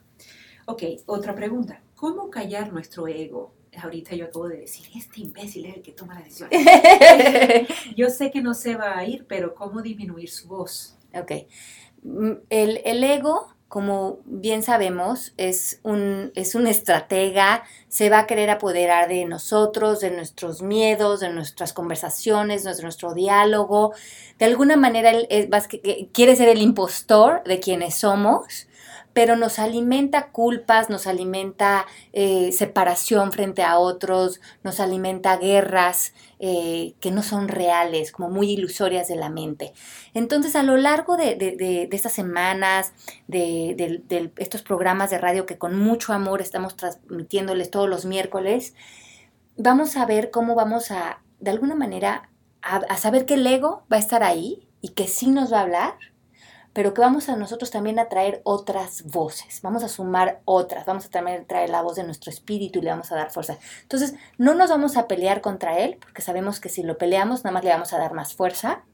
Ok, 0.67 0.83
otra 1.07 1.35
pregunta. 1.35 1.81
¿Cómo 1.97 2.31
callar 2.31 2.73
nuestro 2.73 3.09
ego? 3.09 3.53
Ahorita 3.83 4.15
yo 4.15 4.27
acabo 4.27 4.49
de 4.49 4.59
decir, 4.59 4.87
este 4.97 5.21
imbécil 5.21 5.67
es 5.67 5.77
el 5.77 5.83
que 5.83 5.93
toma 5.93 6.15
la 6.15 6.23
decisión. 6.23 6.51
yo 7.97 8.09
sé 8.11 8.31
que 8.31 8.41
no 8.41 8.55
se 8.55 8.77
va 8.77 8.99
a 8.99 9.05
ir, 9.05 9.27
pero 9.29 9.55
¿cómo 9.55 9.83
disminuir 9.83 10.31
su 10.31 10.49
voz? 10.49 10.97
Ok. 11.15 11.33
Mm, 12.03 12.33
el, 12.51 12.81
el 12.85 13.05
ego, 13.05 13.55
como 13.69 14.21
bien 14.25 14.63
sabemos, 14.63 15.35
es 15.37 15.81
un, 15.83 16.33
es 16.35 16.55
un 16.55 16.67
estratega, 16.67 17.65
se 17.89 18.11
va 18.11 18.21
a 18.21 18.27
querer 18.27 18.51
apoderar 18.51 19.09
de 19.09 19.25
nosotros, 19.25 20.01
de 20.01 20.11
nuestros 20.11 20.63
miedos, 20.63 21.21
de 21.21 21.31
nuestras 21.31 21.73
conversaciones, 21.73 22.65
de 22.65 22.83
nuestro 22.83 23.15
diálogo. 23.15 23.93
De 24.39 24.45
alguna 24.45 24.77
manera, 24.77 25.11
él 25.11 25.27
es, 25.31 25.49
quiere 26.13 26.37
ser 26.37 26.49
el 26.49 26.63
impostor 26.63 27.43
de 27.45 27.61
quienes 27.61 27.97
somos 27.97 28.69
pero 29.15 29.37
nos 29.37 29.61
alimenta 29.61 30.31
culpas, 30.33 30.91
nos 30.91 31.07
alimenta 31.07 31.87
eh, 32.13 32.51
separación 32.53 33.31
frente 33.33 33.63
a 33.63 33.79
otros, 33.79 34.41
nos 34.65 34.81
alimenta 34.81 35.37
guerras 35.37 36.13
eh, 36.41 36.95
que 37.01 37.13
no 37.13 37.23
son 37.23 37.47
reales, 37.47 38.11
como 38.11 38.29
muy 38.29 38.51
ilusorias 38.51 39.07
de 39.07 39.15
la 39.15 39.31
mente. 39.31 39.73
Entonces, 40.15 40.57
a 40.57 40.65
lo 40.65 40.77
largo 40.77 41.17
de, 41.17 41.89
estas 41.93 42.13
semanas, 42.13 42.93
de, 43.29 44.03
estos 44.37 44.63
programas 44.63 45.11
de 45.11 45.19
radio 45.19 45.47
que 45.47 45.59
con 45.59 45.79
mucho 45.79 46.13
amor 46.13 46.43
estamos 46.43 46.77
transmitiéndoles 46.77 47.71
todos 47.71 47.89
los 47.89 48.05
miércoles, 48.05 48.75
vamos 49.57 49.97
a 49.97 50.05
ver 50.07 50.33
cómo 50.33 50.57
vamos 50.57 50.91
a, 50.91 51.23
de 51.39 51.53
alguna 51.53 51.77
manera, 51.77 52.31
a 52.63 52.97
saber 52.97 53.27
que 53.27 53.35
el 53.35 53.47
ego 53.47 53.85
va 53.93 53.99
a 53.99 54.01
estar 54.01 54.23
ahí 54.23 54.67
y 54.81 54.89
que 54.91 55.07
sí 55.07 55.31
nos 55.31 55.53
va 55.53 55.59
a 55.59 55.63
hablar 55.63 55.99
pero 56.75 56.93
que 56.93 57.01
vamos 57.01 57.29
a 57.29 57.37
nosotros 57.37 57.71
también 57.71 57.99
a 57.99 58.09
traer 58.09 58.43
otras 58.45 59.05
voces, 59.05 59.61
vamos 59.63 59.85
a 59.85 59.89
sumar 59.89 60.41
otras, 60.45 60.85
vamos 60.85 61.07
a 61.07 61.09
traer 61.09 61.71
la 61.71 61.83
voz 61.83 61.95
de 61.95 62.03
nuestro 62.03 62.31
espíritu 62.31 62.81
y 62.81 62.83
le 62.83 62.91
vamos 62.91 63.11
a 63.13 63.15
dar 63.15 63.31
fuerza. 63.31 63.59
Entonces, 63.83 64.15
no 64.37 64.55
nos 64.55 64.71
vamos 64.71 64.97
a 64.97 65.07
pelear 65.07 65.41
contra 65.41 65.79
él, 65.79 65.97
porque 66.01 66.21
sabemos 66.21 66.61
que 66.61 66.69
si 66.69 66.83
lo 66.83 66.99
peleamos, 66.99 67.45
nada 67.45 67.55
más 67.55 67.65
le 67.65 67.71
vamos 67.71 67.93
a 67.93 67.99
dar 67.99 68.13
más 68.13 68.35
fuerza, 68.35 68.85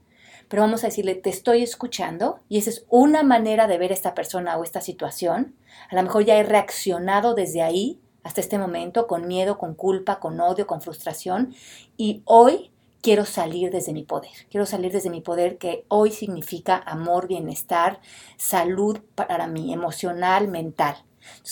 pero 0.48 0.62
vamos 0.62 0.84
a 0.84 0.88
decirle, 0.88 1.14
te 1.14 1.30
estoy 1.30 1.62
escuchando, 1.62 2.40
y 2.50 2.58
esa 2.58 2.70
es 2.70 2.84
una 2.90 3.22
manera 3.22 3.66
de 3.66 3.78
ver 3.78 3.92
esta 3.92 4.14
persona 4.14 4.58
o 4.58 4.64
esta 4.64 4.82
situación. 4.82 5.54
A 5.90 5.94
lo 5.94 6.02
mejor 6.02 6.24
ya 6.24 6.36
he 6.36 6.42
reaccionado 6.42 7.34
desde 7.34 7.62
ahí 7.62 7.98
hasta 8.24 8.42
este 8.42 8.58
momento 8.58 9.06
con 9.06 9.26
miedo, 9.26 9.56
con 9.56 9.74
culpa, 9.74 10.20
con 10.20 10.38
odio, 10.38 10.66
con 10.66 10.82
frustración, 10.82 11.54
y 11.96 12.22
hoy 12.26 12.69
quiero 13.02 13.24
salir 13.24 13.70
desde 13.70 13.92
mi 13.92 14.04
poder. 14.04 14.30
Quiero 14.50 14.66
salir 14.66 14.92
desde 14.92 15.10
mi 15.10 15.20
poder 15.20 15.58
que 15.58 15.84
hoy 15.88 16.10
significa 16.10 16.76
amor, 16.76 17.28
bienestar, 17.28 18.00
salud 18.36 19.00
para 19.14 19.46
mí, 19.46 19.72
emocional, 19.72 20.48
mental. 20.48 20.96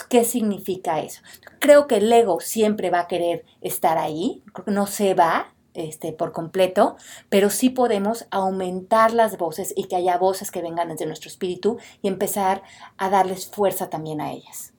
¿Qué 0.09 0.25
significa 0.25 1.01
eso? 1.01 1.23
Creo 1.59 1.87
que 1.87 1.97
el 1.97 2.13
ego 2.13 2.41
siempre 2.41 2.91
va 2.91 3.01
a 3.01 3.09
querer 3.09 3.45
estar 3.61 3.99
ahí, 3.99 4.43
no 4.67 4.87
se 4.87 5.15
va, 5.15 5.55
este, 5.75 6.13
por 6.13 6.33
completo, 6.33 6.97
pero 7.29 7.51
sí 7.51 7.71
podemos 7.71 8.27
aumentar 8.31 9.13
las 9.13 9.37
voces 9.37 9.73
y 9.77 9.85
que 9.85 9.97
haya 9.97 10.19
voces 10.19 10.51
que 10.51 10.63
vengan 10.63 10.89
desde 10.89 11.07
nuestro 11.07 11.29
espíritu 11.29 11.79
y 12.03 12.09
empezar 12.09 12.63
a 12.97 13.11
darles 13.11 13.47
fuerza 13.47 13.89
también 13.89 14.21
a 14.21 14.33
ellas. 14.33 14.73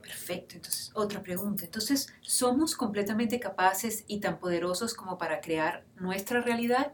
Perfecto, 0.00 0.54
entonces 0.54 0.85
otra 0.96 1.22
pregunta. 1.22 1.64
Entonces, 1.64 2.08
¿somos 2.20 2.74
completamente 2.74 3.38
capaces 3.38 4.04
y 4.06 4.20
tan 4.20 4.38
poderosos 4.38 4.94
como 4.94 5.18
para 5.18 5.40
crear 5.40 5.84
nuestra 5.96 6.40
realidad? 6.40 6.92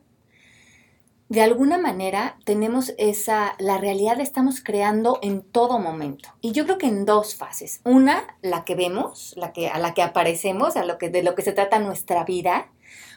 de 1.32 1.40
alguna 1.40 1.78
manera 1.78 2.36
tenemos 2.44 2.92
esa, 2.98 3.54
la 3.58 3.78
realidad 3.78 4.18
la 4.18 4.22
estamos 4.22 4.62
creando 4.62 5.18
en 5.22 5.40
todo 5.40 5.78
momento. 5.78 6.28
Y 6.42 6.52
yo 6.52 6.64
creo 6.64 6.76
que 6.76 6.88
en 6.88 7.06
dos 7.06 7.36
fases. 7.36 7.80
Una, 7.84 8.36
la 8.42 8.66
que 8.66 8.74
vemos, 8.74 9.32
la 9.38 9.54
que, 9.54 9.68
a 9.68 9.78
la 9.78 9.94
que 9.94 10.02
aparecemos, 10.02 10.76
a 10.76 10.84
lo 10.84 10.98
que, 10.98 11.08
de 11.08 11.22
lo 11.22 11.34
que 11.34 11.40
se 11.40 11.54
trata 11.54 11.78
nuestra 11.78 12.24
vida, 12.24 12.70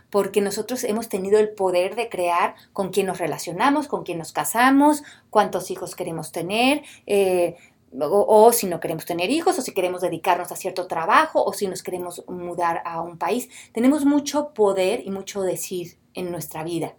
porque 0.10 0.40
nosotros 0.40 0.86
hemos 0.86 1.10
tenido 1.10 1.40
el 1.40 1.50
poder 1.50 1.98
de 1.98 2.08
crear 2.08 2.56
con 2.72 2.90
quién 2.90 3.08
nos 3.08 3.18
relacionamos, 3.18 3.90
con 3.90 4.04
quién 4.06 4.18
nos 4.18 4.32
casamos, 4.32 5.04
cuántos 5.30 5.70
hijos 5.70 5.94
queremos 5.94 6.32
tener, 6.32 6.84
eh, 7.08 7.58
o, 8.02 8.46
o, 8.46 8.52
si 8.52 8.68
no 8.68 8.80
queremos 8.80 9.06
tener 9.06 9.30
hijos, 9.30 9.58
o 9.58 9.62
si 9.62 9.74
queremos 9.74 10.02
dedicarnos 10.02 10.52
a 10.52 10.56
cierto 10.56 10.88
trabajo, 10.88 11.44
o 11.44 11.54
si 11.54 11.68
nos 11.68 11.84
queremos 11.84 12.24
mudar 12.28 12.82
a 12.86 13.02
un 13.02 13.18
país. 13.18 13.50
Tenemos 13.74 14.06
mucho 14.06 14.54
poder 14.54 15.02
y 15.06 15.12
mucho 15.12 15.42
decir 15.42 15.98
en 16.14 16.32
nuestra 16.32 16.64
vida 16.64 16.96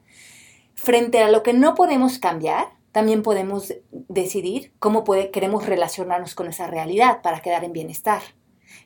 frente 0.77 1.23
a 1.23 1.31
lo 1.31 1.43
que 1.43 1.55
no 1.55 1.75
podemos 1.75 2.19
cambiar, 2.19 2.69
también 2.93 3.23
podemos 3.23 3.75
decidir 3.91 4.73
cómo 4.79 5.05
queremos 5.33 5.67
relacionarnos 5.67 6.35
con 6.35 6.47
esa 6.47 6.67
realidad 6.67 7.23
para 7.23 7.41
quedar 7.41 7.65
en 7.65 7.73
bienestar. 7.73 8.23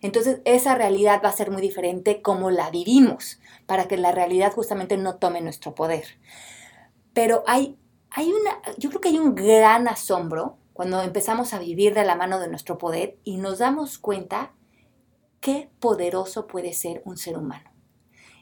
Entonces, 0.01 0.41
esa 0.45 0.75
realidad 0.75 1.21
va 1.23 1.29
a 1.29 1.37
ser 1.37 1.51
muy 1.51 1.61
diferente 1.61 2.23
como 2.23 2.51
la 2.51 2.71
vivimos, 2.71 3.39
para 3.67 3.87
que 3.87 3.97
la 3.97 4.13
realidad 4.13 4.53
justamente 4.53 4.97
no 4.97 5.17
tome 5.17 5.41
nuestro 5.41 5.75
poder. 5.75 6.05
Pero 7.13 7.45
hay, 7.47 7.77
hay 8.11 8.33
una, 8.33 8.63
yo 8.79 8.89
creo 8.89 9.01
que 9.01 9.11
hay 9.11 9.19
un 9.19 9.35
gran 9.35 9.87
asombro 9.89 10.57
cuando 10.81 11.03
empezamos 11.03 11.53
a 11.53 11.59
vivir 11.59 11.93
de 11.93 12.05
la 12.05 12.17
mano 12.17 12.41
de 12.41 12.49
nuestro 12.49 12.79
poder 12.79 13.19
y 13.23 13.37
nos 13.37 13.59
damos 13.59 13.99
cuenta 13.99 14.55
qué 15.41 15.69
poderoso 15.79 16.47
puede 16.47 16.73
ser 16.73 17.03
un 17.05 17.19
ser 17.19 17.37
humano. 17.37 17.71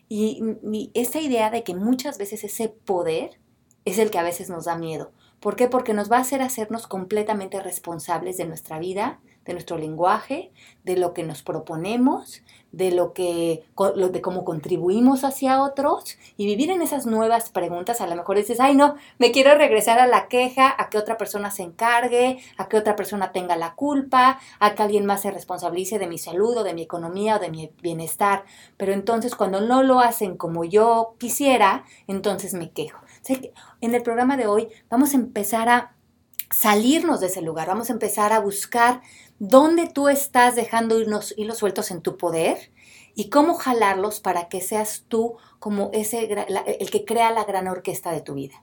Y, 0.08 0.92
esa 0.94 1.18
idea 1.20 1.50
de 1.50 1.64
que 1.64 1.74
muchas 1.74 2.16
veces 2.16 2.44
ese 2.44 2.68
poder 2.68 3.40
es 3.84 3.98
el 3.98 4.12
que 4.12 4.18
a 4.18 4.22
veces 4.22 4.50
nos 4.50 4.66
da 4.66 4.78
miedo. 4.78 5.10
¿Por 5.40 5.56
qué? 5.56 5.66
Porque 5.66 5.94
nos 5.94 6.12
va 6.12 6.18
a 6.18 6.20
hacer 6.20 6.40
hacernos 6.40 6.86
completamente 6.86 7.60
responsables 7.60 8.36
de 8.36 8.46
nuestra 8.46 8.78
vida, 8.78 9.18
de 9.48 9.54
nuestro 9.54 9.78
lenguaje, 9.78 10.52
de 10.84 10.96
lo 10.96 11.14
que 11.14 11.24
nos 11.24 11.42
proponemos, 11.42 12.42
de 12.70 12.90
lo 12.90 13.14
que 13.14 13.64
de 14.12 14.20
cómo 14.20 14.44
contribuimos 14.44 15.24
hacia 15.24 15.62
otros 15.62 16.18
y 16.36 16.44
vivir 16.44 16.70
en 16.70 16.82
esas 16.82 17.06
nuevas 17.06 17.48
preguntas. 17.48 18.02
A 18.02 18.06
lo 18.06 18.14
mejor 18.14 18.36
dices, 18.36 18.60
"Ay, 18.60 18.76
no, 18.76 18.96
me 19.18 19.32
quiero 19.32 19.54
regresar 19.54 19.98
a 20.00 20.06
la 20.06 20.28
queja, 20.28 20.74
a 20.76 20.90
que 20.90 20.98
otra 20.98 21.16
persona 21.16 21.50
se 21.50 21.62
encargue, 21.62 22.40
a 22.58 22.68
que 22.68 22.76
otra 22.76 22.94
persona 22.94 23.32
tenga 23.32 23.56
la 23.56 23.74
culpa, 23.74 24.38
a 24.60 24.74
que 24.74 24.82
alguien 24.82 25.06
más 25.06 25.22
se 25.22 25.30
responsabilice 25.30 25.98
de 25.98 26.08
mi 26.08 26.18
salud 26.18 26.58
o 26.58 26.62
de 26.62 26.74
mi 26.74 26.82
economía 26.82 27.36
o 27.36 27.38
de 27.38 27.50
mi 27.50 27.72
bienestar." 27.80 28.44
Pero 28.76 28.92
entonces 28.92 29.34
cuando 29.34 29.62
no 29.62 29.82
lo 29.82 30.00
hacen 30.00 30.36
como 30.36 30.62
yo 30.64 31.14
quisiera, 31.18 31.86
entonces 32.06 32.52
me 32.52 32.70
quejo. 32.70 33.00
En 33.80 33.94
el 33.94 34.02
programa 34.02 34.36
de 34.36 34.46
hoy 34.46 34.68
vamos 34.90 35.14
a 35.14 35.16
empezar 35.16 35.70
a 35.70 35.94
salirnos 36.50 37.20
de 37.20 37.26
ese 37.26 37.42
lugar, 37.42 37.68
vamos 37.68 37.90
a 37.90 37.92
empezar 37.92 38.32
a 38.32 38.40
buscar 38.40 39.02
dónde 39.38 39.88
tú 39.88 40.08
estás 40.08 40.56
dejando 40.56 41.00
irnos 41.00 41.34
hilos 41.36 41.58
sueltos 41.58 41.90
en 41.90 42.02
tu 42.02 42.16
poder 42.16 42.72
y 43.14 43.30
cómo 43.30 43.54
jalarlos 43.54 44.20
para 44.20 44.48
que 44.48 44.60
seas 44.60 45.04
tú 45.08 45.36
como 45.58 45.90
ese 45.92 46.28
el 46.80 46.90
que 46.90 47.04
crea 47.04 47.32
la 47.32 47.44
gran 47.44 47.68
orquesta 47.68 48.12
de 48.12 48.20
tu 48.20 48.34
vida. 48.34 48.62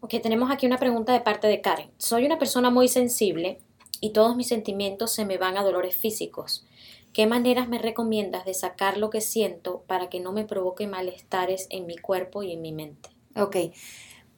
Ok, 0.00 0.14
tenemos 0.22 0.50
aquí 0.50 0.66
una 0.66 0.78
pregunta 0.78 1.12
de 1.12 1.20
parte 1.20 1.46
de 1.46 1.60
Karen. 1.60 1.90
Soy 1.96 2.26
una 2.26 2.38
persona 2.38 2.70
muy 2.70 2.88
sensible 2.88 3.60
y 4.00 4.10
todos 4.12 4.36
mis 4.36 4.48
sentimientos 4.48 5.12
se 5.12 5.24
me 5.24 5.38
van 5.38 5.56
a 5.56 5.62
dolores 5.62 5.96
físicos. 5.96 6.66
¿Qué 7.14 7.26
maneras 7.26 7.68
me 7.68 7.78
recomiendas 7.78 8.44
de 8.44 8.52
sacar 8.52 8.98
lo 8.98 9.08
que 9.08 9.20
siento 9.20 9.84
para 9.86 10.10
que 10.10 10.20
no 10.20 10.32
me 10.32 10.44
provoque 10.44 10.86
malestares 10.88 11.68
en 11.70 11.86
mi 11.86 11.96
cuerpo 11.96 12.42
y 12.42 12.52
en 12.52 12.60
mi 12.60 12.72
mente? 12.72 13.10
Ok. 13.36 13.56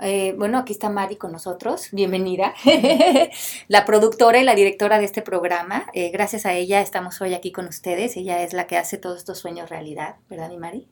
Eh, 0.01 0.34
bueno, 0.36 0.59
aquí 0.59 0.72
está 0.72 0.90
Mari 0.90 1.16
con 1.16 1.32
nosotros, 1.32 1.88
bienvenida, 1.90 2.55
la 3.68 3.86
productora 3.86 4.38
y 4.38 4.44
la 4.44 4.55
directora 4.55 4.99
de 4.99 5.07
este 5.07 5.22
programa. 5.22 5.86
Eh, 5.94 6.11
gracias 6.11 6.44
a 6.44 6.53
ella 6.53 6.82
estamos 6.82 7.20
hoy 7.22 7.32
aquí 7.32 7.51
con 7.51 7.66
ustedes. 7.66 8.16
Ella 8.16 8.42
es 8.42 8.53
la 8.53 8.66
que 8.66 8.76
hace 8.76 8.99
todos 8.99 9.18
estos 9.18 9.38
sueños 9.38 9.70
realidad, 9.70 10.16
¿verdad, 10.28 10.51
mi 10.51 10.59
Mari? 10.59 10.86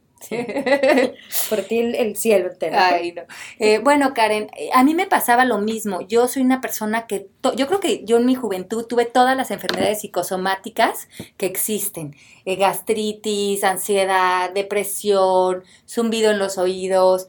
Por 1.50 1.60
ti 1.64 1.80
el, 1.80 2.16
cielo 2.16 2.50
entero. 2.50 2.76
Ay, 2.78 3.12
no. 3.12 3.24
Eh, 3.58 3.78
bueno, 3.78 4.14
Karen, 4.14 4.50
a 4.72 4.82
mí 4.82 4.94
me 4.94 5.06
pasaba 5.06 5.44
lo 5.44 5.58
mismo. 5.58 6.00
Yo 6.00 6.28
soy 6.28 6.40
una 6.40 6.62
persona 6.62 7.06
que, 7.06 7.28
yo 7.56 7.66
creo 7.66 7.80
que 7.80 8.04
yo 8.06 8.16
en 8.16 8.24
mi 8.24 8.34
juventud 8.34 8.86
tuve 8.86 9.04
todas 9.04 9.36
las 9.36 9.50
enfermedades 9.50 10.00
psicosomáticas 10.00 11.08
que 11.36 11.44
existen. 11.44 12.16
gastritis, 12.46 13.64
ansiedad, 13.64 14.50
depresión, 14.50 15.62
zumbido 15.86 16.30
en 16.30 16.38
los 16.38 16.56
oídos 16.56 17.28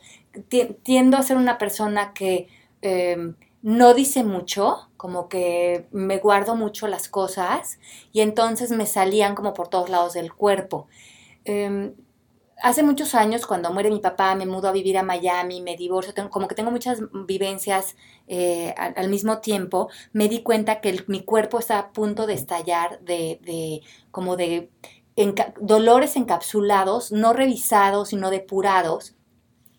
tiendo 0.83 1.17
a 1.17 1.23
ser 1.23 1.37
una 1.37 1.57
persona 1.57 2.13
que 2.13 2.47
em, 2.81 3.35
no 3.61 3.93
dice 3.93 4.23
mucho, 4.23 4.89
como 4.97 5.27
que 5.27 5.87
me 5.91 6.19
guardo 6.19 6.55
mucho 6.55 6.87
las 6.87 7.09
cosas 7.09 7.79
y 8.11 8.21
entonces 8.21 8.71
me 8.71 8.85
salían 8.85 9.35
como 9.35 9.53
por 9.53 9.69
todos 9.69 9.89
lados 9.89 10.13
del 10.13 10.33
cuerpo. 10.33 10.87
Em, 11.45 11.95
hace 12.61 12.83
muchos 12.83 13.15
años, 13.15 13.45
cuando 13.45 13.71
muere 13.71 13.89
mi 13.89 13.99
papá, 13.99 14.35
me 14.35 14.45
mudo 14.45 14.67
a 14.67 14.71
vivir 14.71 14.97
a 14.97 15.03
Miami, 15.03 15.61
me 15.61 15.75
divorcio, 15.75 16.13
como 16.29 16.47
que 16.47 16.55
tengo 16.55 16.71
muchas 16.71 16.99
vivencias 17.27 17.95
eh, 18.27 18.73
al, 18.77 19.09
mismo 19.09 19.39
tiempo, 19.39 19.89
me 20.13 20.27
di 20.27 20.43
cuenta 20.43 20.81
que 20.81 21.03
mi 21.07 21.23
cuerpo 21.23 21.59
está 21.59 21.79
a 21.79 21.91
punto 21.91 22.27
de 22.27 22.33
estallar 22.33 22.99
de, 23.01 23.39
de 23.43 23.81
como 24.11 24.35
de 24.37 24.69
dolores 25.59 26.15
encapsulados, 26.15 27.11
no 27.11 27.33
revisados, 27.33 28.09
sino 28.09 28.29
depurados, 28.29 29.14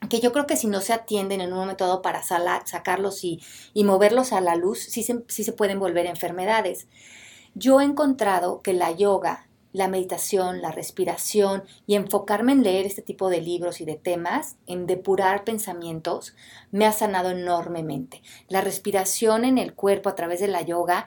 que 0.09 0.20
yo 0.20 0.32
creo 0.32 0.47
que 0.47 0.57
si 0.57 0.66
no 0.66 0.80
se 0.80 0.92
atienden 0.92 1.40
en 1.40 1.53
un 1.53 1.59
momento 1.59 1.86
dado 1.86 2.03
para 2.03 2.22
sacarlos 2.22 3.24
y, 3.24 3.40
moverlos 3.74 4.32
a 4.32 4.40
la 4.40 4.57
luz, 4.57 4.80
sí 4.80 5.03
se, 5.03 5.24
sí 5.28 5.44
se 5.44 5.53
pueden 5.53 5.78
volver 5.78 6.07
enfermedades. 6.07 6.88
Yo 7.55 7.80
he 7.80 7.84
encontrado 7.84 8.62
que 8.62 8.72
la 8.72 8.92
yoga, 8.92 9.49
la 9.72 9.88
meditación, 9.88 10.62
la 10.62 10.72
respiración 10.72 11.64
y 11.86 11.97
enfocarme 11.97 12.53
en 12.53 12.62
leer 12.62 12.86
este 12.86 13.03
tipo 13.03 13.30
de 13.30 13.40
libros 13.40 13.80
y 13.80 13.84
de 13.84 13.97
temas, 13.97 14.57
en 14.66 14.86
depurar 14.86 15.44
pensamientos, 15.44 16.34
me 16.70 16.86
ha 16.86 16.92
sanado 16.92 17.30
enormemente. 17.30 18.22
La 18.49 18.61
respiración 18.61 19.44
en 19.44 19.59
el 19.59 19.74
cuerpo 19.74 20.09
a 20.09 20.14
través 20.14 20.40
de 20.40 20.49
la 20.49 20.62
yoga 20.62 21.07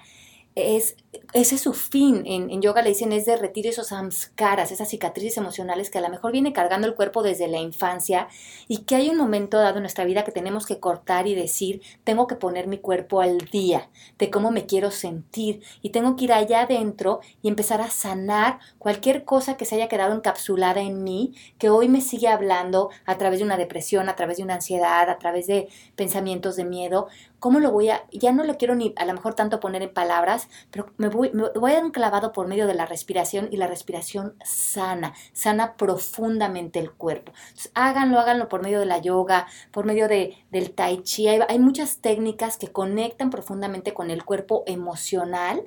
es, 0.56 0.98
ese 1.34 1.56
es 1.56 1.62
su 1.62 1.74
fin. 1.74 2.24
En, 2.26 2.62
yoga 2.62 2.82
le 2.82 2.90
dicen 2.90 3.12
es 3.12 3.26
derretir 3.26 3.68
esos 3.68 3.88
samskaras, 3.88 4.72
esas 4.72 4.90
cicatrices 4.90 5.38
emocionales 5.38 5.90
que 5.90 5.98
a 5.98 6.02
lo 6.02 6.10
mejor 6.10 6.32
viene 6.32 6.54
cargando 6.54 6.88
el 6.88 6.96
cuerpo 6.96 7.24
desde 7.24 7.48
la 7.48 7.60
infancia 7.60 8.28
y 8.68 8.80
que 8.80 8.96
hay 8.96 9.10
un 9.10 9.18
momento 9.18 9.58
dado 9.58 9.78
en 9.78 9.84
nuestra 9.84 10.06
vida 10.06 10.24
que 10.24 10.32
tenemos 10.32 10.66
que 10.66 10.80
cortar 10.80 11.28
y 11.28 11.36
decir, 11.36 11.82
tengo 12.04 12.28
que 12.28 12.36
poner 12.36 12.68
mi 12.68 12.80
cuerpo 12.80 13.22
al 13.22 13.38
día 13.38 13.90
de 14.18 14.30
cómo 14.30 14.52
me 14.52 14.66
quiero 14.66 14.92
sentir 14.92 15.62
y 15.82 15.92
tengo 15.92 16.16
que 16.16 16.26
ir 16.26 16.34
allá 16.34 16.62
adentro 16.62 17.22
y 17.42 17.48
empezar 17.48 17.82
a 17.82 17.90
sanar 17.90 18.60
cualquier 18.78 19.24
cosa 19.24 19.58
que 19.58 19.66
se 19.66 19.76
haya 19.76 19.88
quedado 19.88 20.14
encapsulada 20.14 20.82
en 20.82 21.04
mí, 21.04 21.34
que 21.58 21.70
hoy 21.70 21.88
me 21.88 22.02
sigue 22.02 22.28
hablando 22.28 22.90
a 23.06 23.18
través 23.18 23.40
de 23.40 23.46
una 23.46 23.58
depresión, 23.58 24.10
a 24.10 24.16
través 24.16 24.38
de 24.38 24.44
una 24.44 24.56
ansiedad, 24.56 25.10
a 25.10 25.18
través 25.18 25.48
de 25.48 25.70
pensamientos 25.96 26.56
de 26.56 26.66
miedo. 26.66 27.08
¿Cómo 27.40 27.60
lo 27.60 27.72
voy 27.72 27.90
a, 27.90 28.04
ya 28.12 28.32
no 28.32 28.44
lo 28.44 28.58
quiero 28.58 28.76
ni 28.76 28.94
a 28.98 29.06
lo 29.06 29.14
mejor 29.14 29.34
tanto 29.34 29.60
poner 29.60 29.82
en 29.82 29.94
palabras, 29.94 30.50
pero 30.72 30.92
me 30.98 31.08
voy, 31.08 31.32
me 31.32 31.50
voy 31.56 31.72
a 31.72 31.76
dar 31.76 31.86
un 31.86 31.92
clavado 31.92 32.34
por 32.34 32.48
medio 32.48 32.68
de 32.68 32.74
la 32.74 32.86
respiración 32.86 33.48
y 33.52 33.58
la 33.58 33.68
respiración 33.68 34.36
sana, 34.44 35.14
sana 35.32 35.76
profundamente 35.78 36.80
el 36.80 36.92
cuerpo. 36.92 37.32
háganlo, 37.74 38.20
háganlo 38.20 38.50
por 38.50 38.62
medio 38.62 38.80
de 38.80 38.86
la 38.86 39.00
yoga, 39.00 39.48
por 39.72 39.86
medio 39.86 40.08
de, 40.08 40.36
del 40.52 40.72
tai 40.72 41.02
chi. 41.04 41.28
Hay, 41.28 41.60
muchas 41.60 41.98
técnicas 42.00 42.58
que 42.58 42.68
conectan 42.68 43.30
profundamente 43.30 43.94
con 43.94 44.12
el 44.12 44.26
cuerpo 44.26 44.64
emocional 44.66 45.64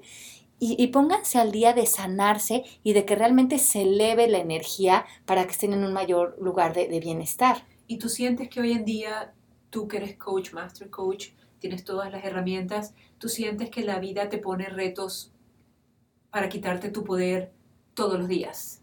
y, 0.65 0.87
pónganse 0.89 1.39
al 1.39 1.51
día 1.51 1.73
de 1.73 1.87
sanarse 1.87 2.63
y 2.85 2.93
de 2.93 3.05
que 3.05 3.17
realmente 3.17 3.59
se 3.59 3.83
eleve 3.83 4.29
la 4.29 4.39
energía 4.39 5.07
para 5.27 5.45
que 5.45 5.51
estén 5.51 5.73
en 5.73 5.85
un 5.85 5.93
mayor 5.93 6.37
lugar 6.41 6.73
de, 6.73 6.87
de 6.87 7.01
bienestar. 7.01 7.67
¿Y 7.89 7.99
tú 7.99 8.09
sientes 8.09 8.49
que 8.49 8.61
hoy 8.61 8.71
en 8.71 8.85
día, 8.85 9.35
tú 9.71 9.89
que 9.89 9.97
eres 9.97 10.17
coach, 10.17 10.53
master 10.53 10.89
coach, 10.89 11.31
tienes 11.63 11.85
todas 11.85 12.11
las 12.11 12.25
herramientas, 12.25 12.93
tú 13.19 13.29
sientes 13.29 13.71
que 13.71 13.85
la 13.85 14.01
vida 14.01 14.29
te 14.29 14.39
pone 14.39 14.67
retos 14.67 15.33
para 16.31 16.49
quitarte 16.49 16.91
tu 16.91 17.05
poder 17.05 17.53
todos 17.95 18.19
los 18.19 18.27
días. 18.27 18.83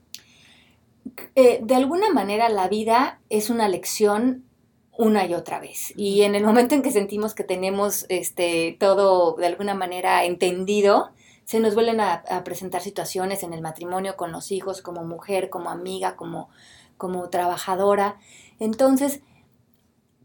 Eh, 1.36 1.60
de 1.62 1.76
alguna 1.76 2.10
manera 2.14 2.48
la 2.48 2.70
vida 2.70 3.20
es 3.30 3.50
una 3.50 3.68
lección 3.68 4.46
una 4.98 5.26
y 5.26 5.34
otra 5.34 5.60
vez. 5.60 5.94
Y 5.98 6.22
en 6.22 6.36
el 6.36 6.46
momento 6.46 6.74
en 6.74 6.82
que 6.82 6.92
sentimos 6.92 7.36
que 7.36 7.44
tenemos 7.44 8.06
este, 8.08 8.78
todo 8.80 9.36
de 9.36 9.48
alguna 9.48 9.74
manera 9.74 10.24
entendido, 10.24 11.12
se 11.44 11.60
nos 11.60 11.76
vuelven 11.76 12.00
a, 12.00 12.14
a, 12.14 12.44
presentar 12.46 12.82
situaciones 12.82 13.44
en 13.44 13.54
el 13.54 13.62
matrimonio 13.62 14.16
con 14.16 14.32
los 14.32 14.52
hijos, 14.52 14.82
como 14.82 15.04
mujer, 15.04 15.50
como 15.50 15.70
amiga, 15.70 16.16
como 16.16 16.50
como 17.00 17.30
trabajadora. 17.30 18.20
Entonces, 18.60 19.22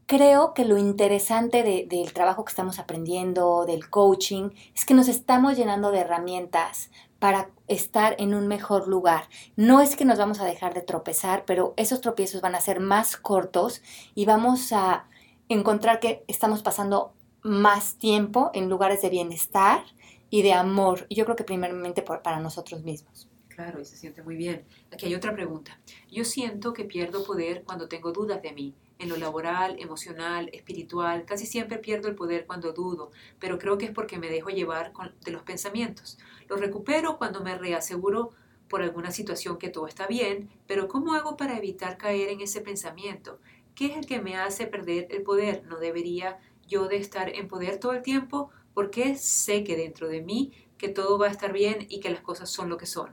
creo 0.07 0.55
que 0.55 0.64
lo 0.64 0.78
interesante 0.78 1.86
del 1.88 2.12
trabajo 2.12 2.44
que 2.44 2.50
estamos 2.50 2.78
aprendiendo, 2.78 3.64
del 3.66 3.88
coaching, 3.88 4.50
es 4.74 4.84
que 4.84 4.94
nos 4.94 5.09
estamos 5.09 5.57
llenando 5.57 5.90
de 5.90 6.00
herramientas 6.00 6.90
para 7.18 7.50
estar 7.68 8.16
en 8.18 8.34
un 8.34 8.46
mejor 8.48 8.86
lugar. 8.86 9.28
No 9.57 9.80
es 9.80 9.96
que 9.96 10.05
nos 10.05 10.18
vamos 10.18 10.40
a 10.40 10.44
dejar 10.44 10.74
de 10.74 10.82
tropezar, 10.82 11.44
pero 11.46 11.72
esos 11.76 12.00
tropiezos 12.00 12.42
van 12.42 12.55
a 12.55 12.61
ser 12.61 12.80
más 12.80 13.16
cortos 13.16 13.82
y 14.14 14.26
vamos 14.26 14.72
a 14.72 15.09
encontrar 15.48 16.00
que 16.00 16.24
estamos 16.28 16.62
pasando 16.62 17.14
más 17.42 17.96
tiempo 17.96 18.50
en 18.55 18.68
lugares 18.68 19.02
de 19.02 19.11
bienestar 19.11 19.84
y 20.30 20.42
de 20.42 20.52
amor. 20.52 21.07
Yo 21.09 21.24
creo 21.24 21.36
que 21.36 21.44
primeramente 21.44 22.02
para 22.02 22.40
nosotros 22.40 22.82
mismos. 22.82 23.28
Claro, 23.48 23.80
y 23.80 23.84
se 23.84 23.96
siente 23.96 24.22
muy 24.22 24.36
bien. 24.36 24.64
Aquí 24.92 25.07
hay 25.07 25.14
otra 25.14 25.32
pregunta. 25.32 25.78
Yo 26.11 26.24
siento 26.24 26.72
que 26.72 26.84
pierdo 26.84 27.24
poder 27.24 27.62
cuando 27.64 27.88
tengo 27.88 28.12
dudas 28.12 28.42
de 28.42 28.52
mí 28.52 28.74
en 28.99 29.09
lo 29.09 29.16
laboral, 29.16 29.76
emocional, 29.78 30.51
espiritual. 30.53 31.24
Casi 31.24 31.47
siempre 31.47 31.78
pierdo 31.78 32.09
el 32.09 32.14
poder 32.14 32.47
cuando 32.47 32.72
dudo, 32.72 33.11
pero 33.38 33.59
creo 33.59 33.78
que 33.78 33.86
es 33.86 33.90
porque 33.90 34.18
me 34.18 34.30
dejo 34.30 34.51
llevar 34.51 34.92
de 35.24 35.30
los 35.30 35.42
pensamientos. 35.42 36.18
Lo 36.49 36.57
recupero 36.57 37.18
cuando 37.18 37.42
me 37.42 37.57
reaseguro 37.57 38.32
por 38.68 38.82
alguna 38.82 39.11
situación 39.11 39.59
que 39.59 39.68
todo 39.68 39.86
está 39.86 40.07
bien, 40.07 40.51
pero 40.66 40.88
¿cómo 40.88 41.14
hago 41.14 41.36
para 41.36 41.57
evitar 41.57 41.97
caer 41.97 42.28
en 42.28 42.40
ese 42.40 42.61
pensamiento? 42.61 43.38
¿Qué 43.74 43.86
es 43.86 43.97
el 43.97 44.07
que 44.07 44.20
me 44.20 44.36
hace 44.36 44.66
perder 44.66 45.09
el 45.11 45.22
poder? 45.22 45.64
¿No 45.66 45.78
debería 45.78 46.38
yo 46.66 46.88
de 46.88 46.97
estar 46.97 47.28
en 47.28 47.49
poder 47.49 47.78
todo 47.78 47.92
el 47.92 48.03
tiempo? 48.03 48.51
Porque 48.72 49.16
sé 49.16 49.64
que 49.64 49.76
dentro 49.76 50.09
de 50.09 50.22
mí 50.22 50.53
que 50.78 50.88
todo 50.88 51.18
va 51.18 51.26
a 51.28 51.30
estar 51.30 51.53
bien 51.53 51.86
y 51.88 52.01
que 52.01 52.11
las 52.11 52.20
cosas 52.20 52.51
son 52.51 52.68
lo 52.68 52.76
que 52.76 52.86
son. 52.86 53.11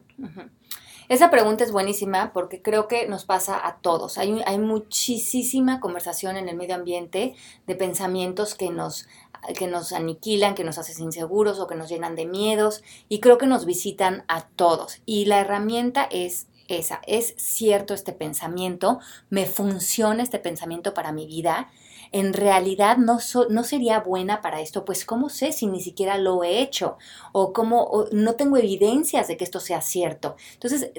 Esa 1.12 1.30
pregunta 1.30 1.66
es 1.66 1.74
buenísima 1.74 2.32
porque 2.32 2.62
creo 2.62 2.88
que 2.88 3.05
nos 3.05 3.26
pasa 3.26 3.68
a 3.68 3.80
todos. 3.82 4.18
Hay, 4.18 4.41
hay 4.45 4.57
muchísima 4.57 5.82
conversación 5.82 6.38
en 6.38 6.47
el 6.47 6.55
medio 6.55 6.76
ambiente 6.76 7.36
de 7.68 7.76
pensamientos 7.76 8.55
que 8.55 8.70
nos, 8.70 9.09
que 9.57 9.68
nos 9.68 9.91
aniquilan, 9.91 10.55
que 10.55 10.64
nos 10.64 10.78
hacen 10.78 11.03
inseguros 11.03 11.59
o 11.59 11.68
que 11.68 11.76
nos 11.76 11.89
llenan 11.89 12.16
de 12.16 12.28
miedos 12.28 12.82
y 13.09 13.20
creo 13.20 13.38
que 13.38 13.45
nos 13.45 13.66
visitan 13.66 14.24
a 14.30 14.47
todos. 14.47 15.01
Y 15.05 15.26
la 15.26 15.41
herramienta 15.41 16.07
es 16.09 16.47
esa, 16.70 17.01
es 17.05 17.34
cierto 17.36 17.93
este 17.93 18.14
pensamiento, 18.14 19.01
me 19.30 19.45
funciona 19.45 20.24
este 20.24 20.39
pensamiento 20.39 20.93
para 20.93 21.12
mi 21.12 21.26
vida 21.26 21.70
en 22.12 22.34
realidad 22.34 22.97
no, 22.97 23.20
no 23.49 23.64
sería 23.64 24.01
buena 24.01 24.41
para 24.41 24.59
esto, 24.59 24.84
pues 24.84 25.05
¿cómo 25.05 25.30
sé 25.30 25.53
si 25.53 25.68
ni 25.68 25.82
siquiera 25.82 26.18
lo 26.18 26.43
he 26.43 26.62
hecho? 26.62 26.97
O 27.32 27.53
cómo 27.53 28.05
no 28.12 28.34
tengo 28.34 28.57
evidencias 28.57 29.28
de 29.30 29.38
que 29.38 29.45
esto 29.45 29.59
sea 29.62 29.82
cierto. 29.82 30.36
Entonces, 30.53 30.91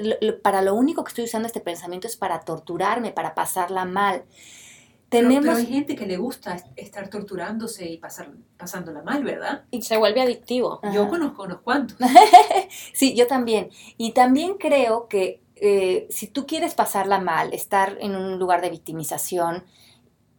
para 0.43 0.63
lo 0.63 0.75
único 0.75 1.05
que 1.05 1.11
estoy 1.11 1.25
usando 1.25 1.47
este 1.47 1.61
pensamiento 1.61 2.07
es 2.07 2.17
para 2.17 2.41
torturarme, 2.41 3.13
para 3.13 3.35
pasarla 3.35 3.85
mal. 3.85 4.25
Tenemos... 5.11 5.45
Pero, 5.45 5.57
hay 5.57 5.67
gente 5.67 5.95
que 5.95 6.07
le 6.07 6.17
gusta 6.17 6.57
estar 6.77 7.09
torturándose 7.11 7.87
y 7.87 7.99
pasar, 7.99 8.31
pasándola 8.57 9.03
mal, 9.03 9.23
¿verdad? 9.23 9.65
Y 9.71 9.83
se 9.83 9.99
vuelve 9.99 10.23
adictivo. 10.23 10.81
Yo 10.95 11.11
conozco 11.11 11.43
unos 11.43 11.61
cuantos. 11.61 11.99
sí, 12.95 13.15
yo 13.15 13.27
también. 13.27 13.69
Y 13.99 14.13
también 14.13 14.55
creo 14.55 15.09
que 15.09 15.43
eh, 15.57 16.07
si 16.09 16.29
tú 16.29 16.47
quieres 16.47 16.75
pasarla 16.75 17.21
mal, 17.21 17.53
estar 17.53 17.99
en 18.01 18.17
un 18.17 18.39
lugar 18.39 18.63
de 18.63 18.71
victimización, 18.71 19.65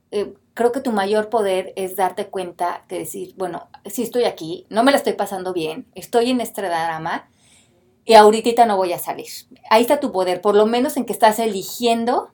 eh, 0.09 0.33
creo 0.53 0.71
que 0.71 0.81
tu 0.81 0.91
mayor 0.91 1.29
poder 1.29 1.73
es 1.75 1.95
darte 1.95 2.27
cuenta 2.27 2.85
de 2.89 2.99
decir, 2.99 3.33
bueno, 3.37 3.67
si 3.85 4.03
estoy 4.03 4.25
aquí, 4.25 4.65
no 4.69 4.83
me 4.83 4.91
la 4.91 4.97
estoy 4.97 5.13
pasando 5.13 5.53
bien, 5.53 5.87
estoy 5.95 6.31
en 6.31 6.41
este 6.41 6.61
drama 6.61 7.29
y 8.05 8.13
ahorita 8.13 8.65
no 8.65 8.77
voy 8.77 8.93
a 8.93 8.99
salir. 8.99 9.27
Ahí 9.69 9.81
está 9.81 9.99
tu 9.99 10.11
poder, 10.11 10.41
por 10.41 10.55
lo 10.55 10.65
menos 10.65 10.97
en 10.97 11.05
que 11.05 11.13
estás 11.13 11.39
eligiendo 11.39 12.29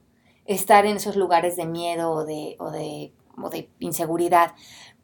estar 0.45 0.85
en 0.85 0.97
esos 0.97 1.15
lugares 1.15 1.55
de 1.55 1.65
miedo 1.65 2.11
o 2.11 2.25
de, 2.25 2.55
o 2.59 2.71
de, 2.71 3.13
o 3.41 3.49
de 3.49 3.69
inseguridad. 3.79 4.53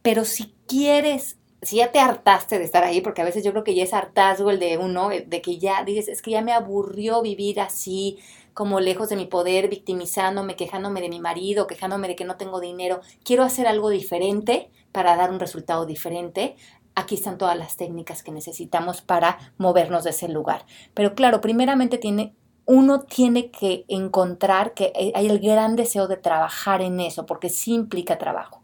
Pero 0.02 0.26
si 0.26 0.54
quieres 0.68 1.38
si 1.66 1.78
ya 1.78 1.92
te 1.92 2.00
hartaste 2.00 2.60
de 2.60 2.66
estar 2.66 2.84
ahí, 2.84 3.02
porque 3.02 3.22
a 3.22 3.26
veces 3.26 3.44
yo 3.44 3.52
creo 3.52 3.64
que 3.64 3.76
ya 3.76 3.84
es 3.84 3.94
hartazgo 3.94 4.52
el 4.52 4.60
de 4.60 4.78
uno, 4.78 5.10
de 5.10 5.42
que 5.42 5.58
ya 5.58 5.84
dices, 5.84 6.08
es 6.08 6.22
que 6.22 6.32
ya 6.32 6.42
me 6.42 6.54
aburrió 6.54 7.22
vivir 7.22 7.60
así, 7.60 8.20
como 8.56 8.80
lejos 8.80 9.10
de 9.10 9.18
mi 9.18 9.26
poder, 9.26 9.68
victimizándome, 9.68 10.56
quejándome 10.56 11.02
de 11.02 11.10
mi 11.10 11.20
marido, 11.20 11.68
quejándome 11.68 12.08
de 12.08 12.16
que 12.16 12.24
no 12.24 12.38
tengo 12.38 12.62
dinero. 12.62 13.02
Quiero 13.26 13.44
hacer 13.44 13.68
algo 13.68 13.90
diferente 13.90 14.72
para 14.94 15.18
dar 15.18 15.30
un 15.30 15.42
resultado 15.42 15.86
diferente. 15.86 16.56
Aquí 16.96 17.16
están 17.16 17.38
todas 17.38 17.58
las 17.58 17.76
técnicas 17.76 18.24
que 18.24 18.32
necesitamos 18.32 19.02
para 19.02 19.38
movernos 19.58 20.06
de 20.06 20.12
ese 20.12 20.30
lugar. 20.30 20.66
Pero 20.94 21.16
claro, 21.16 21.42
primeramente 21.42 21.98
tiene, 21.98 22.34
uno 22.66 23.02
tiene 23.02 23.52
que 23.52 23.84
encontrar 23.90 24.74
que 24.74 24.94
hay 25.14 25.28
el 25.28 25.40
gran 25.40 25.76
deseo 25.76 26.08
de 26.08 26.16
trabajar 26.16 26.82
en 26.82 27.02
eso, 27.02 27.26
porque 27.26 27.50
sí 27.50 27.74
implica 27.74 28.18
trabajo. 28.18 28.64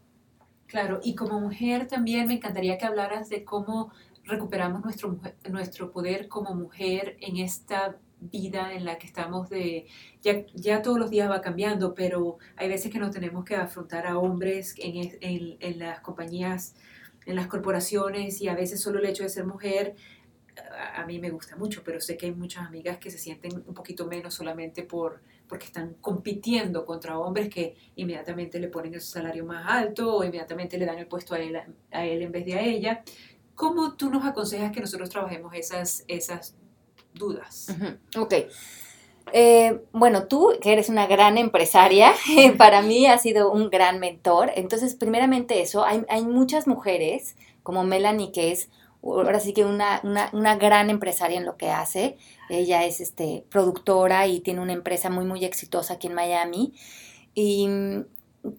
Claro, 0.68 1.00
y 1.04 1.14
como 1.14 1.38
mujer 1.38 1.86
también 1.86 2.28
me 2.28 2.34
encantaría 2.34 2.78
que 2.78 2.86
hablaras 2.86 3.28
de 3.28 3.44
cómo 3.44 3.92
recuperamos 4.24 4.82
nuestro, 4.82 5.18
nuestro 5.50 5.92
poder 5.92 6.28
como 6.28 6.54
mujer 6.54 7.18
en 7.20 7.36
esta 7.36 7.98
vida 8.30 8.72
en 8.72 8.84
la 8.84 8.98
que 8.98 9.06
estamos 9.06 9.50
de, 9.50 9.86
ya, 10.22 10.44
ya 10.54 10.82
todos 10.82 10.98
los 10.98 11.10
días 11.10 11.30
va 11.30 11.40
cambiando, 11.40 11.94
pero 11.94 12.38
hay 12.56 12.68
veces 12.68 12.92
que 12.92 12.98
nos 12.98 13.10
tenemos 13.10 13.44
que 13.44 13.56
afrontar 13.56 14.06
a 14.06 14.18
hombres 14.18 14.74
en, 14.78 15.16
en, 15.20 15.56
en 15.60 15.78
las 15.78 16.00
compañías, 16.00 16.74
en 17.26 17.36
las 17.36 17.46
corporaciones 17.46 18.40
y 18.40 18.48
a 18.48 18.54
veces 18.54 18.80
solo 18.80 18.98
el 18.98 19.06
hecho 19.06 19.22
de 19.22 19.28
ser 19.28 19.46
mujer 19.46 19.96
a, 20.94 21.04
mí 21.06 21.18
me 21.18 21.30
gusta 21.30 21.56
mucho, 21.56 21.82
pero 21.84 22.00
sé 22.00 22.16
que 22.16 22.26
hay 22.26 22.34
muchas 22.34 22.66
amigas 22.66 22.98
que 22.98 23.10
se 23.10 23.18
sienten 23.18 23.62
un 23.66 23.74
poquito 23.74 24.06
menos 24.06 24.34
solamente 24.34 24.82
por, 24.82 25.20
porque 25.48 25.66
están 25.66 25.94
compitiendo 26.00 26.84
contra 26.84 27.18
hombres 27.18 27.48
que 27.48 27.76
inmediatamente 27.96 28.58
le 28.58 28.68
ponen 28.68 28.94
el 28.94 29.00
salario 29.00 29.44
más 29.44 29.64
alto 29.66 30.16
o 30.16 30.24
inmediatamente 30.24 30.78
le 30.78 30.86
dan 30.86 30.98
el 30.98 31.06
puesto 31.06 31.34
a 31.34 31.38
él, 31.38 31.58
a 31.90 32.06
él 32.06 32.22
en 32.22 32.32
vez 32.32 32.44
de 32.44 32.54
a 32.54 32.62
ella. 32.62 33.02
¿Cómo 33.54 33.94
tú 33.96 34.10
nos 34.10 34.24
aconsejas 34.24 34.72
que 34.72 34.80
nosotros 34.80 35.10
trabajemos 35.10 35.54
esas, 35.54 36.04
esas 36.08 36.56
dudas. 37.14 37.68
Ok. 38.16 38.34
Eh, 39.32 39.80
bueno, 39.92 40.26
tú, 40.26 40.52
que 40.60 40.72
eres 40.72 40.88
una 40.88 41.06
gran 41.06 41.38
empresaria, 41.38 42.12
para 42.58 42.82
mí 42.82 43.06
has 43.06 43.22
sido 43.22 43.50
un 43.50 43.70
gran 43.70 43.98
mentor. 43.98 44.50
Entonces, 44.56 44.94
primeramente 44.94 45.62
eso, 45.62 45.84
hay, 45.84 46.24
muchas 46.24 46.66
mujeres 46.66 47.36
como 47.62 47.84
Melanie, 47.84 48.32
que 48.32 48.52
es 48.52 48.68
ahora 49.02 49.40
sí 49.40 49.52
que 49.52 49.64
una, 49.64 50.00
una, 50.04 50.30
una, 50.32 50.56
gran 50.56 50.90
empresaria 50.90 51.38
en 51.38 51.44
lo 51.44 51.56
que 51.56 51.70
hace. 51.70 52.18
Ella 52.48 52.84
es 52.84 53.00
este, 53.00 53.44
productora 53.48 54.26
y 54.26 54.40
tiene 54.40 54.60
una 54.60 54.72
empresa 54.72 55.10
muy, 55.10 55.24
muy 55.24 55.44
exitosa 55.44 55.94
aquí 55.94 56.08
en 56.08 56.14
Miami. 56.14 56.74
Y 57.34 57.68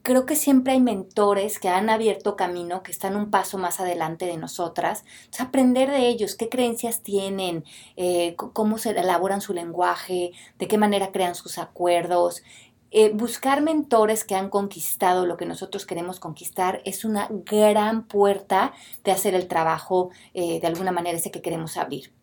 creo 0.01 0.25
que 0.25 0.35
siempre 0.35 0.73
hay 0.73 0.81
mentores 0.81 1.59
que 1.59 1.69
han 1.69 1.89
abierto 1.89 2.35
camino, 2.35 2.83
que 2.83 2.91
están 2.91 3.15
un 3.15 3.29
paso 3.29 3.57
más 3.57 3.79
adelante 3.79 4.25
de 4.25 4.37
nosotras. 4.37 5.03
Entonces, 5.25 5.41
aprender 5.41 5.91
de 5.91 6.07
ellos, 6.07 6.35
qué 6.35 6.49
creencias 6.49 7.01
tienen, 7.03 7.65
eh, 7.97 8.35
cómo 8.35 8.77
se 8.77 8.91
elaboran 8.91 9.41
su 9.41 9.53
lenguaje, 9.53 10.31
de 10.57 10.67
qué 10.67 10.77
manera 10.77 11.11
crean 11.11 11.35
sus 11.35 11.57
acuerdos. 11.57 12.43
Eh, 12.91 13.11
buscar 13.13 13.61
mentores 13.61 14.23
que 14.23 14.35
han 14.35 14.49
conquistado 14.49 15.25
lo 15.25 15.35
que 15.35 15.45
nosotros 15.45 15.85
queremos 15.85 16.19
conquistar 16.19 16.81
es 16.85 17.03
una 17.03 17.27
gran 17.29 18.07
puerta 18.07 18.73
de 19.03 19.11
hacer 19.11 19.35
el 19.35 19.47
trabajo 19.47 20.11
eh, 20.33 20.59
de 20.61 20.67
alguna 20.67 20.91
manera 20.91 21.17
ese 21.17 21.31
que 21.31 21.41
queremos 21.41 21.75
abrir. 21.75 22.13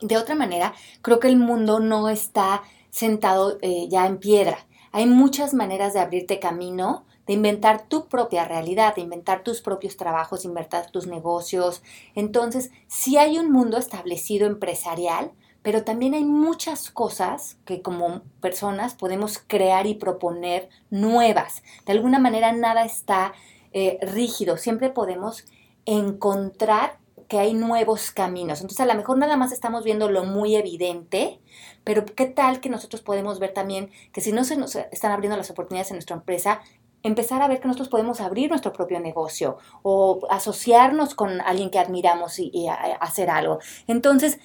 De 0.00 0.16
otra 0.16 0.34
manera, 0.34 0.74
creo 1.02 1.20
que 1.20 1.28
el 1.28 1.36
mundo 1.36 1.78
no 1.78 2.08
está 2.08 2.62
sentado 2.88 3.58
ya 3.60 4.06
en 4.06 4.18
piedra 4.18 4.66
hay 4.92 5.06
muchas 5.06 5.54
maneras 5.54 5.92
de 5.92 6.00
abrirte 6.00 6.40
camino, 6.40 7.04
de 7.26 7.34
inventar 7.34 7.86
tu 7.86 8.08
propia 8.08 8.44
realidad, 8.44 8.94
de 8.94 9.02
inventar 9.02 9.44
tus 9.44 9.60
propios 9.60 9.96
trabajos, 9.96 10.44
inventar 10.44 10.90
tus 10.90 11.06
negocios. 11.06 11.82
Entonces, 12.14 12.70
sí 12.88 13.16
hay 13.16 13.38
un 13.38 13.52
mundo 13.52 13.76
establecido 13.76 14.46
empresarial, 14.46 15.30
pero 15.62 15.84
también 15.84 16.14
hay 16.14 16.24
muchas 16.24 16.90
cosas 16.90 17.58
que 17.64 17.82
como 17.82 18.22
personas 18.40 18.94
podemos 18.94 19.38
crear 19.38 19.86
y 19.86 19.94
proponer 19.94 20.68
nuevas. 20.90 21.62
De 21.86 21.92
alguna 21.92 22.18
manera 22.18 22.52
nada 22.52 22.84
está 22.84 23.32
eh, 23.72 23.98
rígido, 24.02 24.56
siempre 24.56 24.90
podemos 24.90 25.44
encontrar 25.84 26.98
que 27.30 27.38
hay 27.38 27.54
nuevos 27.54 28.10
caminos. 28.10 28.60
Entonces, 28.60 28.80
a 28.80 28.86
lo 28.86 28.94
mejor 28.96 29.16
nada 29.16 29.36
más 29.36 29.52
estamos 29.52 29.84
viendo 29.84 30.10
lo 30.10 30.24
muy 30.24 30.56
evidente, 30.56 31.40
pero 31.84 32.04
¿qué 32.04 32.26
tal 32.26 32.60
que 32.60 32.68
nosotros 32.68 33.02
podemos 33.02 33.38
ver 33.38 33.54
también 33.54 33.90
que 34.12 34.20
si 34.20 34.32
no 34.32 34.42
se 34.42 34.56
nos 34.56 34.74
están 34.74 35.12
abriendo 35.12 35.36
las 35.36 35.48
oportunidades 35.48 35.92
en 35.92 35.98
nuestra 35.98 36.16
empresa, 36.16 36.60
empezar 37.04 37.40
a 37.40 37.46
ver 37.46 37.60
que 37.60 37.68
nosotros 37.68 37.88
podemos 37.88 38.20
abrir 38.20 38.50
nuestro 38.50 38.72
propio 38.72 38.98
negocio 38.98 39.58
o 39.82 40.26
asociarnos 40.28 41.14
con 41.14 41.40
alguien 41.42 41.70
que 41.70 41.78
admiramos 41.78 42.40
y, 42.40 42.66
hacer 42.98 43.30
algo? 43.30 43.60
Entonces, 43.86 44.40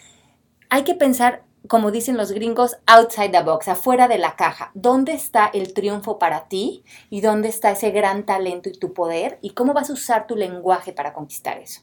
hay 0.70 0.84
que 0.84 0.94
pensar 0.94 1.44
como 1.68 1.90
dicen 1.90 2.18
los 2.18 2.32
gringos, 2.32 2.78
outside 2.86 3.32
the 3.32 3.42
box, 3.42 3.68
afuera 3.68 4.08
de 4.08 4.20
la 4.20 4.36
caja. 4.36 4.70
¿Dónde 4.76 5.14
está 5.14 5.48
el 5.52 5.74
triunfo 5.74 6.20
para 6.20 6.48
ti? 6.48 6.84
¿Y 7.10 7.22
dónde 7.22 7.50
está 7.50 7.72
ese 7.72 7.90
gran 7.90 8.28
talento 8.28 8.70
y 8.70 8.78
tu 8.78 8.94
poder? 8.94 9.40
¿Y 9.42 9.56
cómo 9.56 9.74
vas 9.74 9.90
a 9.90 9.94
usar 9.94 10.28
tu 10.28 10.36
lenguaje 10.36 10.94
para 10.94 11.14
conquistar 11.14 11.58
eso? 11.58 11.82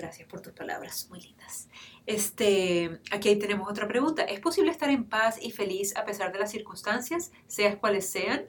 Gracias 0.00 0.26
por 0.26 0.40
tus 0.40 0.54
palabras, 0.54 1.08
muy 1.10 1.20
lindas. 1.20 1.68
Este, 2.06 3.00
aquí 3.12 3.36
tenemos 3.36 3.70
otra 3.70 3.86
pregunta. 3.86 4.22
¿Es 4.22 4.40
posible 4.40 4.70
estar 4.70 4.88
en 4.88 5.04
paz 5.04 5.36
y 5.38 5.50
feliz 5.50 5.94
a 5.94 6.06
pesar 6.06 6.32
de 6.32 6.38
las 6.38 6.50
circunstancias, 6.50 7.32
seas 7.48 7.76
cuales 7.76 8.08
sean? 8.08 8.46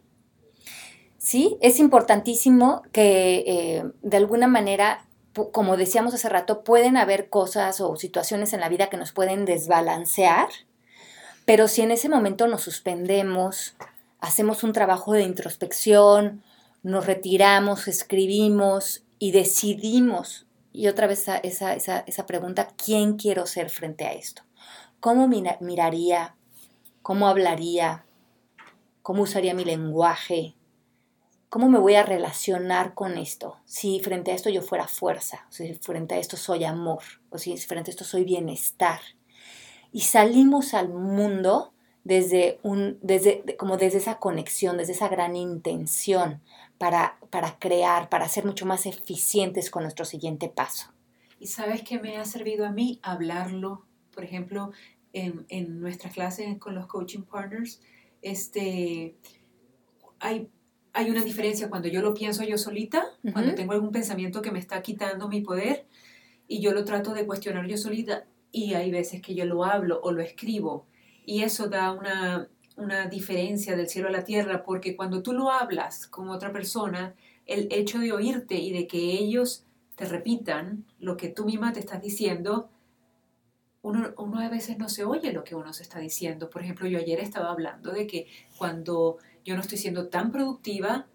Sí, 1.18 1.58
es 1.60 1.82
importantísimo 1.82 2.84
que 2.93 3.43
eh, 3.45 3.84
de 4.02 4.16
alguna 4.16 4.47
manera, 4.47 5.06
como 5.52 5.76
decíamos 5.76 6.14
hace 6.14 6.30
rato, 6.30 6.64
pueden 6.64 6.95
haber 6.95 7.28
cosas 7.28 7.82
o 7.82 7.97
situaciones 7.97 8.54
en 8.54 8.62
la 8.62 8.70
vida 8.70 8.89
que 8.89 8.95
nos 8.95 9.12
pueden 9.12 9.43
desbalancear, 9.43 10.47
pero 11.43 11.68
si 11.68 11.82
en 11.82 11.91
ese 11.91 12.08
momento 12.08 12.47
nos 12.47 12.62
suspendemos, 12.62 13.76
hacemos 14.22 14.64
un 14.64 14.72
trabajo 14.72 15.12
de 15.12 15.24
introspección, 15.24 16.43
nos 16.82 17.08
retiramos, 17.08 17.89
escribimos 17.89 19.04
y 19.20 19.34
decidimos, 19.34 20.45
y 20.74 20.88
otra 20.88 21.07
vez 21.07 21.28
esa, 21.43 21.74
esa, 21.74 22.26
pregunta, 22.26 22.69
¿quién 22.84 23.17
quiero 23.17 23.45
ser 23.45 23.69
frente 23.69 24.05
a 24.05 24.13
esto? 24.13 24.43
¿Cómo 24.99 25.28
miraría? 25.28 26.36
¿Cómo 27.01 27.28
hablaría? 27.28 28.05
¿Cómo 29.01 29.24
usaría 29.24 29.53
mi 29.53 29.65
lenguaje? 29.65 30.55
¿Cómo 31.49 31.67
me 31.67 31.80
voy 31.80 31.95
a 31.95 32.03
relacionar 32.03 32.93
con 32.93 33.17
esto? 33.17 33.57
Si 33.65 33.99
frente 33.99 34.32
a 34.32 34.36
esto 34.36 34.49
yo 34.49 34.61
fuera 34.61 34.88
fuerza, 34.88 35.45
si 35.49 35.74
frente 35.74 36.15
a 36.15 36.19
esto 36.19 36.38
soy 36.38 36.63
amor, 36.63 37.01
o 37.30 37.38
si 37.38 37.57
frente 37.57 37.91
a 37.91 37.93
esto 37.93 38.05
soy 38.05 38.24
bienestar. 38.24 39.01
Y 39.91 40.01
salimos 40.01 40.74
al 40.74 40.88
mundo 40.88 41.74
desde 42.05 42.59
un, 42.63 42.97
desde, 43.01 43.57
como 43.57 43.76
desde 43.76 43.97
esa 43.97 44.19
conexión, 44.19 44.78
desde 44.78 44.93
esa 44.93 45.09
gran 45.09 45.36
intención 45.36 46.41
para, 46.82 47.19
para 47.29 47.59
crear, 47.59 48.09
para 48.09 48.27
ser 48.27 48.43
mucho 48.43 48.65
más 48.65 48.88
eficientes 48.88 49.69
con 49.69 49.84
nuestro 49.84 50.03
siguiente 50.03 50.49
paso. 50.49 50.91
¿Y 51.39 51.45
sabes 51.45 51.84
qué 51.84 51.99
me 51.99 52.17
ha 52.17 52.25
servido 52.25 52.65
a 52.65 52.71
mí? 52.71 52.99
Hablarlo. 53.03 53.86
Por 54.11 54.23
ejemplo, 54.23 54.71
en, 55.13 55.45
en 55.49 55.79
nuestras 55.79 56.11
clases 56.11 56.57
con 56.57 56.73
los 56.73 56.88
coaching 56.88 57.21
partners, 57.21 57.82
este, 58.23 59.15
hay 60.19 60.49
hay 60.93 61.09
una 61.09 61.23
diferencia 61.23 61.69
cuando 61.69 61.88
yo 61.88 62.01
lo 62.01 62.15
pienso 62.15 62.43
yo 62.43 62.57
solita, 62.57 63.05
cuando 63.32 63.53
tengo 63.53 63.73
algún 63.73 63.91
pensamiento 63.91 64.41
que 64.41 64.51
me 64.51 64.59
está 64.59 64.82
quitando 64.82 65.29
mi 65.29 65.39
poder 65.39 65.86
y 66.47 66.61
yo 66.61 66.73
lo 66.73 66.84
trato 66.84 67.13
de 67.13 67.25
cuestionar 67.25 67.65
yo 67.67 67.77
solita 67.77 68.25
y 68.51 68.73
hay 68.73 68.91
veces 68.91 69.21
que 69.21 69.36
yo 69.36 69.45
lo 69.45 69.63
hablo 69.63 70.01
o 70.03 70.11
lo 70.11 70.21
escribo 70.21 70.88
y 71.25 71.43
eso 71.43 71.69
da 71.69 71.93
una, 71.93 72.49
una 72.78 73.07
diferencia 73.07 73.76
del 73.76 73.89
cielo 73.89 74.07
a 74.07 74.11
la 74.11 74.24
tierra 74.24 74.63
porque 74.63 74.95
cuando 74.95 75.22
tú 75.22 75.34
lo 75.34 75.51
hablas 75.51 76.07
con 76.07 76.30
otra 76.30 76.51
persona, 76.51 77.15
el 77.45 77.67
hecho 77.72 77.99
de 77.99 78.11
oírte 78.11 78.55
y 78.55 78.72
de 78.72 78.88
que 78.88 78.97
ellos 78.97 79.65
te 79.95 80.05
repitan 80.05 80.86
lo 80.99 81.17
que 81.17 81.30
tú 81.30 81.45
misma 81.45 81.74
te 81.74 81.80
estás 81.80 82.01
diciendo, 82.01 82.69
uno, 83.82 84.13
uno, 84.17 84.39
a 84.39 84.49
veces 84.49 84.78
no 84.78 84.89
se 84.89 85.03
oye 85.03 85.34
lo 85.34 85.43
que 85.43 85.55
uno 85.55 85.74
se 85.74 85.84
está 85.84 85.99
diciendo. 85.99 86.49
Por 86.49 86.61
ejemplo, 86.61 86.88
yo 86.88 86.99
ayer 86.99 87.19
estaba 87.19 87.51
hablando 87.51 87.91
de 87.91 88.05
que 88.07 88.28
cuando 88.57 89.17
yo 89.43 89.55
no 89.55 89.61
estoy 89.61 89.78
siendo 89.78 90.07
tan 90.07 90.32
productiva, 90.32 91.07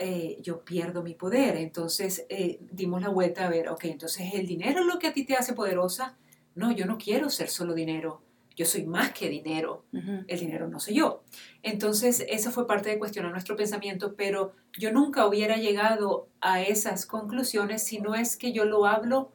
eh, 0.00 0.38
yo 0.42 0.64
pierdo 0.64 1.02
mi 1.02 1.14
poder. 1.14 1.56
Entonces 1.56 2.26
eh, 2.28 2.60
dimos 2.72 3.02
la 3.02 3.08
vuelta 3.08 3.46
a 3.46 3.50
ver, 3.50 3.68
ok, 3.68 3.84
entonces 3.84 4.34
el 4.34 4.46
dinero 4.46 4.80
es 4.80 4.86
lo 4.86 4.98
que 4.98 5.08
a 5.08 5.12
ti 5.12 5.24
te 5.24 5.36
hace 5.36 5.52
poderosa. 5.52 6.16
No, 6.54 6.72
yo 6.72 6.86
no 6.86 6.98
quiero 6.98 7.30
ser 7.30 7.48
solo 7.48 7.74
dinero. 7.74 8.22
Yo 8.58 8.66
soy 8.66 8.84
más 8.86 9.12
que 9.12 9.28
dinero. 9.28 9.84
El 10.26 10.40
dinero 10.40 10.66
no 10.66 10.80
soy 10.80 10.94
yo. 10.94 11.22
Entonces, 11.62 12.26
esa 12.28 12.50
fue 12.50 12.66
parte 12.66 12.90
de 12.90 12.98
cuestionar 12.98 13.30
nuestro 13.30 13.54
pensamiento, 13.54 14.16
pero 14.16 14.52
yo 14.76 14.90
nunca 14.90 15.28
hubiera 15.28 15.58
llegado 15.58 16.26
a 16.40 16.60
esas 16.60 17.06
conclusiones 17.06 17.84
si 17.84 18.00
no 18.00 18.16
es 18.16 18.36
que 18.36 18.50
yo 18.50 18.64
lo 18.64 18.84
hablo 18.84 19.30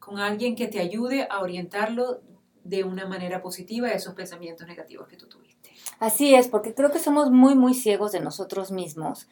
con 0.00 0.18
alguien 0.18 0.56
que 0.56 0.66
te 0.66 0.80
ayude 0.80 1.28
a 1.30 1.38
orientarlo 1.38 2.20
de 2.64 2.82
una 2.82 3.06
manera 3.06 3.40
positiva 3.42 3.86
a 3.86 3.92
esos 3.92 4.14
pensamientos 4.14 4.66
negativos 4.66 5.06
que 5.06 5.16
tú 5.16 5.28
tuviste. 5.28 5.70
Así 6.00 6.34
es, 6.34 6.48
porque 6.48 6.74
creo 6.74 6.90
que 6.90 6.98
somos 6.98 7.30
muy, 7.30 7.54
muy 7.54 7.74
ciegos 7.74 8.10
de 8.10 8.18
nosotros 8.18 8.72
mismos 8.72 9.28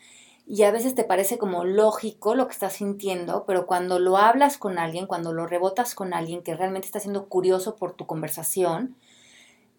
y 0.46 0.62
a 0.62 0.70
veces 0.70 0.94
te 0.94 1.02
parece 1.02 1.36
como 1.36 1.64
lógico 1.64 2.36
lo 2.36 2.46
que 2.46 2.52
estás 2.52 2.74
sintiendo, 2.74 3.42
pero 3.44 3.66
cuando 3.66 3.98
lo 3.98 4.18
hablas 4.18 4.56
con 4.56 4.78
alguien, 4.78 5.08
cuando 5.08 5.32
lo 5.32 5.48
rebotas 5.48 5.96
con 5.96 6.14
alguien 6.14 6.44
que 6.44 6.54
realmente 6.54 6.86
está 6.86 7.00
siendo 7.00 7.26
curioso 7.26 7.74
por 7.74 7.94
tu 7.94 8.06
conversación, 8.06 8.94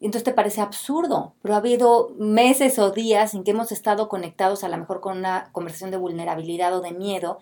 entonces 0.06 0.24
te 0.24 0.34
parece 0.34 0.62
absurdo, 0.62 1.34
pero 1.42 1.54
ha 1.56 1.58
habido 1.58 2.12
meses 2.18 2.80
o 2.80 2.92
días 2.92 3.34
en 3.34 3.44
que 3.44 3.52
hemos 3.52 3.72
estado 3.72 4.10
conectados 4.10 4.64
a 4.64 4.70
lo 4.70 4.78
mejor 4.78 5.02
con 5.02 5.18
una 5.18 5.50
conversación 5.52 5.92
de 5.92 5.98
vulnerabilidad 5.98 6.76
o 6.76 6.82
de 6.82 6.92
miedo 6.92 7.40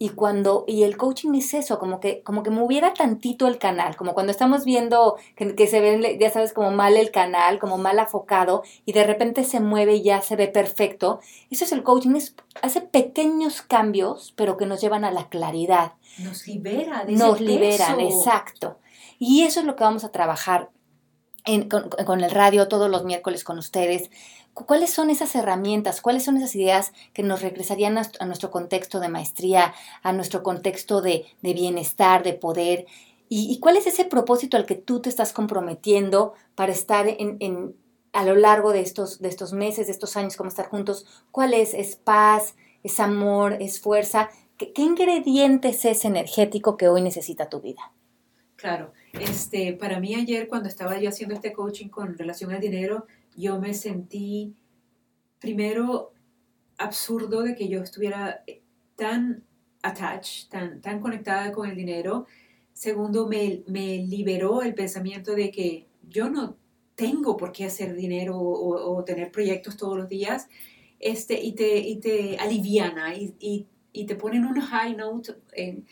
y 0.00 0.10
cuando, 0.10 0.64
y 0.68 0.84
el 0.84 0.96
coaching 0.96 1.34
es 1.34 1.54
eso, 1.54 1.80
como 1.80 1.98
que, 1.98 2.22
como 2.22 2.44
que 2.44 2.50
moviera 2.50 2.94
tantito 2.94 3.48
el 3.48 3.58
canal, 3.58 3.96
como 3.96 4.14
cuando 4.14 4.30
estamos 4.30 4.64
viendo 4.64 5.16
que, 5.34 5.66
se 5.66 5.80
ve, 5.80 6.18
ya 6.20 6.30
sabes, 6.30 6.52
como 6.52 6.70
mal 6.70 6.96
el 6.96 7.10
canal, 7.10 7.58
como 7.58 7.78
mal 7.78 7.98
afocado, 7.98 8.62
y 8.86 8.92
de 8.92 9.02
repente 9.02 9.42
se 9.42 9.58
mueve 9.58 9.96
y 9.96 10.02
ya 10.02 10.22
se 10.22 10.36
ve 10.36 10.46
perfecto. 10.46 11.18
Eso 11.50 11.64
es 11.64 11.72
el 11.72 11.82
coaching, 11.82 12.14
es, 12.14 12.36
hace 12.62 12.80
pequeños 12.80 13.60
cambios, 13.60 14.32
pero 14.36 14.56
que 14.56 14.66
nos 14.66 14.80
llevan 14.80 15.04
a 15.04 15.10
la 15.10 15.28
claridad. 15.28 15.94
Nos 16.18 16.46
libera 16.46 17.04
de 17.04 17.14
Nos 17.14 17.40
liberan, 17.40 17.98
exacto. 17.98 18.78
Y 19.18 19.42
eso 19.42 19.58
es 19.58 19.66
lo 19.66 19.74
que 19.74 19.82
vamos 19.82 20.04
a 20.04 20.12
trabajar 20.12 20.70
con, 21.68 21.88
con, 21.88 22.22
el 22.22 22.30
radio 22.30 22.68
todos 22.68 22.90
los 22.90 23.04
miércoles 23.04 23.44
con 23.44 23.58
ustedes. 23.58 24.10
¿Cuáles 24.66 24.90
son 24.90 25.10
esas 25.10 25.34
herramientas? 25.34 26.00
¿Cuáles 26.00 26.24
son 26.24 26.36
esas 26.36 26.54
ideas 26.54 26.92
que 27.12 27.22
nos 27.22 27.42
regresarían 27.42 27.96
a, 27.96 28.26
nuestro 28.26 28.50
contexto 28.50 29.00
de 29.00 29.08
maestría, 29.08 29.74
a 30.02 30.12
nuestro 30.12 30.42
contexto 30.42 31.00
de, 31.00 31.26
bienestar, 31.42 32.22
de 32.22 32.34
poder? 32.34 32.86
¿Y, 33.28 33.60
cuál 33.60 33.76
es 33.76 33.86
ese 33.86 34.04
propósito 34.04 34.56
al 34.56 34.66
que 34.66 34.74
tú 34.74 35.00
te 35.00 35.08
estás 35.08 35.32
comprometiendo 35.32 36.34
para 36.54 36.72
estar 36.72 37.06
en, 37.08 37.76
a 38.12 38.24
lo 38.24 38.34
largo 38.34 38.72
de 38.72 38.80
estos, 38.80 39.20
de 39.20 39.28
estos 39.28 39.52
meses, 39.52 39.86
de 39.86 39.92
estos 39.92 40.16
años, 40.16 40.36
como 40.36 40.48
estar 40.48 40.68
juntos? 40.68 41.06
¿Cuál 41.30 41.54
es? 41.54 41.72
¿Es 41.74 41.96
paz? 41.96 42.56
¿Es 42.82 43.00
amor? 43.00 43.58
¿Es 43.60 43.80
fuerza? 43.80 44.28
¿Qué, 44.56 44.72
qué 44.72 44.82
ingrediente 44.82 45.68
es 45.68 46.04
energético 46.04 46.76
que 46.76 46.88
hoy 46.88 47.00
necesita 47.00 47.48
tu 47.48 47.60
vida? 47.60 47.92
Claro, 48.56 48.92
este, 49.12 49.72
para 49.72 50.00
mí 50.00 50.14
ayer 50.14 50.48
cuando 50.48 50.68
estaba 50.68 50.98
yo 50.98 51.08
haciendo 51.08 51.34
este 51.34 51.52
coaching 51.52 51.88
con 51.88 52.16
relación 52.16 52.52
al 52.52 52.60
dinero, 52.60 53.06
yo 53.36 53.60
me 53.60 53.74
sentí 53.74 54.54
primero 55.38 56.12
absurdo 56.76 57.42
de 57.42 57.54
que 57.54 57.68
yo 57.68 57.82
estuviera 57.82 58.44
tan 58.96 59.44
attached, 59.82 60.48
tan, 60.48 60.80
tan 60.80 61.00
conectada 61.00 61.52
con 61.52 61.68
el 61.68 61.76
dinero. 61.76 62.26
Segundo, 62.72 63.26
me, 63.26 63.62
me 63.66 63.98
liberó 63.98 64.62
el 64.62 64.74
pensamiento 64.74 65.34
de 65.34 65.50
que 65.50 65.86
yo 66.08 66.30
no 66.30 66.56
tengo 66.94 67.36
por 67.36 67.52
qué 67.52 67.64
hacer 67.64 67.94
dinero 67.94 68.36
o, 68.38 69.04
tener 69.04 69.30
proyectos 69.30 69.76
todos 69.76 69.96
los 69.96 70.08
días, 70.08 70.48
este, 70.98 71.40
y, 71.40 71.52
te, 71.52 71.78
y 71.78 71.96
te 72.00 72.36
aliviana 72.38 73.14
y, 73.14 73.36
y, 73.38 73.66
y 73.92 74.04
te 74.06 74.16
ponen 74.16 74.44
un 74.44 74.60
high 74.60 74.96
note 74.96 75.34
en, 75.52 75.86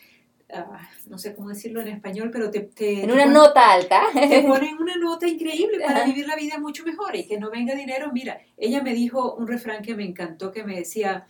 Ah, 0.49 0.89
no 1.07 1.17
sé 1.17 1.35
cómo 1.35 1.49
decirlo 1.49 1.81
en 1.81 1.89
español, 1.89 2.29
pero 2.31 2.49
te... 2.49 2.69
en 3.03 3.11
una 3.11 3.25
nota 3.25 3.71
alta. 3.73 4.03
Te 4.13 4.41
ponen 4.47 4.77
una 4.79 4.95
nota 4.95 5.27
increíble 5.27 5.79
para 5.85 6.05
vivir 6.05 6.25
la 6.25 6.37
vida 6.37 6.57
mucho 6.57 6.85
mejor 6.85 7.15
y 7.15 7.27
que 7.27 7.37
no 7.37 7.51
venga 7.51 7.75
dinero. 7.75 8.11
Mira, 8.13 8.39
ella 8.55 8.81
me 8.81 8.93
dijo 8.93 9.35
un 9.35 9.47
refrán 9.47 9.83
que 9.83 9.95
me 9.95 10.05
encantó, 10.05 10.51
que 10.53 10.63
me 10.63 10.77
decía, 10.77 11.27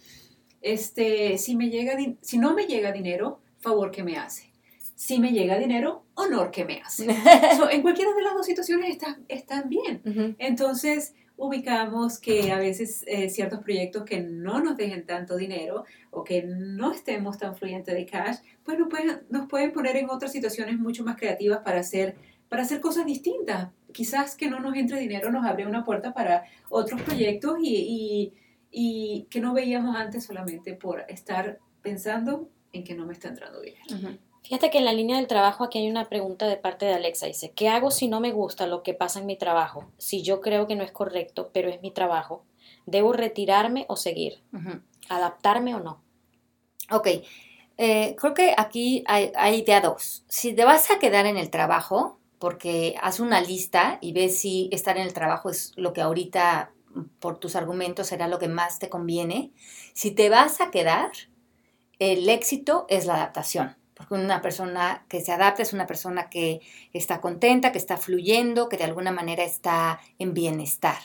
este, 0.62 1.38
si, 1.40 1.56
me 1.56 1.70
llega, 1.70 1.98
si 2.22 2.38
no 2.38 2.54
me 2.54 2.68
llega 2.68 2.92
dinero, 2.92 3.40
favor 3.60 3.90
que 3.90 4.04
me 4.04 4.18
hace. 4.18 4.52
Si 4.96 5.20
me 5.20 5.32
llega 5.32 5.58
dinero, 5.58 6.04
honor 6.14 6.52
que 6.52 6.66
me 6.66 6.82
hace. 6.82 7.06
en 7.72 7.82
cualquiera 7.82 8.14
de 8.14 8.22
las 8.22 8.34
dos 8.36 8.46
situaciones 8.46 8.92
están, 8.92 9.26
están 9.28 9.68
bien. 9.68 10.36
Entonces, 10.38 11.16
ubicamos 11.38 12.20
que 12.20 12.52
a 12.52 12.58
veces 12.58 13.04
eh, 13.08 13.30
ciertos 13.30 13.60
proyectos 13.60 14.04
que 14.04 14.20
no 14.20 14.60
nos 14.60 14.76
dejen 14.76 15.06
tanto 15.06 15.38
dinero 15.38 15.86
o 16.10 16.24
que 16.24 16.44
no 16.44 16.92
estemos 16.92 17.38
tan 17.38 17.56
fluyentes 17.56 17.94
de 17.94 18.06
cash, 18.06 18.38
pues 18.64 18.78
nos 18.78 18.90
pueden, 18.90 19.22
nos 19.30 19.48
pueden 19.48 19.72
poner 19.72 19.96
en 19.98 20.10
otras 20.10 20.32
situaciones 20.32 20.78
mucho 20.78 21.04
más 21.04 21.16
creativas 21.16 21.60
para 21.64 21.80
hacer, 21.80 22.16
para 22.50 22.64
hacer 22.64 22.82
cosas 22.82 23.06
distintas. 23.06 23.70
Quizás 23.94 24.36
que 24.36 24.50
no 24.50 24.60
nos 24.60 24.76
entre 24.76 25.00
dinero 25.00 25.32
nos 25.32 25.46
abre 25.46 25.66
una 25.66 25.86
puerta 25.86 26.14
para 26.14 26.46
otros 26.70 27.02
proyectos 27.04 27.58
y, 27.62 28.34
y, 28.72 29.28
que 29.30 29.40
no 29.40 29.54
veíamos 29.54 29.96
antes 29.96 30.26
solamente 30.26 30.74
por 30.74 31.06
estar 31.08 31.60
pensando 31.82 32.50
en 32.74 32.84
que 32.84 32.96
no 32.96 33.06
me 33.06 33.14
está 33.14 33.30
entrando 33.30 33.62
dinero. 33.62 34.18
Fíjate 34.48 34.70
que 34.70 34.78
en 34.78 34.86
la 34.86 34.94
línea 34.94 35.18
del 35.18 35.28
trabajo 35.28 35.66
aquí 35.66 35.78
hay 35.78 35.90
una 35.90 36.08
pregunta 36.08 36.48
de 36.48 36.56
parte 36.56 36.86
de 36.86 36.94
Alexa. 36.94 37.26
Dice, 37.26 37.52
¿qué 37.52 37.68
hago 37.68 37.92
si 37.92 38.08
no 38.08 38.22
me 38.22 38.32
gusta 38.32 38.66
lo 38.66 38.82
que 38.82 38.94
pasa 38.94 39.20
en 39.20 39.26
mi 39.26 39.36
trabajo? 39.36 39.92
Si 39.98 40.22
yo 40.24 40.40
creo 40.40 40.68
que 40.68 40.78
no 40.78 40.86
es 40.86 40.94
correcto, 40.94 41.50
pero 41.54 41.68
es 41.68 41.82
mi 41.82 41.92
trabajo, 41.92 42.46
¿debo 42.86 43.12
retirarme 43.12 43.84
o 43.90 43.98
seguir? 43.98 44.42
¿Adaptarme 45.10 45.76
o 45.76 45.82
no? 45.82 46.02
Ok, 46.90 47.08
eh, 47.78 48.16
creo 48.18 48.34
que 48.34 48.54
aquí 48.58 49.04
hay, 49.06 49.34
hay 49.36 49.64
de 49.64 49.82
dos. 49.82 50.24
Si 50.30 50.54
te 50.54 50.64
vas 50.64 50.92
a 50.92 51.00
quedar 51.00 51.26
en 51.26 51.36
el 51.36 51.50
trabajo, 51.50 52.18
porque 52.40 52.96
haz 53.02 53.20
una 53.20 53.42
lista 53.42 53.98
y 54.00 54.14
ves 54.14 54.40
si 54.40 54.70
estar 54.72 54.96
en 54.96 55.04
el 55.04 55.14
trabajo 55.14 55.50
es 55.50 55.74
lo 55.76 55.92
que 55.92 56.00
ahorita, 56.00 56.72
por 57.20 57.38
tus 57.38 57.58
argumentos, 57.58 58.08
será 58.08 58.30
lo 58.30 58.40
que 58.40 58.48
más 58.48 58.80
te 58.80 58.88
conviene. 58.88 59.52
Si 59.94 60.12
te 60.12 60.30
vas 60.30 60.62
a 60.62 60.72
quedar, 60.72 61.12
el 62.00 62.30
éxito 62.30 62.86
es 62.88 63.06
la 63.06 63.16
adaptación 63.16 63.76
Porque 63.98 64.14
una 64.14 64.42
persona 64.42 65.06
que 65.10 65.22
se 65.22 65.32
adapta 65.32 65.64
es 65.64 65.74
una 65.74 65.88
persona 65.88 66.30
que 66.30 66.62
está 66.94 67.20
contenta, 67.20 67.72
que 67.72 67.80
está 67.80 67.98
fluyendo, 67.98 68.70
que 68.70 68.78
de 68.78 68.84
alguna 68.84 69.12
manera 69.12 69.44
está 69.44 70.00
en 70.20 70.34
bienestar. 70.34 71.00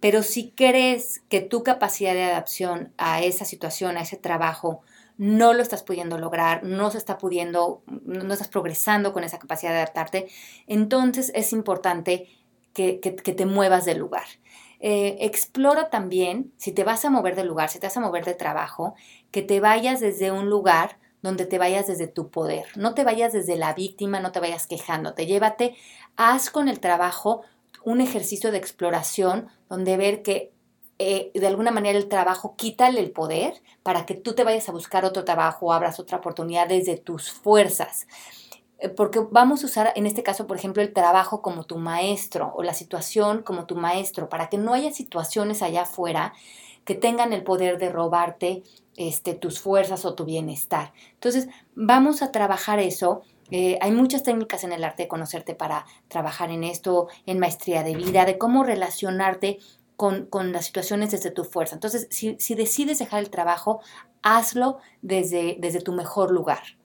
Pero 0.00 0.22
si 0.22 0.50
crees 0.50 1.22
que 1.28 1.40
tu 1.40 1.62
capacidad 1.62 2.14
de 2.14 2.24
adaptación 2.24 2.92
a 2.98 3.22
esa 3.22 3.44
situación, 3.44 3.96
a 3.96 4.02
ese 4.02 4.16
trabajo, 4.16 4.82
no 5.16 5.52
lo 5.52 5.62
estás 5.62 5.82
pudiendo 5.82 6.16
lograr, 6.16 6.62
no 6.62 6.90
se 6.90 6.98
está 6.98 7.18
pudiendo, 7.18 7.82
no 8.04 8.32
estás 8.32 8.48
progresando 8.48 9.12
con 9.12 9.24
esa 9.24 9.40
capacidad 9.40 9.72
de 9.72 9.78
adaptarte, 9.78 10.28
entonces 10.68 11.32
es 11.34 11.52
importante 11.52 12.28
que, 12.72 12.98
te 12.98 13.46
muevas 13.46 13.84
del 13.84 13.98
lugar. 13.98 14.24
Eh, 14.78 15.16
explora 15.20 15.90
también, 15.90 16.52
si 16.56 16.70
te 16.70 16.84
vas 16.84 17.04
a 17.04 17.10
mover 17.10 17.34
del 17.34 17.48
lugar, 17.48 17.68
si 17.68 17.80
te 17.80 17.88
vas 17.88 17.96
a 17.96 18.00
mover 18.00 18.24
de 18.24 18.34
trabajo, 18.34 18.94
que 19.32 19.42
te 19.42 19.58
vayas 19.58 19.98
desde 19.98 20.30
un 20.30 20.48
lugar 20.48 20.98
donde 21.22 21.46
te 21.46 21.58
vayas 21.58 21.86
desde 21.86 22.06
tu 22.06 22.30
poder. 22.30 22.66
No 22.76 22.94
te 22.94 23.04
vayas 23.04 23.32
desde 23.32 23.56
la 23.56 23.74
víctima, 23.74 24.20
no 24.20 24.32
te 24.32 24.40
vayas 24.40 24.66
quejándote. 24.66 25.26
Llévate, 25.26 25.76
haz 26.16 26.50
con 26.50 26.68
el 26.68 26.80
trabajo 26.80 27.42
un 27.84 28.00
ejercicio 28.00 28.50
de 28.52 28.58
exploración 28.58 29.48
donde 29.68 29.96
ver 29.96 30.22
que 30.22 30.52
eh, 30.98 31.30
de 31.32 31.46
alguna 31.46 31.70
manera 31.70 31.96
el 31.96 32.08
trabajo 32.08 32.56
quítale 32.56 32.98
el 32.98 33.12
poder 33.12 33.54
para 33.84 34.04
que 34.04 34.14
tú 34.14 34.34
te 34.34 34.42
vayas 34.42 34.68
a 34.68 34.72
buscar 34.72 35.04
otro 35.04 35.24
trabajo 35.24 35.72
abras 35.72 36.00
otra 36.00 36.18
oportunidad 36.18 36.68
desde 36.68 36.96
tus 36.96 37.30
fuerzas. 37.30 38.06
Eh, 38.78 38.88
porque 38.88 39.20
vamos 39.30 39.62
a 39.62 39.66
usar 39.66 39.92
en 39.96 40.06
este 40.06 40.22
caso, 40.22 40.46
por 40.46 40.56
ejemplo, 40.56 40.82
el 40.82 40.92
trabajo 40.92 41.42
como 41.42 41.64
tu 41.64 41.78
maestro 41.78 42.52
o 42.54 42.62
la 42.62 42.74
situación 42.74 43.42
como 43.42 43.66
tu 43.66 43.76
maestro, 43.76 44.28
para 44.28 44.48
que 44.48 44.58
no 44.58 44.74
haya 44.74 44.92
situaciones 44.92 45.62
allá 45.62 45.82
afuera 45.82 46.32
que 46.84 46.94
tengan 46.94 47.32
el 47.34 47.42
poder 47.42 47.78
de 47.78 47.90
robarte 47.90 48.62
este, 48.96 49.34
tus 49.34 49.60
fuerzas 49.60 50.04
o 50.06 50.14
tu 50.14 50.24
bienestar. 50.24 50.92
Entonces, 51.12 51.48
vamos 51.74 52.22
a 52.22 52.32
trabajar 52.32 52.78
eso. 52.78 53.22
Eh, 53.50 53.78
hay 53.82 53.92
muchas 53.92 54.22
técnicas 54.22 54.64
en 54.64 54.72
el 54.72 54.82
arte 54.84 55.02
de 55.02 55.08
conocerte 55.08 55.54
para 55.54 55.84
trabajar 56.08 56.50
en 56.50 56.64
esto, 56.64 57.08
en 57.26 57.38
maestría 57.38 57.82
de 57.82 57.94
vida, 57.94 58.24
de 58.24 58.38
cómo 58.38 58.64
relacionarte 58.64 59.58
con, 59.96 60.28
las 60.52 60.66
situaciones 60.66 61.10
desde 61.10 61.30
tu 61.32 61.44
fuerza. 61.44 61.74
Entonces, 61.74 62.06
si, 62.10 62.54
decides 62.54 63.00
dejar 63.00 63.20
el 63.20 63.30
trabajo, 63.30 63.80
hazlo 64.22 64.78
desde, 65.02 65.56
desde 65.58 65.80
tu 65.80 65.92
mejor 65.92 66.30
lugar. 66.30 66.77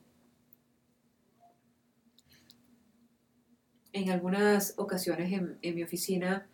En 3.94 4.10
algunas 4.10 4.74
ocasiones 4.78 5.32
en, 5.32 5.76
mi 5.76 5.84
oficina 5.84 6.48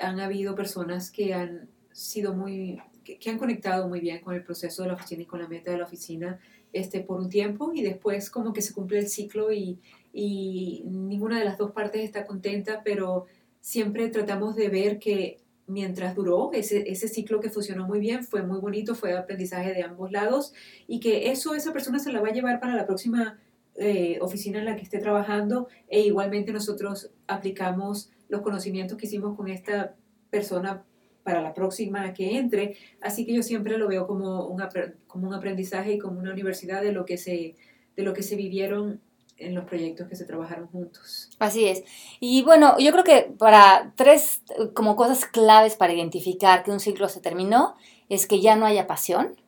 han 0.00 0.20
habido 0.20 0.54
personas 0.54 1.10
que 1.10 1.34
han 1.34 1.68
sido 1.92 2.34
muy, 2.34 2.80
que, 3.04 3.30
han 3.30 3.36
conectado 3.36 3.88
muy 3.88 4.00
bien 4.00 4.20
con 4.20 4.34
el 4.34 4.44
proceso 4.44 4.82
de 4.82 4.88
la 4.88 4.94
oficina 4.94 5.22
y 5.22 5.26
con 5.26 5.42
la 5.42 5.48
meta 5.48 5.72
de 5.72 5.78
la 5.78 5.84
oficina 5.84 6.38
este, 6.72 7.00
por 7.00 7.18
un 7.20 7.28
tiempo 7.28 7.72
y 7.74 7.82
después 7.82 8.30
como 8.30 8.52
que 8.52 8.62
se 8.62 8.72
cumple 8.72 9.00
el 9.00 9.08
ciclo 9.08 9.52
y, 9.52 9.80
y 10.12 10.84
ninguna 10.86 11.40
de 11.40 11.44
las 11.44 11.58
dos 11.58 11.72
partes 11.72 12.04
está 12.04 12.24
contenta, 12.24 12.82
pero 12.84 13.26
siempre 13.60 14.08
tratamos 14.08 14.54
de 14.54 14.68
ver 14.68 15.00
que 15.00 15.40
mientras 15.66 16.14
duró 16.14 16.50
ese, 16.52 16.90
ese 16.90 17.08
ciclo 17.08 17.40
que 17.40 17.50
funcionó 17.50 17.86
muy 17.86 18.00
bien, 18.00 18.24
fue 18.24 18.42
muy 18.42 18.58
bonito, 18.58 18.94
fue 18.94 19.16
aprendizaje 19.16 19.74
de 19.74 19.82
ambos 19.82 20.10
lados 20.10 20.54
y 20.86 21.00
que 21.00 21.30
eso 21.30 21.54
esa 21.54 21.72
persona 21.72 21.98
se 21.98 22.12
la 22.12 22.20
va 22.20 22.28
a 22.28 22.32
llevar 22.32 22.60
para 22.60 22.74
la 22.74 22.86
próxima 22.86 23.38
eh, 23.80 24.18
oficina 24.20 24.58
en 24.58 24.64
la 24.64 24.76
que 24.76 24.82
esté 24.82 24.98
trabajando 24.98 25.68
e 25.88 26.00
igualmente 26.00 26.52
nosotros 26.52 27.10
aplicamos 27.28 28.10
los 28.28 28.40
conocimientos 28.40 28.98
que 28.98 29.06
hicimos 29.06 29.36
con 29.36 29.48
esta 29.48 29.94
persona 30.30 30.84
para 31.22 31.40
la 31.42 31.54
próxima 31.54 32.12
que 32.12 32.38
entre, 32.38 32.76
así 33.00 33.24
que 33.24 33.34
yo 33.34 33.42
siempre 33.42 33.78
lo 33.78 33.86
veo 33.86 34.06
como 34.06 34.46
un, 34.46 34.62
como 35.06 35.28
un 35.28 35.34
aprendizaje 35.34 35.92
y 35.92 35.98
como 35.98 36.18
una 36.18 36.32
universidad 36.32 36.82
de 36.82 36.90
lo 36.90 37.04
que 37.04 37.18
se, 37.18 37.54
de 37.96 38.02
lo 38.02 38.14
que 38.14 38.22
se 38.22 38.34
vivieron 38.34 39.00
en 39.36 39.54
los 39.54 39.64
proyectos 39.64 40.08
que 40.08 40.16
se 40.16 40.24
trabajaron 40.24 40.66
juntos. 40.66 41.30
Así 41.38 41.66
es. 41.66 41.84
Y 42.18 42.42
bueno, 42.42 42.76
yo 42.78 42.90
creo 42.90 43.04
que 43.04 43.32
para 43.38 43.92
tres 43.94 44.42
como 44.74 44.96
cosas 44.96 45.24
claves 45.24 45.76
para 45.76 45.92
identificar 45.92 46.64
que 46.64 46.72
un 46.72 46.80
ciclo 46.80 47.08
se 47.08 47.20
terminó 47.20 47.76
es 48.08 48.26
que 48.26 48.40
ya 48.40 48.56
no 48.56 48.66
haya 48.66 48.86
pasión, 48.86 49.40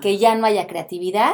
que 0.00 0.18
ya 0.18 0.36
no 0.36 0.46
haya 0.46 0.68
creatividad 0.68 1.32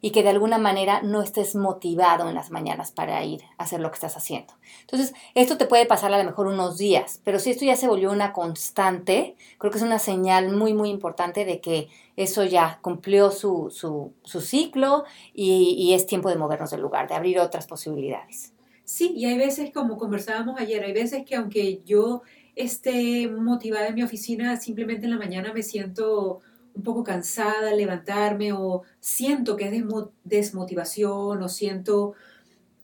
y 0.00 0.10
que 0.10 0.22
de 0.22 0.30
alguna 0.30 0.58
manera 0.58 1.02
no 1.02 1.22
estés 1.22 1.54
motivado 1.54 2.28
en 2.28 2.34
las 2.34 2.50
mañanas 2.50 2.90
para 2.90 3.22
ir 3.24 3.42
a 3.58 3.64
hacer 3.64 3.80
lo 3.80 3.90
que 3.90 3.96
estás 3.96 4.16
haciendo. 4.16 4.54
Entonces, 4.82 5.14
esto 5.34 5.58
te 5.58 5.66
puede 5.66 5.86
pasar 5.86 6.12
a 6.12 6.18
lo 6.18 6.24
mejor 6.24 6.46
unos 6.46 6.78
días, 6.78 7.20
pero 7.24 7.38
si 7.38 7.50
esto 7.50 7.64
ya 7.64 7.76
se 7.76 7.88
volvió 7.88 8.10
una 8.10 8.32
constante, 8.32 9.36
creo 9.58 9.70
que 9.70 9.78
es 9.78 9.84
una 9.84 9.98
señal 9.98 10.56
muy, 10.56 10.74
muy 10.74 10.90
importante 10.90 11.44
de 11.44 11.60
que 11.60 11.88
eso 12.16 12.44
ya 12.44 12.78
cumplió 12.82 13.30
su, 13.30 13.70
su, 13.70 14.40
ciclo 14.40 15.04
y, 15.34 15.74
y 15.78 15.94
es 15.94 16.06
tiempo 16.06 16.28
de 16.28 16.36
movernos 16.36 16.70
del 16.70 16.80
lugar, 16.80 17.08
de 17.08 17.14
abrir 17.14 17.38
otras 17.38 17.66
posibilidades. 17.66 18.52
Sí, 18.84 19.12
y 19.14 19.26
hay 19.26 19.38
veces, 19.38 19.70
como 19.72 19.96
conversábamos 19.96 20.58
ayer, 20.60 20.82
hay 20.82 20.92
veces 20.92 21.24
que 21.24 21.36
aunque 21.36 21.80
yo 21.84 22.22
esté 22.56 23.28
motivada 23.28 23.88
en 23.88 23.94
mi 23.94 24.02
oficina, 24.02 24.56
simplemente 24.56 25.04
en 25.04 25.12
la 25.12 25.18
mañana 25.18 25.52
me 25.52 25.62
siento 25.62 26.40
un 26.80 26.84
poco 26.84 27.04
cansada 27.04 27.74
levantarme 27.74 28.54
o 28.54 28.84
siento 29.00 29.54
que 29.54 29.68
es 29.68 29.84
desmotivación 30.24 31.42
o 31.42 31.48
siento 31.48 32.14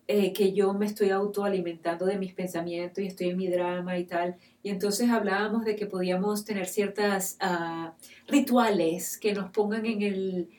eh, 0.06 0.34
que 0.34 0.52
yo 0.52 0.74
me 0.74 0.84
estoy 0.84 1.08
autoalimentando 1.08 2.04
de 2.04 2.18
mis 2.18 2.34
pensamientos 2.34 3.02
y 3.02 3.06
estoy 3.06 3.30
en 3.30 3.38
mi 3.38 3.48
drama 3.48 3.98
y 3.98 4.04
tal. 4.04 4.36
Y 4.62 4.68
entonces 4.68 5.08
hablábamos 5.08 5.64
de 5.64 5.76
que 5.76 5.86
podíamos 5.86 6.44
tener 6.44 6.66
ciertas 6.66 7.38
uh, 7.42 7.90
rituales 8.28 9.16
que 9.16 9.32
nos 9.32 9.50
pongan 9.50 9.86
en 9.86 10.02
el, 10.02 10.50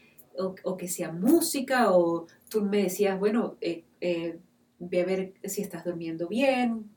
o, 0.63 0.75
que 0.75 0.87
sea 0.87 1.11
música, 1.11 1.91
o 1.91 2.25
tú 2.49 2.63
me 2.63 2.83
decías, 2.83 3.19
bueno, 3.19 3.55
eh, 3.61 3.83
eh, 4.01 4.39
a 4.81 5.05
ver 5.05 5.33
si 5.43 5.61
estás 5.61 5.85
durmiendo 5.85 6.27
bien. 6.27 6.89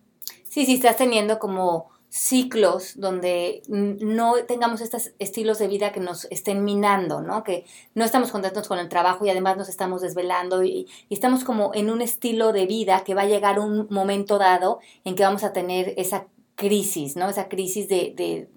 Sí, 0.44 0.64
sí, 0.64 0.74
estás 0.76 0.96
teniendo 0.96 1.38
como 1.38 1.90
ciclos 2.10 2.98
donde 2.98 3.62
no 3.68 4.34
tengamos 4.46 4.80
estos 4.80 5.12
estilos 5.20 5.60
de 5.60 5.68
vida 5.68 5.92
que 5.92 6.00
nos 6.00 6.24
estén 6.26 6.64
minando, 6.64 7.22
¿no? 7.22 7.44
Que 7.44 7.64
no 7.94 8.04
estamos 8.04 8.32
contentos 8.32 8.66
con 8.66 8.80
el 8.80 8.88
trabajo 8.88 9.24
y 9.24 9.30
además 9.30 9.56
nos 9.56 9.68
estamos 9.68 10.02
desvelando 10.02 10.64
y, 10.64 10.88
y, 11.08 11.14
estamos 11.14 11.44
como 11.44 11.70
en 11.72 11.88
un 11.88 12.02
estilo 12.02 12.52
de 12.52 12.66
vida 12.66 13.04
que 13.04 13.14
va 13.14 13.22
a 13.22 13.26
llegar 13.26 13.60
un 13.60 13.86
momento 13.90 14.38
dado 14.38 14.80
en 15.04 15.14
que 15.14 15.22
vamos 15.22 15.44
a 15.44 15.52
tener 15.52 15.94
esa 15.96 16.26
crisis, 16.60 17.16
¿no? 17.16 17.30
Esa 17.30 17.48
crisis 17.48 17.88
de, 17.88 18.48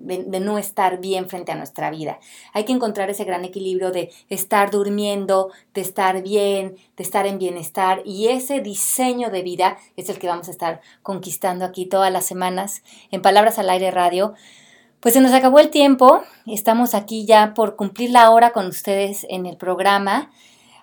no 0.42 0.58
estar 0.58 1.00
bien 1.00 1.30
frente 1.30 1.54
a 1.54 1.56
nuestra 1.56 1.90
vida. 1.90 2.20
Hay 2.52 2.66
que 2.66 2.74
encontrar 2.74 3.10
ese 3.10 3.24
gran 3.24 3.46
equilibrio 3.46 3.92
de 3.92 4.12
estar 4.28 4.72
durmiendo, 4.72 5.52
de 5.74 5.80
estar 5.80 6.22
bien, 6.22 6.76
de 6.98 7.04
estar 7.04 7.26
en 7.26 7.40
bienestar 7.40 8.02
y 8.04 8.28
ese 8.28 8.60
diseño 8.60 9.30
de 9.30 9.42
vida 9.42 9.78
es 9.96 10.10
el 10.10 10.20
que 10.20 10.28
vamos 10.28 10.50
a 10.50 10.52
estar 10.52 10.82
conquistando 11.02 11.64
aquí 11.64 11.86
todas 11.86 12.12
las 12.12 12.26
semanas 12.26 12.84
en 13.10 13.22
Palabras 13.22 13.58
al 13.58 13.70
Aire 13.70 13.90
Radio. 13.90 14.34
Pues 15.00 15.14
se 15.14 15.22
nos 15.22 15.32
acabó 15.32 15.60
el 15.60 15.70
tiempo, 15.70 16.24
estamos 16.46 16.96
aquí 16.96 17.26
ya 17.26 17.54
por 17.54 17.78
cumplir 17.78 18.10
la 18.10 18.32
hora 18.32 18.52
con 18.52 18.68
ustedes 18.68 19.26
en 19.30 19.46
el 19.46 19.56
programa. 19.56 20.30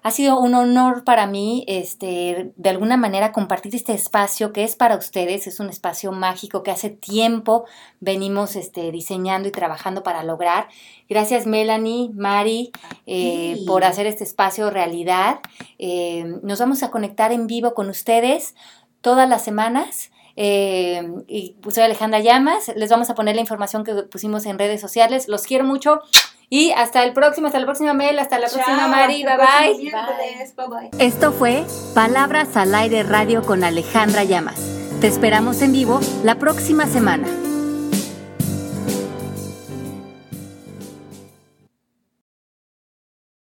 Ha 0.02 0.10
sido 0.10 0.38
un 0.40 0.54
honor 0.54 1.04
para 1.04 1.26
mí, 1.26 1.64
este, 1.68 2.52
de 2.56 2.70
alguna 2.70 2.96
manera, 2.96 3.32
compartir 3.32 3.74
este 3.74 3.92
espacio 3.92 4.52
que 4.52 4.64
es 4.64 4.74
para 4.74 4.96
ustedes. 4.96 5.46
Es 5.46 5.60
un 5.60 5.68
espacio 5.68 6.10
mágico 6.10 6.62
que 6.62 6.70
hace 6.70 6.88
tiempo 6.88 7.66
venimos 8.00 8.56
este, 8.56 8.90
diseñando 8.92 9.48
y 9.48 9.52
trabajando 9.52 10.02
para 10.02 10.24
lograr. 10.24 10.68
Gracias, 11.08 11.46
Melanie, 11.46 12.10
Mari, 12.14 12.72
eh, 13.06 13.62
por 13.66 13.84
hacer 13.84 14.06
este 14.06 14.24
espacio 14.24 14.70
realidad. 14.70 15.40
Eh, 15.78 16.24
nos 16.42 16.58
vamos 16.60 16.82
a 16.82 16.90
conectar 16.90 17.30
en 17.32 17.46
vivo 17.46 17.74
con 17.74 17.90
ustedes 17.90 18.54
todas 19.02 19.28
las 19.28 19.44
semanas. 19.44 20.10
Eh, 20.36 21.06
y 21.28 21.56
soy 21.70 21.82
Alejandra 21.82 22.20
Llamas. 22.20 22.72
Les 22.74 22.88
vamos 22.88 23.10
a 23.10 23.14
poner 23.14 23.34
la 23.34 23.42
información 23.42 23.84
que 23.84 23.92
pusimos 24.04 24.46
en 24.46 24.58
redes 24.58 24.80
sociales. 24.80 25.28
Los 25.28 25.42
quiero 25.42 25.64
mucho. 25.64 26.00
Y 26.52 26.72
hasta 26.72 27.04
el 27.04 27.12
próximo, 27.12 27.46
hasta 27.46 27.60
la 27.60 27.64
próxima 27.64 27.94
Mel, 27.94 28.18
hasta 28.18 28.40
la 28.40 28.48
próxima 28.48 28.88
Mari. 28.88 29.22
Bye 29.22 29.36
bye. 29.36 29.92
bye 30.56 30.90
bye. 30.90 30.90
Esto 30.98 31.30
fue 31.30 31.64
Palabras 31.94 32.56
al 32.56 32.74
Aire 32.74 33.04
Radio 33.04 33.42
con 33.42 33.62
Alejandra 33.62 34.24
Llamas. 34.24 34.60
Te 35.00 35.06
esperamos 35.06 35.62
en 35.62 35.72
vivo 35.72 36.00
la 36.24 36.34
próxima 36.34 36.86
semana. 36.86 37.28